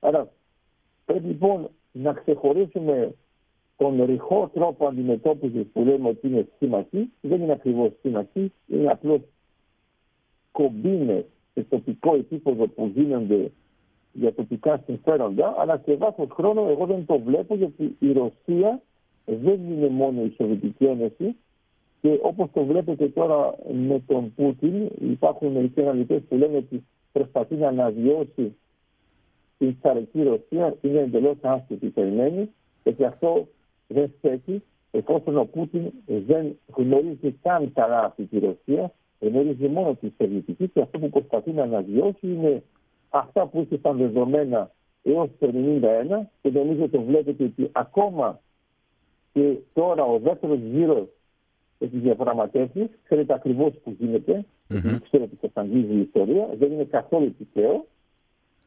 Άρα 0.01 0.29
πρέπει 1.05 1.27
λοιπόν 1.27 1.69
να 1.93 2.13
ξεχωρίσουμε 2.13 3.15
τον 3.77 4.05
ρηχό 4.05 4.51
τρόπο 4.55 4.87
αντιμετώπισης 4.87 5.67
που 5.73 5.85
λέμε 5.85 6.09
ότι 6.09 6.27
είναι 6.27 6.49
σύμμαχοι, 6.59 7.13
δεν 7.21 7.41
είναι 7.43 7.53
ακριβώς 7.53 7.91
σύμμαχοι, 8.01 8.53
είναι 8.67 8.91
απλώς 8.91 9.21
κομπίνε 10.53 11.25
σε 11.55 11.63
τοπικό 11.63 12.15
επίπεδο 12.15 12.67
που 12.69 12.93
γίνονται 12.95 13.51
για 14.13 14.35
τοπικά 14.35 14.83
συμφέροντα, 14.87 15.55
αλλά 15.59 15.83
σε 15.85 15.95
βάθος 15.95 16.29
χρόνου 16.31 16.69
εγώ 16.69 16.87
δεν 16.87 17.07
το 17.07 17.19
βλέπω 17.19 17.55
γιατί 17.55 17.97
η 17.99 18.13
Ρωσία 18.13 18.83
δεν 19.29 19.61
είναι 19.71 19.89
μόνο 19.89 20.23
η 20.23 20.35
Σοβιετική 20.37 20.85
Ένωση 20.85 21.37
και 22.01 22.19
όπως 22.23 22.49
το 22.53 22.65
βλέπετε 22.65 23.09
τώρα 23.09 23.55
με 23.73 24.03
τον 24.07 24.35
Πούτιν, 24.35 24.89
υπάρχουν 25.01 25.53
μερικοί 25.53 25.81
αναλυτές 25.81 26.23
που 26.29 26.37
λένε 26.37 26.57
ότι 26.57 26.85
προσπαθεί 27.13 27.55
να 27.55 27.69
αναβιώσει 27.69 28.57
την 29.59 29.77
τσαρική 29.79 30.23
Ρωσία, 30.23 30.77
είναι 30.81 30.99
εντελώς 30.99 31.37
άσχετη 31.41 31.87
περιμένει, 31.87 32.51
γιατί 32.83 33.05
αυτό 33.05 33.47
δεν 33.87 34.13
στέκει 34.19 34.63
εφόσον 34.91 35.37
ο 35.37 35.45
Πούτιν 35.45 35.91
δεν 36.07 36.59
γνωρίζει 36.77 37.33
καν 37.43 37.73
καλά 37.73 38.05
αυτή 38.05 38.25
τη 38.25 38.39
Ρωσία, 38.39 38.93
γνωρίζει 39.21 39.69
μόνο 39.69 39.95
τη 39.95 40.09
Σοβιετική 40.19 40.69
και 40.69 40.81
αυτό 40.81 40.99
που 40.99 41.09
προσπαθεί 41.09 41.51
να 41.51 41.63
αναβιώσει 41.63 42.27
είναι 42.27 42.63
αυτά 43.09 43.47
που 43.47 43.67
ήταν 43.71 43.97
δεδομένα 43.97 44.71
έως 45.03 45.29
το 45.39 45.51
1991 45.55 46.27
και 46.43 46.51
νομίζω 46.51 46.89
το 46.89 47.01
βλέπετε 47.01 47.45
ότι 47.45 47.69
ακόμα 47.73 48.41
και 49.39 49.59
τώρα 49.73 50.05
ο 50.05 50.19
δεύτερος 50.19 50.59
γύρος 50.59 51.09
της 51.79 51.89
διαπραγματεύσει, 51.91 52.91
ξέρετε 53.05 53.35
ακριβώς 53.35 53.73
που 53.85 53.97
γίνεται, 53.99 54.45
mm-hmm. 54.71 54.99
ξέρετε 55.03 55.35
πώ 55.41 55.49
θα 55.53 55.67
η 55.73 56.01
ιστορία, 56.01 56.49
δεν 56.59 56.73
είναι 56.73 56.85
καθόλου 56.85 57.35
τυχαίο. 57.39 57.87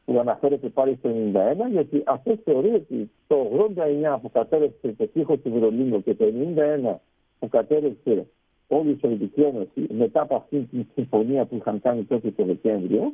που 0.04 0.18
αναφέρεται 0.18 0.68
πάλι 0.68 0.96
στο 0.98 1.10
91, 1.10 1.70
γιατί 1.70 2.02
αυτό 2.06 2.38
θεωρεί 2.44 2.68
ότι 2.68 3.10
το 3.26 3.36
89 4.14 4.18
που 4.22 4.30
κατέρευσε 4.30 4.92
το 4.92 5.06
τείχος 5.06 5.40
του 5.40 5.50
Βερολίνου 5.52 6.02
και 6.02 6.14
το 6.14 6.24
91 6.84 6.94
που 7.38 7.48
κατέρευσε 7.48 8.26
όλη 8.68 8.90
η 8.90 8.98
Σοβιετική 9.00 9.40
Ένωση 9.40 9.86
μετά 9.94 10.20
από 10.20 10.34
αυτή 10.34 10.60
την 10.70 10.86
συμφωνία 10.94 11.44
που 11.44 11.56
είχαν 11.56 11.80
κάνει 11.80 12.02
τότε 12.02 12.30
το 12.30 12.44
Δεκέμβριο 12.44 13.12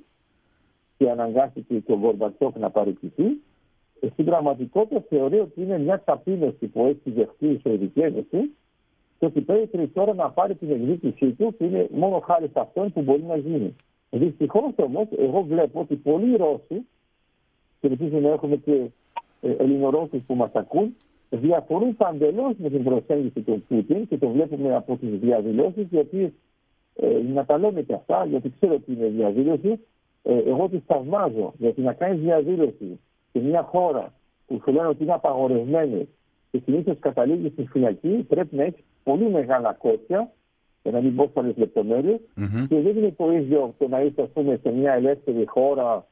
και 0.97 1.11
αναγκάστηκε 1.11 1.79
και 1.79 1.93
ο 1.93 1.99
Γκορμπατσόκ 1.99 2.59
να 2.59 2.71
παραιτηθεί, 2.71 3.43
στην 4.13 4.25
πραγματικότητα 4.25 5.05
θεωρεί 5.09 5.39
ότι 5.39 5.63
είναι 5.63 5.79
μια 5.79 6.03
ταπείνωση 6.05 6.67
που 6.67 6.87
έχει 6.87 7.11
δεχτεί 7.11 7.47
η 7.47 7.61
Σοβιετική 7.63 8.01
Ένωση 8.01 8.51
και 9.19 9.27
ότι 9.27 9.41
πρέπει 9.41 9.89
τώρα 9.89 10.15
να 10.15 10.31
πάρει 10.31 10.55
την 10.55 10.71
εκδίκησή 10.71 11.33
του 11.33 11.55
που 11.59 11.65
είναι 11.65 11.89
μόνο 11.91 12.19
χάρη 12.19 12.49
σε 12.53 12.61
αυτόν 12.61 12.93
που 12.93 13.03
μπορεί 13.03 13.23
να 13.23 13.37
γίνει. 13.37 13.77
Δυστυχώς 14.11 14.73
όμως, 14.77 15.07
εγώ 15.19 15.43
βλέπω 15.43 15.81
ότι 15.81 15.95
πολλοί 15.95 16.37
Ρώσοι, 16.37 16.87
και 17.81 17.87
ελπίζω 17.87 18.19
να 18.19 18.29
έχουμε 18.29 18.57
και 18.57 18.91
ε, 19.41 19.51
Ελληνορώσους 19.51 20.23
που 20.27 20.35
μας 20.35 20.51
ακούν, 20.53 20.97
διαφορούν 21.31 21.97
παντελώς 21.97 22.55
με 22.57 22.71
την 22.71 22.85
προσέγγιση 22.85 23.41
του 23.41 23.65
Πούτιν 23.69 24.09
και 24.09 24.19
το 24.19 24.29
βλέπουμε 24.29 24.75
από 24.75 24.97
τις 24.97 25.19
διαδηλώσεις, 25.19 25.87
γιατί 25.91 26.35
ε, 26.95 27.21
να 27.33 27.45
τα 27.45 27.59
λέμε 27.59 27.83
και 27.83 27.95
αυτά, 27.95 28.25
γιατί 28.25 28.53
ξέρω 28.61 28.75
ότι 28.75 28.93
είναι 28.93 29.07
διαδήλωση. 29.07 29.81
Ε, 30.23 30.39
εγώ 30.39 30.69
τι 30.69 30.79
θαυμάζω, 30.87 31.53
γιατί 31.59 31.81
να 31.81 31.93
κάνεις 31.93 32.21
διαδήλωση 32.21 32.99
σε 33.39 33.45
μια 33.45 33.63
χώρα 33.63 34.13
που 34.47 34.61
σου 34.65 34.73
λένε 34.73 34.87
ότι 34.87 35.03
είναι 35.03 35.13
απαγορευμένη 35.13 36.09
και 36.51 36.61
συνήθως 36.65 36.99
καταλήγει 36.99 37.49
στη 37.49 37.67
φυλακή, 37.67 38.25
πρέπει 38.29 38.57
να 38.57 38.63
έχεις 38.63 38.85
πολύ 39.03 39.31
μεγάλα 39.31 39.73
κότσια 39.73 40.33
για 40.83 40.93
να 40.93 41.01
μην 41.01 41.17
πω 41.17 41.31
πολλές 41.33 41.57
λεπτομέρειες. 41.57 42.19
Mm-hmm. 42.37 42.67
Και 42.69 42.81
δεν 42.81 42.97
είναι 42.97 43.15
το 43.17 43.33
ίδιο 43.33 43.75
το 43.79 43.89
να 43.89 44.01
είσαι, 44.01 44.23
πούμε, 44.23 44.59
σε 44.63 44.71
μια 44.71 44.93
ελεύθερη 44.93 45.45
χώρα, 45.47 46.07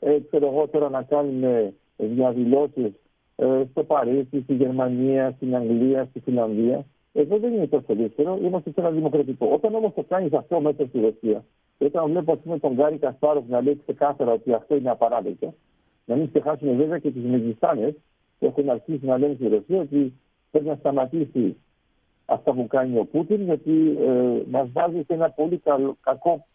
ε, 0.00 0.18
ξέρω 0.28 0.46
εγώ 0.46 0.68
τώρα 0.68 0.88
να 0.88 1.02
κάνουμε 1.02 1.72
διαδηλώσει 1.96 2.94
ε, 3.36 3.62
στο 3.70 3.84
Παρίσι, 3.84 4.40
στη 4.42 4.54
Γερμανία, 4.54 5.32
στην 5.36 5.56
Αγγλία, 5.56 6.06
στη 6.10 6.20
Φιλανδία. 6.20 6.84
Εδώ 7.12 7.38
δεν 7.38 7.52
είναι 7.52 7.66
τόσο 7.66 7.94
δύσκολο, 7.94 8.38
είμαστε 8.42 8.70
σε 8.70 8.80
ένα 8.80 8.90
δημοκρατικό. 8.90 9.50
Όταν 9.52 9.74
όμως 9.74 9.92
το 9.94 10.02
κάνεις 10.08 10.32
αυτό 10.32 10.60
μέσα 10.60 10.86
στη 10.86 11.00
Ρωσία, 11.00 11.44
και 11.78 11.84
όταν 11.84 12.10
βλέπω 12.10 12.32
ας 12.32 12.38
πούμε, 12.38 12.58
τον 12.58 12.72
Γκάρι 12.72 12.96
Κασπάροφ 12.98 13.44
να 13.48 13.60
λέει 13.60 13.80
ξεκάθαρα 13.86 14.32
ότι 14.32 14.52
αυτό 14.52 14.76
είναι 14.76 14.90
απαράδεκτο, 14.90 15.54
να 16.06 16.16
μην 16.16 16.28
ξεχάσουμε 16.28 16.72
βέβαια 16.72 16.98
και 16.98 17.10
τι 17.10 17.18
Μεγιστάνε 17.18 17.96
που 18.38 18.46
έχουν 18.46 18.70
αρχίσει 18.70 19.06
να 19.06 19.18
λένε 19.18 19.34
στη 19.34 19.48
Ρωσία 19.48 19.80
ότι 19.80 20.12
πρέπει 20.50 20.66
να 20.66 20.74
σταματήσει 20.74 21.56
αυτά 22.26 22.52
που 22.52 22.66
κάνει 22.66 22.98
ο 22.98 23.04
Πούτιν, 23.04 23.42
γιατί 23.42 23.96
ε, 24.00 24.42
μας 24.50 24.68
βάζει 24.72 25.02
σε 25.06 25.14
ένα 25.14 25.30
πολύ 25.30 25.56
καλό, 25.58 25.96
κακό 26.00 26.46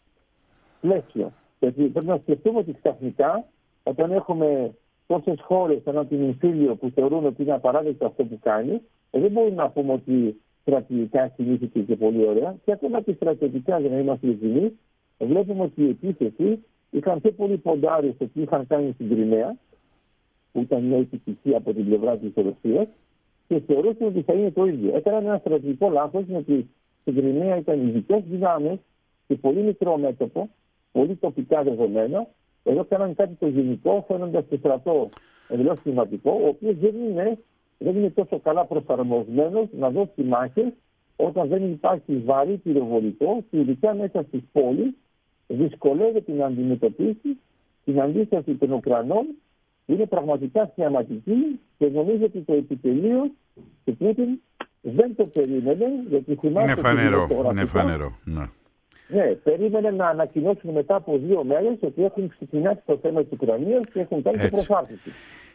πλαίσιο. 0.80 1.32
Γιατί 1.60 1.82
πρέπει 1.82 2.06
να 2.06 2.18
σκεφτούμε 2.22 2.58
ότι 2.58 2.72
ξαφνικά, 2.72 3.44
όταν 3.82 4.12
έχουμε 4.12 4.74
τόσες 5.06 5.40
χώρες 5.40 5.82
σαν 5.82 6.08
την 6.08 6.22
Ινφίλιο 6.22 6.74
που 6.74 6.90
θεωρούν 6.94 7.26
ότι 7.26 7.42
είναι 7.42 7.52
απαράδεκτο 7.52 8.06
αυτό 8.06 8.24
που 8.24 8.38
κάνει, 8.42 8.80
ε, 9.10 9.20
δεν 9.20 9.30
μπορούμε 9.30 9.54
να 9.54 9.70
πούμε 9.70 9.92
ότι 9.92 10.40
στρατηγικά 10.60 11.28
κινήθηκε 11.28 11.80
και 11.80 11.96
πολύ 11.96 12.26
ωραία. 12.26 12.56
Και 12.64 12.72
ακόμα 12.72 13.00
και 13.00 13.12
στρατηγικά, 13.12 13.78
για 13.78 13.90
να 13.90 13.98
είμαστε 13.98 14.26
ειλικρινείς, 14.26 14.72
βλέπουμε 15.18 15.62
ότι 15.62 15.82
η 15.82 15.88
επίθεση 15.88 16.64
είχαν 16.92 17.20
πιο 17.20 17.32
πολύ 17.32 17.56
ποντάρει 17.56 18.12
στο 18.14 18.26
τι 18.26 18.40
είχαν 18.40 18.66
κάνει 18.66 18.92
στην 18.92 19.08
Κρυμαία, 19.08 19.56
που 20.52 20.60
ήταν 20.60 20.82
μια 20.82 20.96
επιτυχία 20.96 21.56
από 21.56 21.72
την 21.72 21.84
πλευρά 21.84 22.16
της 22.16 22.32
Ρωσίας, 22.34 22.86
και 23.48 23.60
θεωρούσαν 23.66 24.06
ότι 24.06 24.22
θα 24.22 24.32
είναι 24.32 24.50
το 24.50 24.64
ίδιο. 24.64 24.96
Έκαναν 24.96 25.24
ένα 25.24 25.38
στρατηγικό 25.38 25.90
λάθος, 25.90 26.24
γιατί 26.26 26.68
στην 27.00 27.14
Κρυμαία 27.14 27.56
ήταν 27.56 27.88
ειδικές 27.88 28.22
δυνάμεις 28.30 28.78
και 29.26 29.34
πολύ 29.34 29.62
μικρό 29.62 29.96
μέτωπο, 29.96 30.48
πολύ 30.92 31.14
τοπικά 31.14 31.62
δεδομένα. 31.62 32.26
Εδώ 32.64 32.80
έκαναν 32.80 33.14
κάτι 33.14 33.34
το 33.34 33.46
γενικό, 33.46 34.04
φαίνοντα 34.08 34.44
το 34.44 34.56
στρατό 34.56 35.08
εντελώς 35.48 35.80
κλιματικό, 35.82 36.40
ο 36.42 36.46
οποίος 36.46 36.76
δεν 36.76 36.94
είναι, 37.08 37.38
δεν 37.78 37.96
είναι 37.96 38.10
τόσο 38.10 38.38
καλά 38.38 38.64
προσαρμοσμένος 38.64 39.66
να 39.72 39.90
δώσει 39.90 40.22
μάχες 40.22 40.72
όταν 41.16 41.48
δεν 41.48 41.70
υπάρχει 41.72 42.16
βαρύ 42.16 42.56
πυροβολικό 42.56 43.44
και 43.50 43.58
ειδικά 43.58 43.94
μέσα 43.94 44.22
στις 44.22 44.40
πόλεις 44.52 44.92
δυσκολεύεται 45.46 46.32
να 46.32 46.46
αντιμετωπίσει 46.46 47.38
την 47.84 48.00
αντίσταση 48.00 48.54
των 48.54 48.72
Ουκρανών 48.72 49.26
είναι 49.86 50.06
πραγματικά 50.06 50.72
θεαματική 50.76 51.60
και 51.78 51.86
νομίζω 51.86 52.24
ότι 52.24 52.40
το 52.40 52.52
επιτελείο 52.52 53.30
του 53.84 53.96
Πούτιν 53.96 54.40
δεν 54.80 55.16
το 55.16 55.26
περίμενε. 55.26 55.86
Γιατί 56.08 56.38
είναι 56.42 56.74
φανερό. 56.74 57.28
Είναι 57.50 57.64
φανερό. 57.64 58.18
Ναι. 58.24 58.48
ναι, 59.08 59.34
περίμενε 59.34 59.90
να 59.90 60.08
ανακοινώσουν 60.08 60.70
μετά 60.70 60.94
από 60.94 61.18
δύο 61.18 61.44
μέρες 61.44 61.78
ότι 61.80 62.04
έχουν 62.04 62.28
ξεκινήσει 62.28 62.82
το 62.86 62.98
θέμα 63.02 63.22
της 63.22 63.32
Ουκρανίας 63.32 63.82
και 63.92 64.00
έχουν 64.00 64.22
κάνει 64.22 64.38
την 64.38 64.50
προσάρτηση. 64.50 65.10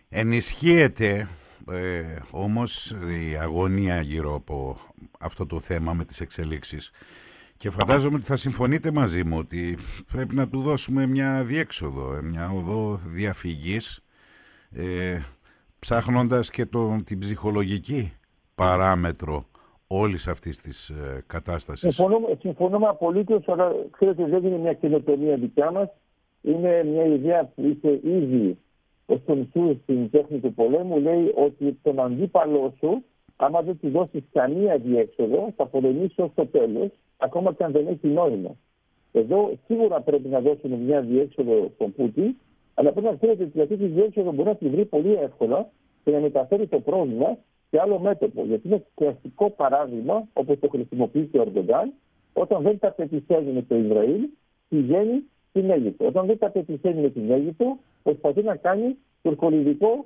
Ενισχύεται 0.10 1.28
ε, 1.72 2.02
όμως 2.32 2.92
η 2.92 3.38
αγωνία 3.42 4.02
γύρω 4.02 4.36
από 4.36 4.78
αυτό 5.20 5.46
το 5.46 5.60
θέμα 5.60 5.94
με 5.94 6.06
τις 6.06 6.22
εξελίξεις 6.22 6.92
και 7.58 7.70
φαντάζομαι 7.70 8.16
ότι 8.16 8.26
θα 8.26 8.36
συμφωνείτε 8.36 8.91
μαζί 8.91 9.24
μου 9.24 9.38
ότι 9.38 9.78
πρέπει 10.12 10.36
να 10.36 10.49
του 10.49 10.62
δώσουμε 10.62 11.08
μια 11.08 11.43
διέξοδο, 11.43 12.20
μια 12.24 12.49
οδό 12.49 12.95
διαφυγής 12.95 14.03
ε, 14.72 15.20
ψάχνοντας 15.80 16.49
και 16.49 16.66
το, 16.66 17.01
την 17.03 17.20
ψυχολογική 17.20 18.14
παράμετρο 18.55 19.45
όλης 19.88 20.28
αυτής 20.28 20.62
της 20.62 20.89
ε, 20.89 21.24
κατάστασης. 21.28 21.95
Συμφωνούμε, 21.95 22.28
συμφωνούμε 22.39 22.88
απολύτως, 22.88 23.47
αλλά 23.47 23.72
ξέρετε 23.91 24.26
δεν 24.26 24.43
είναι 24.43 24.58
μια 24.58 24.74
καινοτομία 24.74 25.38
δικιά 25.38 25.72
μας. 25.72 25.89
Είναι 26.41 26.84
μια 26.84 27.05
ιδέα 27.05 27.45
που 27.45 27.66
είχε 27.66 27.99
ήδη 28.03 28.58
ο 29.05 29.16
Στονσού 29.18 29.80
στην 29.84 30.10
τέχνη 30.10 30.39
του 30.39 30.53
πολέμου. 30.53 30.99
Λέει 30.99 31.34
ότι 31.36 31.80
τον 31.84 31.99
αντίπαλό 31.99 32.74
σου, 32.78 33.03
άμα 33.36 33.62
δεν 33.62 33.80
του 33.80 33.89
δώσεις 33.89 34.24
καμία 34.32 34.78
διέξοδο, 34.78 35.53
θα 35.55 35.66
πολεμήσει 35.66 36.22
ως 36.22 36.32
το 36.36 36.45
τέλος, 36.47 36.89
ακόμα 37.18 37.53
και 37.53 37.63
αν 37.63 37.72
δεν 37.72 37.88
έχει 37.88 38.07
νόημα. 38.07 38.55
Εδώ 39.11 39.57
σίγουρα 39.65 40.01
πρέπει 40.01 40.28
να 40.28 40.39
δώσουμε 40.39 40.76
μια 40.76 41.01
διέξοδο 41.01 41.72
στον 41.76 41.93
Πούτιν, 41.93 42.36
αλλά 42.74 42.91
πρέπει 42.91 43.07
να 43.07 43.15
ξέρετε 43.15 43.43
ότι 43.43 43.61
αυτή 43.61 43.78
τη 43.78 43.86
διέξοδο 43.86 44.32
μπορεί 44.32 44.49
να 44.49 44.55
τη 44.55 44.70
βρει 44.70 44.86
πολύ 44.86 45.13
εύκολα 45.13 45.70
και 46.03 46.11
να 46.11 46.20
μεταφέρει 46.20 46.68
το 46.68 46.80
πρόβλημα 46.80 47.38
σε 47.70 47.80
άλλο 47.82 47.99
μέτωπο. 47.99 48.43
Γιατί 48.43 48.68
είναι 48.68 48.86
κλασικό 48.95 49.49
παράδειγμα, 49.49 50.28
όπως 50.34 50.59
το 50.59 50.68
χρησιμοποιεί 50.68 51.26
και 51.26 51.38
ο 51.39 51.41
Ερντογκάν, 51.41 51.93
όταν 52.34 52.61
δεν 52.63 52.80
τα 52.80 52.91
πετυχαίνει 52.91 53.51
με 53.51 53.61
το 53.61 53.76
Ισραήλ, 53.76 54.22
πηγαίνει 54.70 55.24
στην 55.49 55.70
Αίγυπτο. 55.70 56.05
Όταν 56.05 56.26
δεν 56.26 56.38
τα 56.38 56.49
πετυχαίνει 56.49 57.01
με 57.01 57.09
την 57.09 57.32
Αίγυπτο, 57.32 57.78
προσπαθεί 58.03 58.41
να 58.41 58.55
κάνει 58.55 58.97
τουρκολιδικό 59.22 60.05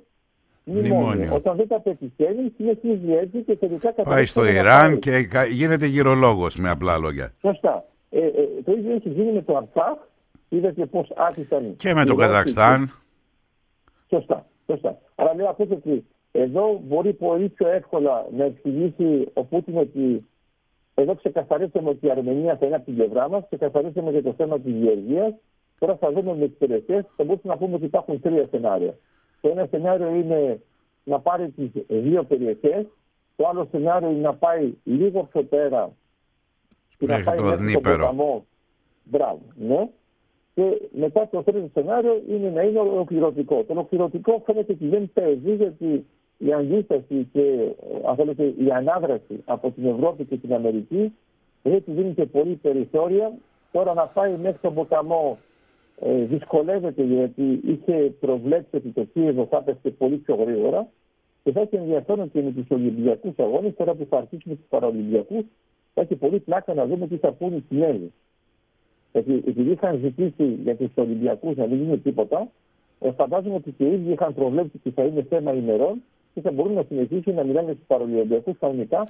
μνημόνιο. 0.64 1.34
Όταν 1.34 1.56
δεν 1.56 1.68
τα 1.68 1.80
πετυχαίνεις, 1.80 2.52
συνεχίζει 2.56 3.12
έτσι 3.12 3.42
και 3.42 3.56
τελικά 3.56 3.92
Πάει 3.92 4.24
στο 4.24 4.44
Ιράν 4.44 4.98
και 4.98 5.28
γίνεται 5.50 5.86
γυρολόγος 5.86 6.56
με 6.56 6.70
απλά 6.70 6.98
λόγια. 6.98 7.32
Σωστά. 7.40 7.84
Ε, 8.10 8.18
ε, 8.18 8.30
το 8.64 8.72
ίδιο 8.72 8.94
έχει 8.94 9.08
γίνει 9.08 9.32
με 9.32 9.42
το 9.42 9.56
Αρτσάχ 9.56 9.98
Είδατε 10.52 10.86
πώς 10.86 11.10
άρχισαν. 11.16 11.76
Και 11.76 11.94
με 11.94 12.04
το 12.04 12.14
Καζακστάν. 12.14 12.90
Σωστά. 14.08 14.46
σωστά. 14.66 14.98
Αλλά 15.14 15.34
λέω 15.34 15.48
αυτό 15.48 15.66
ότι 15.70 16.04
εδώ 16.32 16.80
μπορεί 16.84 17.12
πολύ 17.12 17.48
πιο 17.48 17.68
εύκολα 17.68 18.26
να 18.36 18.44
εξηγήσει 18.44 19.28
ο 19.32 19.44
Πούτιν 19.44 19.76
ότι 19.76 20.26
εδώ 20.94 21.14
ξεκαθαρίσαμε 21.14 21.88
ότι 21.88 22.06
η 22.06 22.10
Αρμενία 22.10 22.56
θα 22.56 22.66
είναι 22.66 22.74
από 22.74 22.84
την 22.84 22.94
πλευρά 22.94 23.28
μας, 23.28 23.44
ξεκαθαρίσαμε 23.46 24.10
για 24.10 24.22
το 24.22 24.32
θέμα 24.36 24.60
της 24.60 24.72
Γεωργίας. 24.74 25.34
Τώρα 25.78 25.96
θα 25.96 26.12
δούμε 26.12 26.34
με 26.34 26.48
τις 26.48 26.56
περιοχέ. 26.58 27.06
Θα 27.16 27.24
μπορούσαμε 27.24 27.54
να 27.54 27.56
πούμε 27.56 27.74
ότι 27.74 27.84
υπάρχουν 27.84 28.20
τρία 28.20 28.46
σενάρια. 28.50 28.94
Το 29.42 29.48
ένα 29.48 29.66
σενάριο 29.70 30.14
είναι 30.14 30.60
να 31.04 31.20
πάρει 31.20 31.48
τις 31.48 31.70
δύο 31.88 32.22
περιοχές. 32.24 32.86
Το 33.36 33.48
άλλο 33.48 33.68
σενάριο 33.70 34.10
είναι 34.10 34.20
να 34.20 34.34
πάει 34.34 34.72
λίγο 34.84 35.28
πιο 35.32 35.42
πέρα 35.42 35.90
και 36.98 37.06
να 37.06 37.22
πάει 37.22 37.36
το 37.36 37.44
μέχρι 37.44 37.72
τον 37.72 37.82
ποταμό. 37.82 38.44
Μπράβο, 39.04 39.40
ναι. 39.54 39.88
Και 40.54 40.88
μετά 40.90 41.28
το 41.30 41.42
τρίτο 41.42 41.68
σενάριο 41.72 42.22
είναι 42.28 42.50
να 42.50 42.62
είναι 42.62 42.78
ολοκληρωτικό. 42.78 43.64
Το 43.64 43.72
ολοκληρωτικό 43.72 44.42
φαίνεται 44.46 44.72
ότι 44.72 44.88
δεν 44.88 45.10
παίζει 45.12 45.54
γιατί 45.54 46.06
η 46.38 46.52
αντίσταση 46.52 47.28
και 47.32 47.74
αν 48.06 48.16
θέλετε, 48.16 48.54
η 48.58 48.70
ανάδραση 48.72 49.42
από 49.44 49.70
την 49.70 49.86
Ευρώπη 49.86 50.24
και 50.24 50.36
την 50.36 50.54
Αμερική 50.54 51.12
δεν 51.62 51.84
του 51.84 51.92
δίνει 51.92 52.14
και 52.14 52.26
πολύ 52.26 52.54
περιθώρια. 52.54 53.32
Τώρα 53.72 53.94
να 53.94 54.06
πάει 54.06 54.36
μέχρι 54.36 54.58
τον 54.60 54.74
ποταμό 54.74 55.38
ε, 56.00 56.24
δυσκολεύεται 56.24 57.02
γιατί 57.02 57.60
είχε 57.66 58.12
προβλέψει 58.20 58.76
ότι 58.76 58.88
το 58.88 59.04
Κίεβο 59.04 59.46
θα 59.50 59.56
έπεσε 59.56 59.94
πολύ 59.98 60.16
πιο 60.16 60.34
γρήγορα 60.34 60.88
και 61.42 61.52
θα 61.52 61.60
έχει 61.60 61.76
ενδιαφέρον 61.76 62.30
και 62.32 62.42
με 62.42 62.50
τους 62.50 62.66
Ολυμπιακούς 62.68 63.38
αγώνες. 63.38 63.72
Τώρα 63.76 63.94
που 63.94 64.06
θα 64.10 64.16
αρχίσουμε 64.16 64.54
τους 64.54 64.66
Παραολυμπιακούς, 64.68 65.44
θα 65.94 66.00
έχει 66.00 66.14
πολύ 66.14 66.38
πλάκα 66.38 66.74
να 66.74 66.86
δούμε 66.86 67.06
τι 67.06 67.16
θα 67.16 67.32
πούνε 67.32 67.56
οι 67.56 67.64
Κινέζοι. 67.68 68.12
Γιατί 69.12 69.42
επειδή 69.46 69.70
είχαν 69.70 69.98
ζητήσει 70.02 70.44
για 70.62 70.76
τους 70.76 70.90
Ολυμπιακούς 70.94 71.56
να 71.56 71.66
μην 71.66 71.82
γίνει 71.82 71.98
τίποτα, 71.98 72.48
ε, 73.00 73.10
φαντάζομαι 73.10 73.54
ότι 73.54 73.70
και 73.70 73.84
οι 73.84 73.92
ίδιοι 73.92 74.12
είχαν 74.12 74.34
προβλέψει 74.34 74.70
ότι 74.76 74.90
θα 74.90 75.02
είναι 75.02 75.26
θέμα 75.28 75.52
ημερών 75.52 76.02
και 76.34 76.40
θα 76.40 76.50
μπορούν 76.50 76.72
να 76.72 76.84
συνεχίσουν 76.88 77.34
να 77.34 77.44
μιλάνε 77.44 77.72
στους 77.72 77.86
Παρολυμπιακού 77.86 78.56
κανονικά. 78.60 79.08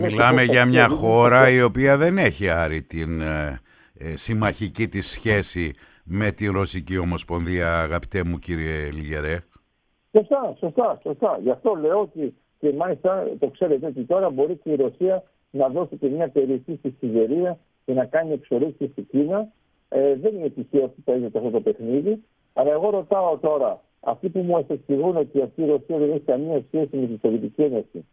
Μιλάμε 0.00 0.42
για 0.42 0.66
μια 0.66 0.88
χώρα 0.88 1.50
η 1.50 1.62
οποία 1.62 1.96
δεν 1.96 2.18
έχει 2.18 2.48
άρει 2.48 2.82
την 2.82 3.22
ε, 3.98 4.10
ε, 4.10 4.16
συμμαχική 4.16 4.88
τη 4.88 5.00
σχέση 5.00 5.72
με 6.04 6.30
τη 6.30 6.46
Ρωσική 6.46 6.98
Ομοσπονδία, 6.98 7.80
αγαπητέ 7.80 8.24
μου 8.24 8.38
κύριε 8.38 8.90
Λιγερέ. 8.90 9.38
Σωστά, 10.12 10.56
σωστά, 10.58 11.00
σωστά. 11.02 11.38
Γι' 11.42 11.50
αυτό 11.50 11.74
λέω 11.74 12.00
ότι 12.00 12.34
και 12.60 12.72
μάλιστα 12.72 13.28
το 13.38 13.46
ξέρετε 13.46 13.86
ότι 13.86 14.04
τώρα 14.04 14.30
μπορεί 14.30 14.56
και 14.56 14.70
η 14.70 14.74
Ρωσία 14.74 15.22
να 15.50 15.68
δώσει 15.68 15.96
και 15.96 16.08
μια 16.08 16.28
περιοχή 16.28 16.76
στη 16.78 16.94
Σιβερία 16.98 17.58
και 17.84 17.92
να 17.92 18.04
κάνει 18.04 18.32
εξορίξει 18.32 18.88
στην 18.92 19.06
Κίνα. 19.06 19.48
Ε, 19.88 20.14
δεν 20.14 20.34
είναι 20.34 20.48
τυχαίο 20.48 20.84
ότι 20.84 21.00
παίζεται 21.00 21.38
αυτό 21.38 21.50
το 21.50 21.60
παιχνίδι. 21.60 22.22
Αλλά 22.52 22.70
εγώ 22.70 22.90
ρωτάω 22.90 23.38
τώρα, 23.38 23.80
αυτοί 24.00 24.28
που 24.28 24.38
μου 24.38 24.66
εξηγούν 24.68 25.16
ότι 25.16 25.42
αυτή 25.42 25.62
η 25.62 25.66
Ρωσία 25.66 25.98
δεν 25.98 26.10
έχει 26.10 26.20
καμία 26.20 26.62
σχέση 26.66 26.96
με 26.96 27.06
τη 27.06 27.18
Σοβιετική 27.20 27.62
Ένωση, 27.62 28.06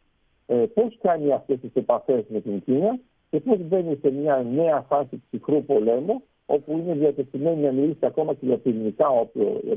ε, 0.45 0.55
πώς 0.55 0.97
κάνει 1.01 1.33
αυτές 1.33 1.59
τις 1.59 1.71
επαφές 1.73 2.23
με 2.27 2.41
την 2.41 2.63
Κίνα 2.63 2.99
και 3.31 3.39
πώς 3.39 3.57
μπαίνει 3.59 3.97
σε 4.01 4.11
μια 4.11 4.45
νέα 4.53 4.81
φάση 4.81 5.21
ψυχρού 5.29 5.63
πολέμου, 5.63 6.23
όπου 6.45 6.71
είναι 6.71 6.93
διατεθειμένη 6.93 7.61
να 7.61 7.71
μιλήσει 7.71 8.05
ακόμα 8.05 8.33
και 8.33 8.45
για 8.45 8.57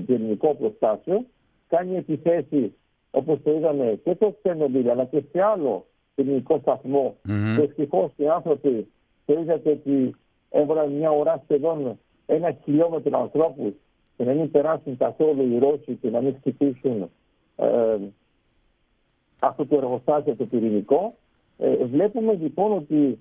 πυρηνικό 0.07 0.49
οπλοστάσιο, 0.49 1.25
κάνει 1.69 1.97
επιθέσεις 1.97 2.71
όπως 3.11 3.39
το 3.43 3.53
είδαμε 3.53 4.01
και 4.05 4.15
το 4.15 4.35
Τσέρνομπιλ 4.43 4.91
αλλά 4.91 5.05
και 5.05 5.23
σε 5.33 5.43
άλλο 5.43 5.87
πυρηνικό 6.15 6.59
σταθμό. 6.59 7.17
Mm-hmm. 7.29 7.55
Και 7.57 7.63
ευτυχώ 7.63 8.13
οι 8.17 8.29
άνθρωποι 8.29 8.87
το 9.25 9.41
είδατε 9.41 9.71
ότι 9.71 10.15
έβαλαν 10.51 10.93
μια 10.93 11.11
ώρα 11.11 11.43
σχεδόν 11.45 11.99
ένα 12.27 12.57
χιλιόμετρο 12.65 13.19
ανθρώπους 13.19 13.73
και 14.17 14.25
να 14.25 14.33
μην 14.33 14.51
περάσουν 14.51 14.97
καθόλου 14.97 15.53
οι 15.53 15.59
Ρώσοι 15.59 15.99
και 16.01 16.11
να 16.11 16.21
μην 16.21 16.35
χτυπήσουν 16.35 17.11
ε, 17.57 17.97
αυτό 19.39 19.67
το 19.67 19.77
εργοστάσιο 19.77 20.35
το 20.35 20.45
πυρηνικό. 20.45 21.15
Ε, 21.59 21.85
βλέπουμε 21.85 22.33
λοιπόν 22.33 22.73
ότι 22.73 23.19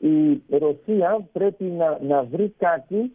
η 0.00 0.42
Ρωσία 0.48 1.28
πρέπει 1.32 1.64
να, 1.64 1.98
να 2.02 2.22
βρει 2.22 2.54
κάτι 2.58 3.12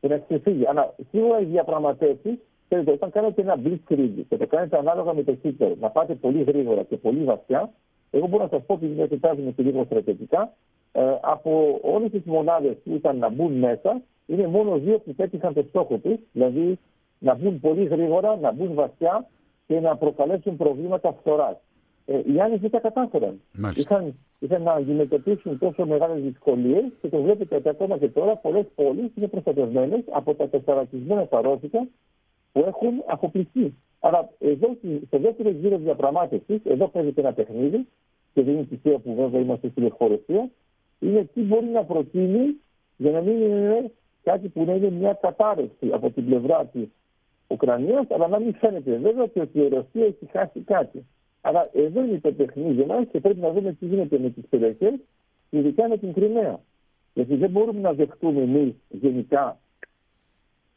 και 0.00 0.08
να 0.08 0.18
ξεφύγει. 0.18 0.66
Αλλά 0.66 0.94
σίγουρα 1.10 1.40
οι 1.40 1.44
διαπραγματεύσεις, 1.44 2.38
ξέρετε, 2.68 2.90
όταν 2.90 3.10
κάνετε 3.10 3.42
ένα 3.42 3.58
blitzkrieg 3.64 4.10
και 4.28 4.36
το 4.36 4.46
κάνετε 4.46 4.78
ανάλογα 4.78 5.14
με 5.14 5.22
το 5.22 5.34
Χίτερ, 5.34 5.76
να 5.78 5.90
πάτε 5.90 6.14
πολύ 6.14 6.42
γρήγορα 6.42 6.82
και 6.82 6.96
πολύ 6.96 7.24
βαθιά, 7.24 7.72
εγώ 8.10 8.26
μπορώ 8.26 8.42
να 8.42 8.48
σας 8.48 8.62
πω 8.66 8.74
ότι 8.74 8.86
δεν 8.86 9.08
κοιτάζουμε 9.08 9.50
και 9.50 9.62
λίγο 9.62 9.84
στρατιωτικά, 9.84 10.52
ε, 10.92 11.18
από 11.20 11.78
όλες 11.82 12.10
τις 12.10 12.24
μονάδες 12.24 12.76
που 12.84 12.94
ήταν 12.94 13.18
να 13.18 13.28
μπουν 13.28 13.52
μέσα, 13.52 14.02
είναι 14.26 14.46
μόνο 14.46 14.78
δύο 14.78 14.98
που 14.98 15.14
πέτυχαν 15.14 15.54
το 15.54 15.62
στόχο 15.68 15.96
τους, 15.96 16.18
δηλαδή 16.32 16.78
να 17.18 17.34
μπουν 17.34 17.60
πολύ 17.60 17.84
γρήγορα, 17.84 18.36
να 18.36 18.52
μπουν 18.52 18.74
βαθιά 18.74 19.26
και 19.66 19.80
να 19.80 19.96
προκαλέσουν 19.96 20.56
προβλήματα 20.56 21.12
φθοράς. 21.12 21.56
Ε, 22.06 22.20
οι 22.32 22.40
άλλοι 22.40 22.56
δεν 22.56 22.70
τα 22.70 22.80
κατάφεραν. 22.80 23.40
Είχαν, 23.74 24.14
είχαν 24.38 24.62
να 24.62 24.72
αντιμετωπίσουν 24.72 25.58
τόσο 25.58 25.86
μεγάλες 25.86 26.22
δυσκολίες 26.22 26.84
και 27.00 27.08
το 27.08 27.22
βλέπετε 27.22 27.56
ότι 27.56 27.68
ακόμα 27.68 27.98
και 27.98 28.08
τώρα 28.08 28.36
πολλές 28.36 28.66
πόλεις 28.74 29.10
είναι 29.14 29.28
προστατευμένες 29.28 30.00
από 30.10 30.34
τα 30.34 30.48
τεσσαρακισμένα 30.48 31.26
τα 31.26 31.40
ρώσικα 31.40 31.86
που 32.52 32.64
έχουν 32.66 32.92
αφοπλιστεί. 33.06 33.74
Άρα 34.00 34.30
εδώ 34.38 34.76
στο 35.06 35.18
δεύτερο 35.18 35.50
γύρο 35.50 35.76
διαπραγμάτευσης, 35.78 36.60
εδώ 36.64 36.88
παίζεται 36.88 37.20
ένα 37.20 37.32
παιχνίδι 37.32 37.86
και 38.34 38.42
δεν 38.42 38.54
είναι 38.54 38.64
τυχαίο 38.64 38.98
που 38.98 39.14
βέβαια 39.14 39.40
είμαστε 39.40 39.68
στην 39.68 39.84
ευχορεσία, 39.84 40.50
είναι 40.98 41.28
τι 41.34 41.40
μπορεί 41.40 41.66
να 41.66 41.84
προτείνει 41.84 42.60
για 42.96 43.10
να 43.10 43.20
μην 43.20 43.40
είναι 43.40 43.90
κάτι 44.22 44.48
που 44.48 44.64
να 44.64 44.72
είναι 44.72 44.90
μια 44.90 45.12
κατάρρευση 45.12 45.90
από 45.92 46.10
την 46.10 46.24
πλευρά 46.24 46.64
της 46.64 46.88
Ουκρανίας, 47.48 48.06
αλλά 48.10 48.28
να 48.28 48.38
μην 48.38 48.54
φαίνεται 48.54 48.96
βέβαια 48.96 49.24
ότι 49.34 49.58
η 49.58 49.68
Ρωσία 49.68 50.04
έχει 50.04 50.28
χάσει 50.32 50.60
κάτι. 50.60 51.06
Αλλά 51.46 51.70
εδώ 51.72 52.04
είναι 52.04 52.20
το 52.20 52.32
παιχνίδι 52.32 52.84
μας 52.84 53.06
και 53.10 53.20
πρέπει 53.20 53.40
να 53.40 53.52
δούμε 53.52 53.72
τι 53.72 53.86
γίνεται 53.86 54.18
με 54.18 54.30
τις 54.30 54.44
περιοχές, 54.48 54.94
ειδικά 55.50 55.88
με 55.88 55.96
την 55.96 56.12
Κρυμαία. 56.12 56.60
Γιατί 57.14 57.34
δεν 57.36 57.50
μπορούμε 57.50 57.80
να 57.80 57.92
δεχτούμε 57.92 58.42
εμείς 58.42 58.74
γενικά 58.88 59.58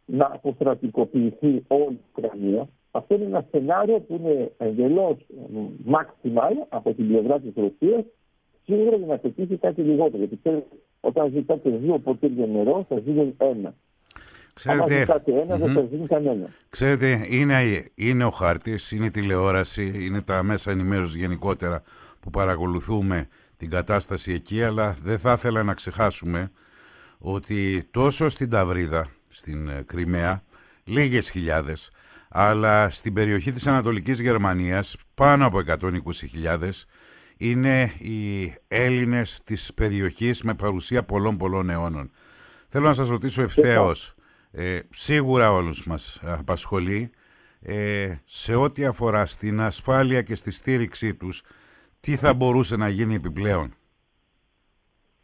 να 0.06 0.26
αποστρατικοποιηθεί 0.26 1.64
όλη 1.68 1.94
η 1.94 2.00
Ουκρανία. 2.16 2.68
Αυτό 2.92 3.16
είναι 3.16 3.26
ένα 3.26 3.46
σενάριο 3.52 4.00
που 4.00 4.16
είναι 4.16 4.52
εντελώς 4.58 5.18
maximal 5.92 6.66
από 6.70 6.94
την 6.94 7.08
πλευρά 7.08 7.40
της 7.40 7.54
Ρωσίας, 7.56 8.06
σίγουρα 8.66 8.96
για 8.96 9.08
να 9.08 9.18
πετύχει 9.18 9.58
κάτι 9.58 9.82
λιγότερο. 9.82 10.24
Γιατί 10.24 10.64
όταν 11.02 11.32
ζητάτε 11.32 11.70
δύο 11.70 12.00
ποτήρια 12.00 12.46
νερό, 12.46 12.86
θα 12.90 13.00
ζητάτε 13.00 13.46
ένα. 13.46 13.76
Ξέρετε, 14.58 14.96
ένα, 15.26 15.58
δεν 15.58 15.74
θα 15.74 16.08
κανένα. 16.08 16.50
Ξέρετε, 16.70 17.26
είναι, 17.30 17.84
είναι 17.96 18.24
ο 18.24 18.30
χάρτης, 18.30 18.92
είναι 18.92 19.06
η 19.06 19.10
τηλεόραση, 19.10 19.92
είναι 20.06 20.22
τα 20.22 20.44
μέσα 20.44 20.72
ενημέρωσης 20.72 21.16
γενικότερα 21.16 21.82
που 22.20 22.30
παρακολουθούμε 22.30 23.28
την 23.58 23.70
κατάσταση 23.70 24.32
εκεί, 24.32 24.64
αλλά 24.64 24.96
δεν 25.04 25.20
θα 25.20 25.34
ήθελα 25.34 25.64
να 25.64 25.74
ξεχάσουμε 25.74 26.52
ότι 27.18 27.88
τόσο 27.92 28.30
στην 28.30 28.50
Ταυρίδα, 28.50 29.08
στην 29.30 29.68
ε, 29.68 29.84
Κρυμαία, 29.86 30.44
λίγες 30.84 31.30
χιλιάδες, 31.30 31.92
αλλά 32.30 32.90
στην 32.90 33.14
περιοχή 33.14 33.52
της 33.52 33.68
Ανατολικής 33.68 34.20
Γερμανίας, 34.20 34.96
πάνω 35.14 35.46
από 35.46 35.60
120.000, 35.68 36.70
είναι 37.38 37.92
οι 37.98 38.54
Έλληνες 38.68 39.42
της 39.44 39.74
περιοχής 39.74 40.44
με 40.44 40.54
παρουσία 40.54 41.04
πολλών 41.04 41.38
πολλών 41.38 41.70
αιώνων. 41.70 42.12
Θέλω 42.68 42.86
να 42.86 42.94
σας 42.94 43.10
ρωτήσω 43.10 43.42
ευθέως, 43.42 44.17
ε, 44.52 44.80
σίγουρα 44.90 45.52
όλους 45.52 45.86
μας 45.86 46.20
απασχολεί 46.24 47.12
ε, 47.62 48.16
σε 48.26 48.56
ό,τι 48.56 48.86
αφορά 48.86 49.26
στην 49.26 49.60
ασφάλεια 49.60 50.22
και 50.22 50.36
στη 50.36 50.52
στήριξή 50.52 51.16
τους 51.16 51.44
τι 52.00 52.16
θα 52.16 52.34
μπορούσε 52.34 52.76
να 52.76 52.90
γίνει 52.90 53.16
επιπλέον; 53.16 53.74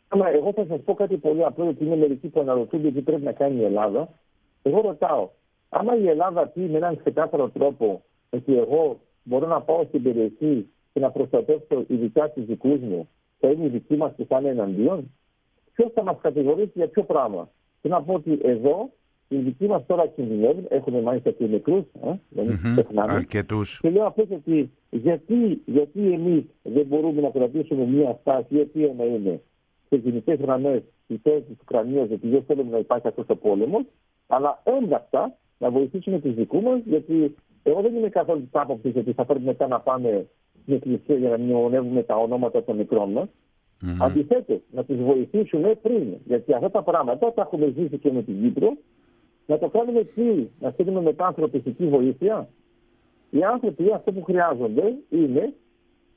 Άμα 0.07 0.29
εγώ 0.29 0.51
θα 0.53 0.65
σας 0.65 0.81
πω 0.83 0.93
κάτι 0.93 1.17
πολύ 1.17 1.45
απλό 1.45 1.63
γιατί 1.63 1.85
είναι 1.85 1.95
μερικοί 1.95 2.27
που 2.27 2.39
αναρωτούνται 2.39 2.91
τι 2.91 3.01
πρέπει 3.01 3.21
να 3.21 3.31
κάνει 3.31 3.59
η 3.59 3.63
Ελλάδα. 3.63 4.09
Εγώ 4.61 4.81
ρωτάω, 4.81 5.29
άμα 5.69 5.95
η 5.97 6.07
Ελλάδα 6.07 6.47
πει 6.47 6.59
με 6.59 6.77
έναν 6.77 6.97
ξεκάθαρο 6.97 7.49
τρόπο 7.49 8.03
ότι 8.29 8.57
εγώ 8.57 8.99
μπορώ 9.23 9.47
να 9.47 9.61
πάω 9.61 9.83
στην 9.83 10.03
περιοχή 10.03 10.69
και 10.93 10.99
να 10.99 11.11
προστατεύσω 11.11 11.85
ειδικά 11.87 12.29
τους 12.29 12.45
δικούς 12.45 12.79
μου, 12.79 13.09
θα 13.39 13.49
είναι 13.49 13.65
οι 13.65 13.69
δικοί 13.69 13.95
μας 13.95 14.13
που 14.15 14.25
θα 14.29 14.39
είναι 14.39 14.49
εναντίον. 14.49 15.11
Ποιος 15.73 15.91
θα 15.93 16.03
μας 16.03 16.17
κατηγορήσει 16.21 16.71
για 16.73 16.87
ποιο 16.87 17.03
πράγμα; 17.03 17.49
Θέλω 17.81 17.93
να 17.93 18.03
πω 18.03 18.13
ότι 18.13 18.39
εδώ 18.43 18.89
οι 19.33 19.37
δικοί 19.37 19.67
μας 19.67 19.85
τώρα 19.85 20.07
κινδυνεύουν, 20.07 20.65
έχουμε 20.69 21.01
μάλιστα 21.01 21.31
και 21.31 21.45
νεκρούς, 21.45 21.83
ε, 22.03 22.13
δεν 22.29 22.59
mm-hmm. 22.63 22.93
Αρκετού. 22.95 23.61
Και 23.79 23.89
λέω 23.89 24.05
αυτό 24.05 24.27
ότι 24.29 24.71
γιατί, 24.89 25.61
γιατί 25.65 26.11
εμείς 26.11 26.43
δεν 26.63 26.85
μπορούμε 26.85 27.21
να 27.21 27.29
κρατήσουμε 27.29 27.85
μια 27.85 28.17
στάση 28.21 28.55
η 28.55 28.59
οποία 28.59 28.93
να 28.97 29.03
είναι 29.03 29.41
σε 29.89 29.95
γενικές 29.95 30.39
γραμμές 30.39 30.81
υπέρ 31.07 31.41
της 31.41 31.57
Ουκρανίας, 31.61 32.07
γιατί 32.07 32.27
δεν 32.27 32.43
θέλουμε 32.47 32.69
να 32.69 32.77
υπάρχει 32.77 33.07
αυτός 33.07 33.25
ο 33.27 33.35
πόλεμος, 33.35 33.83
αλλά 34.27 34.61
έντακτα 34.63 35.37
να 35.57 35.69
βοηθήσουμε 35.71 36.19
τους 36.19 36.33
δικούς 36.33 36.63
μας, 36.63 36.81
γιατί 36.85 37.35
εγώ 37.63 37.81
δεν 37.81 37.95
είμαι 37.95 38.09
καθόλου 38.09 38.41
της 38.41 38.49
άποψης 38.51 38.95
ότι 38.95 39.13
θα 39.13 39.25
πρέπει 39.25 39.45
μετά 39.45 39.67
να 39.67 39.79
πάμε 39.79 40.25
στην 40.61 40.73
εκκλησία 40.73 41.15
για 41.15 41.29
να 41.29 41.37
μειωνεύουμε 41.37 42.03
τα 42.03 42.15
ονόματα 42.15 42.63
των 42.63 42.75
μικρών 42.77 43.11
μας. 43.11 43.27
Mm-hmm. 43.81 43.97
Αντιθέτως, 43.99 44.59
να 44.71 44.83
τους 44.83 44.97
βοηθήσουμε 44.97 45.75
πριν. 45.81 46.15
Γιατί 46.25 46.53
αυτά 46.53 46.71
τα 46.71 46.83
πράγματα 46.83 47.33
τα 47.33 47.41
έχουμε 47.41 47.73
ζήσει 47.77 47.97
και 47.97 48.11
με 48.11 48.23
την 48.23 48.41
Κύπρο 48.41 48.77
να 49.45 49.57
το 49.57 49.69
κάνουμε 49.69 49.99
εκεί, 49.99 50.49
να 50.59 50.71
στείλουμε 50.71 51.01
μετά 51.01 51.25
ανθρωπιστική 51.25 51.87
βοήθεια. 51.87 52.47
Οι 53.29 53.43
άνθρωποι 53.43 53.91
αυτό 53.93 54.11
που 54.11 54.23
χρειάζονται 54.23 54.95
είναι 55.09 55.53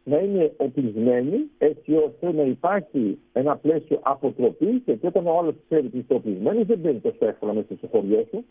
να 0.04 0.18
είναι 0.18 0.52
οπλισμένοι 0.56 1.50
έτσι 1.58 1.94
ώστε 1.94 2.32
να 2.32 2.42
υπάρχει 2.42 3.18
ένα 3.32 3.56
πλαίσιο 3.56 3.98
αποτροπή 4.02 4.82
και 4.84 4.98
όταν 5.02 5.26
ο 5.26 5.38
άλλος 5.38 5.54
ξέρει 5.68 5.86
ότι 5.86 5.98
είσαι 5.98 6.14
οπλισμένος 6.14 6.66
δεν 6.66 6.78
μπαίνει 6.78 6.98
τόσο 6.98 7.26
εύκολα 7.26 7.52
μέσα 7.52 7.74
στο 7.76 7.86
χωριό 7.86 8.26
σου. 8.30 8.44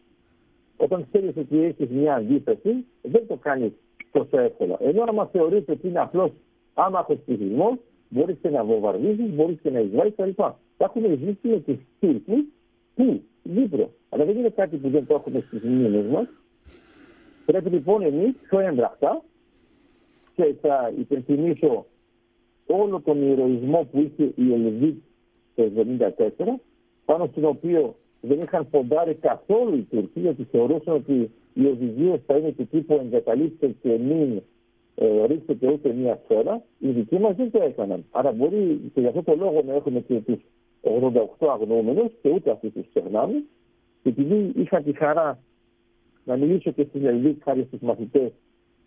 Όταν 0.78 1.05
ξέρεις 1.11 1.38
ότι 1.38 1.63
έχεις 1.63 1.89
μια 1.89 2.15
αντίθεση, 2.15 2.86
δεν 3.01 3.28
το 3.28 3.36
κάνεις 3.36 3.71
τόσο 4.11 4.39
εύκολα. 4.39 4.78
Ενώ 4.80 5.03
άμα 5.07 5.26
θεωρείτε 5.26 5.71
ότι 5.71 5.88
είναι 5.88 5.99
απλώς 5.99 6.32
άμαχος 6.73 7.17
πληθυσμός, 7.26 7.78
μπορείς 8.09 8.38
και 8.41 8.49
να 8.49 8.63
βομβαρδίζεις, 8.63 9.30
μπορείς 9.34 9.59
και 9.61 9.69
να 9.69 9.80
εισβάλλεις 9.80 10.13
κτλ. 10.13 10.30
Τα 10.36 10.57
έχουμε 10.78 11.07
ζήσει 11.07 11.47
με 11.47 11.59
τους 11.59 11.78
Τούρκου 11.99 12.45
που 12.95 13.21
Δίπρο. 13.47 13.91
Αλλά 14.09 14.25
δεν 14.25 14.37
είναι 14.37 14.49
κάτι 14.49 14.77
που 14.77 14.89
δεν 14.89 15.05
το 15.05 15.13
έχουμε 15.13 15.39
στις 15.39 15.63
μνήμες 15.63 16.05
μας. 16.05 16.27
Πρέπει 17.45 17.69
λοιπόν 17.69 18.01
εμείς 18.01 18.33
πιο 18.49 18.59
έμπρακτα 18.59 19.23
και 20.35 20.55
θα 20.61 20.91
υπενθυμίσω 20.97 21.85
όλο 22.65 23.01
τον 23.01 23.31
ηρωισμό 23.31 23.87
που 23.91 23.99
είχε 23.99 24.23
η 24.35 24.53
Ελβή 24.53 25.01
το 25.55 25.71
1974, 26.37 26.45
πάνω 27.05 27.27
στον 27.31 27.45
οποίο 27.45 27.95
δεν 28.21 28.39
είχαν 28.39 28.69
ποντάρει 28.69 29.13
καθόλου 29.13 29.75
οι 29.75 29.87
Τουρκοί, 29.89 30.19
γιατί 30.19 30.47
θεωρούσαν 30.51 30.93
ότι 30.93 31.31
οι 31.53 31.65
οδηγίε 31.65 32.21
θα 32.25 32.37
είναι 32.37 32.51
του 32.51 32.67
τύπου 32.67 32.93
εγκαταλείψτε 32.93 33.75
και 33.81 33.97
μην 33.97 34.41
ε, 34.95 35.25
ρίξετε 35.25 35.71
ούτε 35.71 35.93
μία 35.93 36.19
σφαίρα. 36.23 36.63
Οι 36.79 36.89
δικοί 36.89 37.19
μας 37.19 37.35
δεν 37.35 37.51
το 37.51 37.63
έκαναν. 37.63 38.05
Άρα 38.11 38.31
μπορεί 38.31 38.91
και 38.93 38.99
για 38.99 39.09
αυτό 39.09 39.23
το 39.23 39.35
λόγο 39.35 39.63
να 39.65 39.73
έχουμε 39.73 39.99
και 39.99 40.19
τους 40.19 40.39
88 41.39 41.47
αγνοούμενους 41.47 42.11
και 42.21 42.29
ούτε 42.29 42.51
αυτοί 42.51 42.69
τους 42.69 42.86
ξεχνάμε. 42.93 43.43
Και 44.03 44.09
επειδή 44.09 44.51
είχα 44.55 44.81
τη 44.81 44.93
χαρά 44.93 45.39
να 46.23 46.36
μιλήσω 46.36 46.71
και 46.71 46.86
στην 46.89 47.05
Ελβίκ 47.05 47.43
χάρη 47.43 47.63
στους 47.67 47.79
μαθητές 47.79 48.31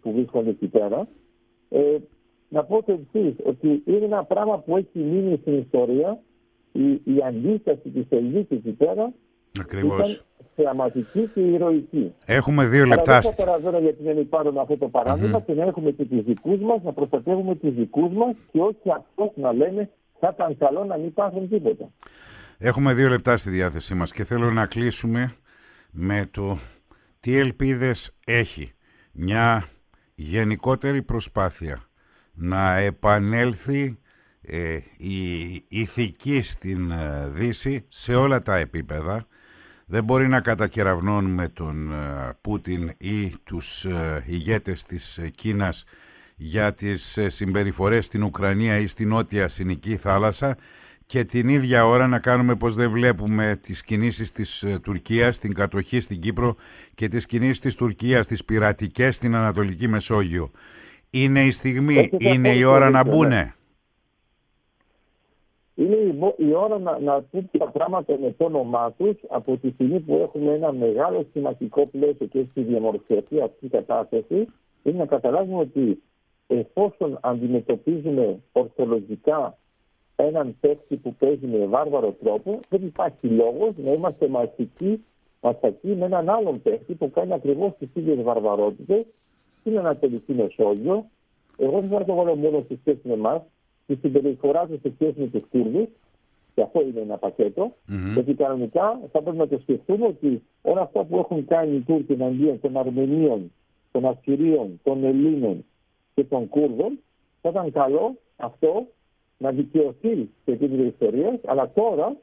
που 0.03 0.13
βρίσκονται 0.13 0.51
εκεί 0.51 0.67
πέρα, 0.67 1.09
ε, 1.69 1.97
να 2.49 2.65
πω 2.65 2.83
το 2.83 2.93
εξής 2.93 3.35
ότι 3.45 3.83
είναι 3.87 4.05
ένα 4.05 4.25
πράγμα 4.25 4.59
που 4.59 4.77
έχει 4.77 4.99
μείνει 4.99 5.39
στην 5.41 5.59
ιστορία 5.59 6.23
η, 6.73 6.91
η 6.91 7.23
αντίσταση 7.27 7.89
της 7.89 8.07
Ελβίκ 8.09 8.51
εκεί 8.51 8.71
πέρα 8.71 9.13
Ακριβώς. 9.61 10.25
θεαματική 10.55 11.31
και 11.35 11.41
ηρωική. 11.41 12.15
Έχουμε 12.27 12.67
δύο 12.67 12.85
λεπτά. 12.85 13.13
Αλλά 13.13 13.21
δεν 13.21 13.31
θα 13.33 13.45
περαζόνα 13.45 13.79
γιατί 13.79 14.03
δεν 14.03 14.19
υπάρχουν 14.19 14.59
αυτό 14.59 14.77
το 14.77 14.89
παραδειγμα 14.89 15.41
και 15.41 15.55
να 15.55 15.65
έχουμε 15.65 15.91
και 15.91 16.05
τους 16.05 16.23
δικούς 16.25 16.61
μας, 16.61 16.83
να 16.83 16.93
προστατεύουμε 16.93 17.55
τους 17.55 17.75
δικούς 17.75 18.13
μας 18.13 18.35
και 18.53 18.61
όχι 18.61 18.91
αυτό 18.91 19.33
να 19.35 19.53
λέμε 19.53 19.91
θα 20.21 20.33
ήταν 20.35 20.59
καλό 20.59 20.85
να 20.85 20.97
μην 20.97 21.07
υπάρχουν 21.07 21.49
τίποτα. 21.49 21.91
Έχουμε 22.59 22.95
δύο 22.95 23.09
λεπτά 23.09 23.37
στη 23.37 23.51
διάθεσή 23.51 23.95
μας 23.95 24.13
και 24.13 24.25
θέλω 24.25 24.51
να 24.51 24.67
κλείσουμε 24.67 25.33
με 25.91 26.29
το 26.31 26.59
τι 27.21 27.37
ελπίδες 27.37 28.17
έχει 28.27 28.73
μια 29.13 29.65
γενικότερη 30.15 31.03
προσπάθεια 31.03 31.83
να 32.33 32.77
επανέλθει 32.77 33.99
ε, 34.41 34.79
η 34.97 35.65
ηθική 35.69 36.41
στην 36.41 36.91
ε, 36.91 37.29
Δύση 37.29 37.85
σε 37.89 38.15
όλα 38.15 38.41
τα 38.41 38.57
επίπεδα. 38.57 39.27
Δεν 39.87 40.05
μπορεί 40.05 40.29
να 40.29 40.41
κατακεραυνώνουμε 40.41 41.49
τον 41.49 41.93
ε, 41.93 42.33
Πούτιν 42.41 42.93
ή 42.99 43.33
τους 43.45 43.85
ε, 43.85 44.25
ηγέτες 44.27 44.83
της 44.83 45.21
Κίνας 45.35 45.85
για 46.39 46.75
τις 46.75 47.19
συμπεριφορές 47.27 48.05
στην 48.05 48.23
Ουκρανία 48.23 48.79
ή 48.79 48.87
στην 48.87 49.09
Νότια 49.09 49.49
Συνική 49.49 49.97
θάλασσα 49.97 50.57
και 51.07 51.25
την 51.25 51.49
ίδια 51.49 51.87
ώρα 51.87 52.07
να 52.07 52.19
κάνουμε 52.19 52.57
πως 52.57 52.75
δεν 52.75 52.91
βλέπουμε 52.91 53.59
τις 53.61 53.83
κινήσεις 53.83 54.33
της 54.33 54.65
Τουρκίας, 54.83 55.39
την 55.39 55.55
κατοχή 55.55 56.01
στην 56.01 56.21
Κύπρο 56.21 56.55
και 56.95 57.09
τις 57.09 57.27
κινήσεις 57.27 57.61
της 57.61 57.75
Τουρκίας, 57.75 58.27
τις 58.27 58.45
πειρατικές 58.45 59.17
στην 59.17 59.35
Ανατολική 59.35 59.89
Μεσόγειο. 59.89 60.51
Είναι 61.11 61.45
η 61.45 61.51
στιγμή, 61.51 62.11
είναι 62.19 62.49
η 62.55 62.65
ώρα 62.65 62.91
να 62.91 63.05
μπουνε. 63.05 63.55
Είναι 65.75 65.97
η 66.37 66.53
ώρα 66.55 66.79
να, 66.79 66.99
να 66.99 67.23
πούμε 67.23 67.49
τα 67.59 67.71
πράγματα 67.71 68.19
με 68.21 68.35
το 68.39 68.45
όνομά 68.45 68.93
τους 68.93 69.17
από 69.29 69.57
τη 69.57 69.71
στιγμή 69.71 70.01
που 70.01 70.15
έχουμε 70.23 70.53
ένα 70.53 70.73
μεγάλο 70.73 71.27
σημαντικό 71.33 71.87
πλαίσιο 71.87 72.27
και 72.27 72.45
στη 72.51 72.63
διαμορφωθεί 72.63 73.41
αυτή 73.41 73.67
η 73.67 73.69
κατάσταση. 73.69 74.47
Είναι 74.83 74.99
να 74.99 75.07
καταλάβουμε 75.07 75.59
ότι 75.59 76.03
εφόσον 76.49 77.19
αντιμετωπίζουμε 77.21 78.39
ορθολογικά 78.53 79.57
έναν 80.17 80.57
παίκτη 80.61 80.97
που 80.97 81.15
παίζει 81.15 81.47
με 81.47 81.67
βάρβαρο 81.67 82.17
τρόπο, 82.23 82.61
δεν 82.69 82.83
υπάρχει 82.83 83.27
λόγος 83.27 83.73
να 83.77 83.93
είμαστε 83.93 84.29
μαστικοί, 84.29 85.05
μαστακοί 85.41 85.89
με 85.89 86.05
έναν 86.05 86.29
άλλον 86.29 86.63
παίκτη 86.63 86.95
που 86.95 87.11
κάνει 87.11 87.33
ακριβώς 87.33 87.73
τις 87.79 87.95
ίδιες 87.95 88.23
βαρβαρότητες 88.23 89.05
στην 89.61 89.79
Ανατολική 89.79 90.33
Μεσόγειο. 90.33 91.05
Εγώ 91.57 91.81
δεν 91.81 91.89
θα 91.89 92.05
το 92.05 92.15
βάλω 92.15 92.35
μόνο 92.35 92.63
στη 92.65 92.79
σχέση 92.81 93.01
με 93.03 93.13
εμάς, 93.13 93.43
τη 93.87 93.95
συμπεριφορά 93.95 94.67
του 94.67 94.79
σε 94.83 94.93
σχέση 94.95 95.21
με 95.21 95.27
τους 95.27 95.43
Κούρδους, 95.51 95.89
και 96.55 96.65
αυτό 96.65 96.81
είναι 96.81 97.01
ένα 97.01 97.17
πακέτο. 97.17 97.73
Mm-hmm. 97.89 98.13
Γιατί 98.13 98.35
κανονικά 98.35 99.01
θα 99.13 99.23
πρέπει 99.23 99.37
να 99.37 99.49
το 99.49 99.59
σκεφτούμε 99.59 100.07
ότι 100.07 100.43
όλα 100.63 100.81
αυτά 100.81 101.05
που 101.05 101.19
έχουν 101.19 101.45
κάνει 101.45 101.77
οι 101.77 101.81
Τούρκοι 101.81 102.13
εναντίον 102.13 102.61
των 102.61 102.77
Αρμενίων, 102.77 103.53
των 103.93 104.05
Ασσυρίων, 104.05 104.81
των 104.83 105.05
Ελλήνων 105.05 105.65
και 106.19 106.25
των 106.25 106.49
Κούρδων, 106.49 106.99
θα 107.41 107.49
ήταν 107.49 107.73
καλό 107.73 108.17
αυτό 108.37 108.87
να 109.39 109.51
δικαιωθεί 109.51 110.31
σε 110.45 110.51
επίπεδο 110.53 110.83
ιστορίας, 110.83 111.35
αλλά 111.45 111.71
τώρα, 111.71 112.17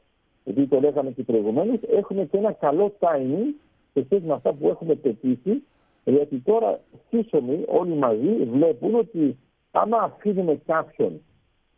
επειδή 0.44 0.66
το 0.66 0.80
λέγαμε 0.80 1.10
και 1.10 1.22
προηγουμένως, 1.22 1.78
έχουμε 1.88 2.24
και 2.24 2.36
ένα 2.36 2.52
καλό 2.52 2.92
timing 2.98 3.54
σε 3.92 4.04
σχέση 4.04 4.26
με 4.26 4.32
αυτά 4.32 4.52
που 4.52 4.68
έχουμε 4.68 4.94
πετύχει, 4.94 5.62
γιατί 6.04 6.38
τώρα 6.38 6.80
σύσσωμοι 7.10 7.64
όλοι 7.68 7.94
μαζί 7.94 8.44
βλέπουν 8.44 8.94
ότι 8.94 9.38
άμα 9.70 9.98
αφήνουμε 9.98 10.60
κάποιον 10.66 11.20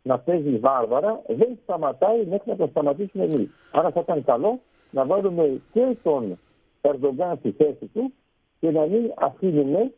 να 0.01 0.19
παίζει 0.19 0.57
βάρβαρα, 0.57 1.21
δεν 1.27 1.57
σταματάει 1.63 2.25
μέχρι 2.25 2.49
να 2.49 2.55
το 2.55 2.67
σταματήσουμε 2.67 3.23
εμείς. 3.23 3.49
Άρα 3.71 3.91
θα 3.91 3.99
ήταν 3.99 4.23
καλό 4.23 4.59
να 4.91 5.05
βάλουμε 5.05 5.61
και 5.73 5.97
τον 6.03 6.39
Ερντογκάν 6.81 7.37
στη 7.37 7.51
θέση 7.51 7.85
του 7.93 8.13
και 8.59 8.71
να 8.71 8.85
μην 8.85 9.13
αφήνουμε 9.15 9.91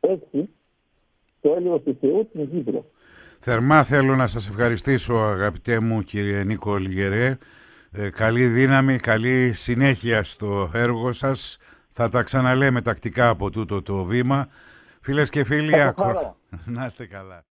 έτσι 0.00 0.48
το 1.46 1.54
έλεος 1.56 1.82
του 1.82 1.96
Θεού 2.00 2.28
στην 2.30 2.50
Κύπρο. 2.50 2.84
Θερμά 3.38 3.84
θέλω 3.84 4.16
να 4.16 4.26
σας 4.26 4.48
ευχαριστήσω 4.48 5.14
αγαπητέ 5.14 5.80
μου 5.80 6.02
κύριε 6.02 6.44
Νίκο 6.44 6.76
Λιγερέ. 6.76 7.38
Ε, 7.92 8.10
καλή 8.10 8.46
δύναμη, 8.46 8.98
καλή 8.98 9.52
συνέχεια 9.52 10.22
στο 10.22 10.70
έργο 10.74 11.12
σας. 11.12 11.58
Θα 11.88 12.08
τα 12.08 12.22
ξαναλέμε 12.22 12.80
τακτικά 12.82 13.28
από 13.28 13.50
τούτο 13.50 13.82
το 13.82 14.04
βήμα. 14.04 14.48
Φίλες 15.00 15.30
και 15.30 15.44
φίλοι, 15.44 15.80
ακρο... 15.80 16.36
να 16.74 16.84
είστε 16.84 17.06
καλά. 17.06 17.44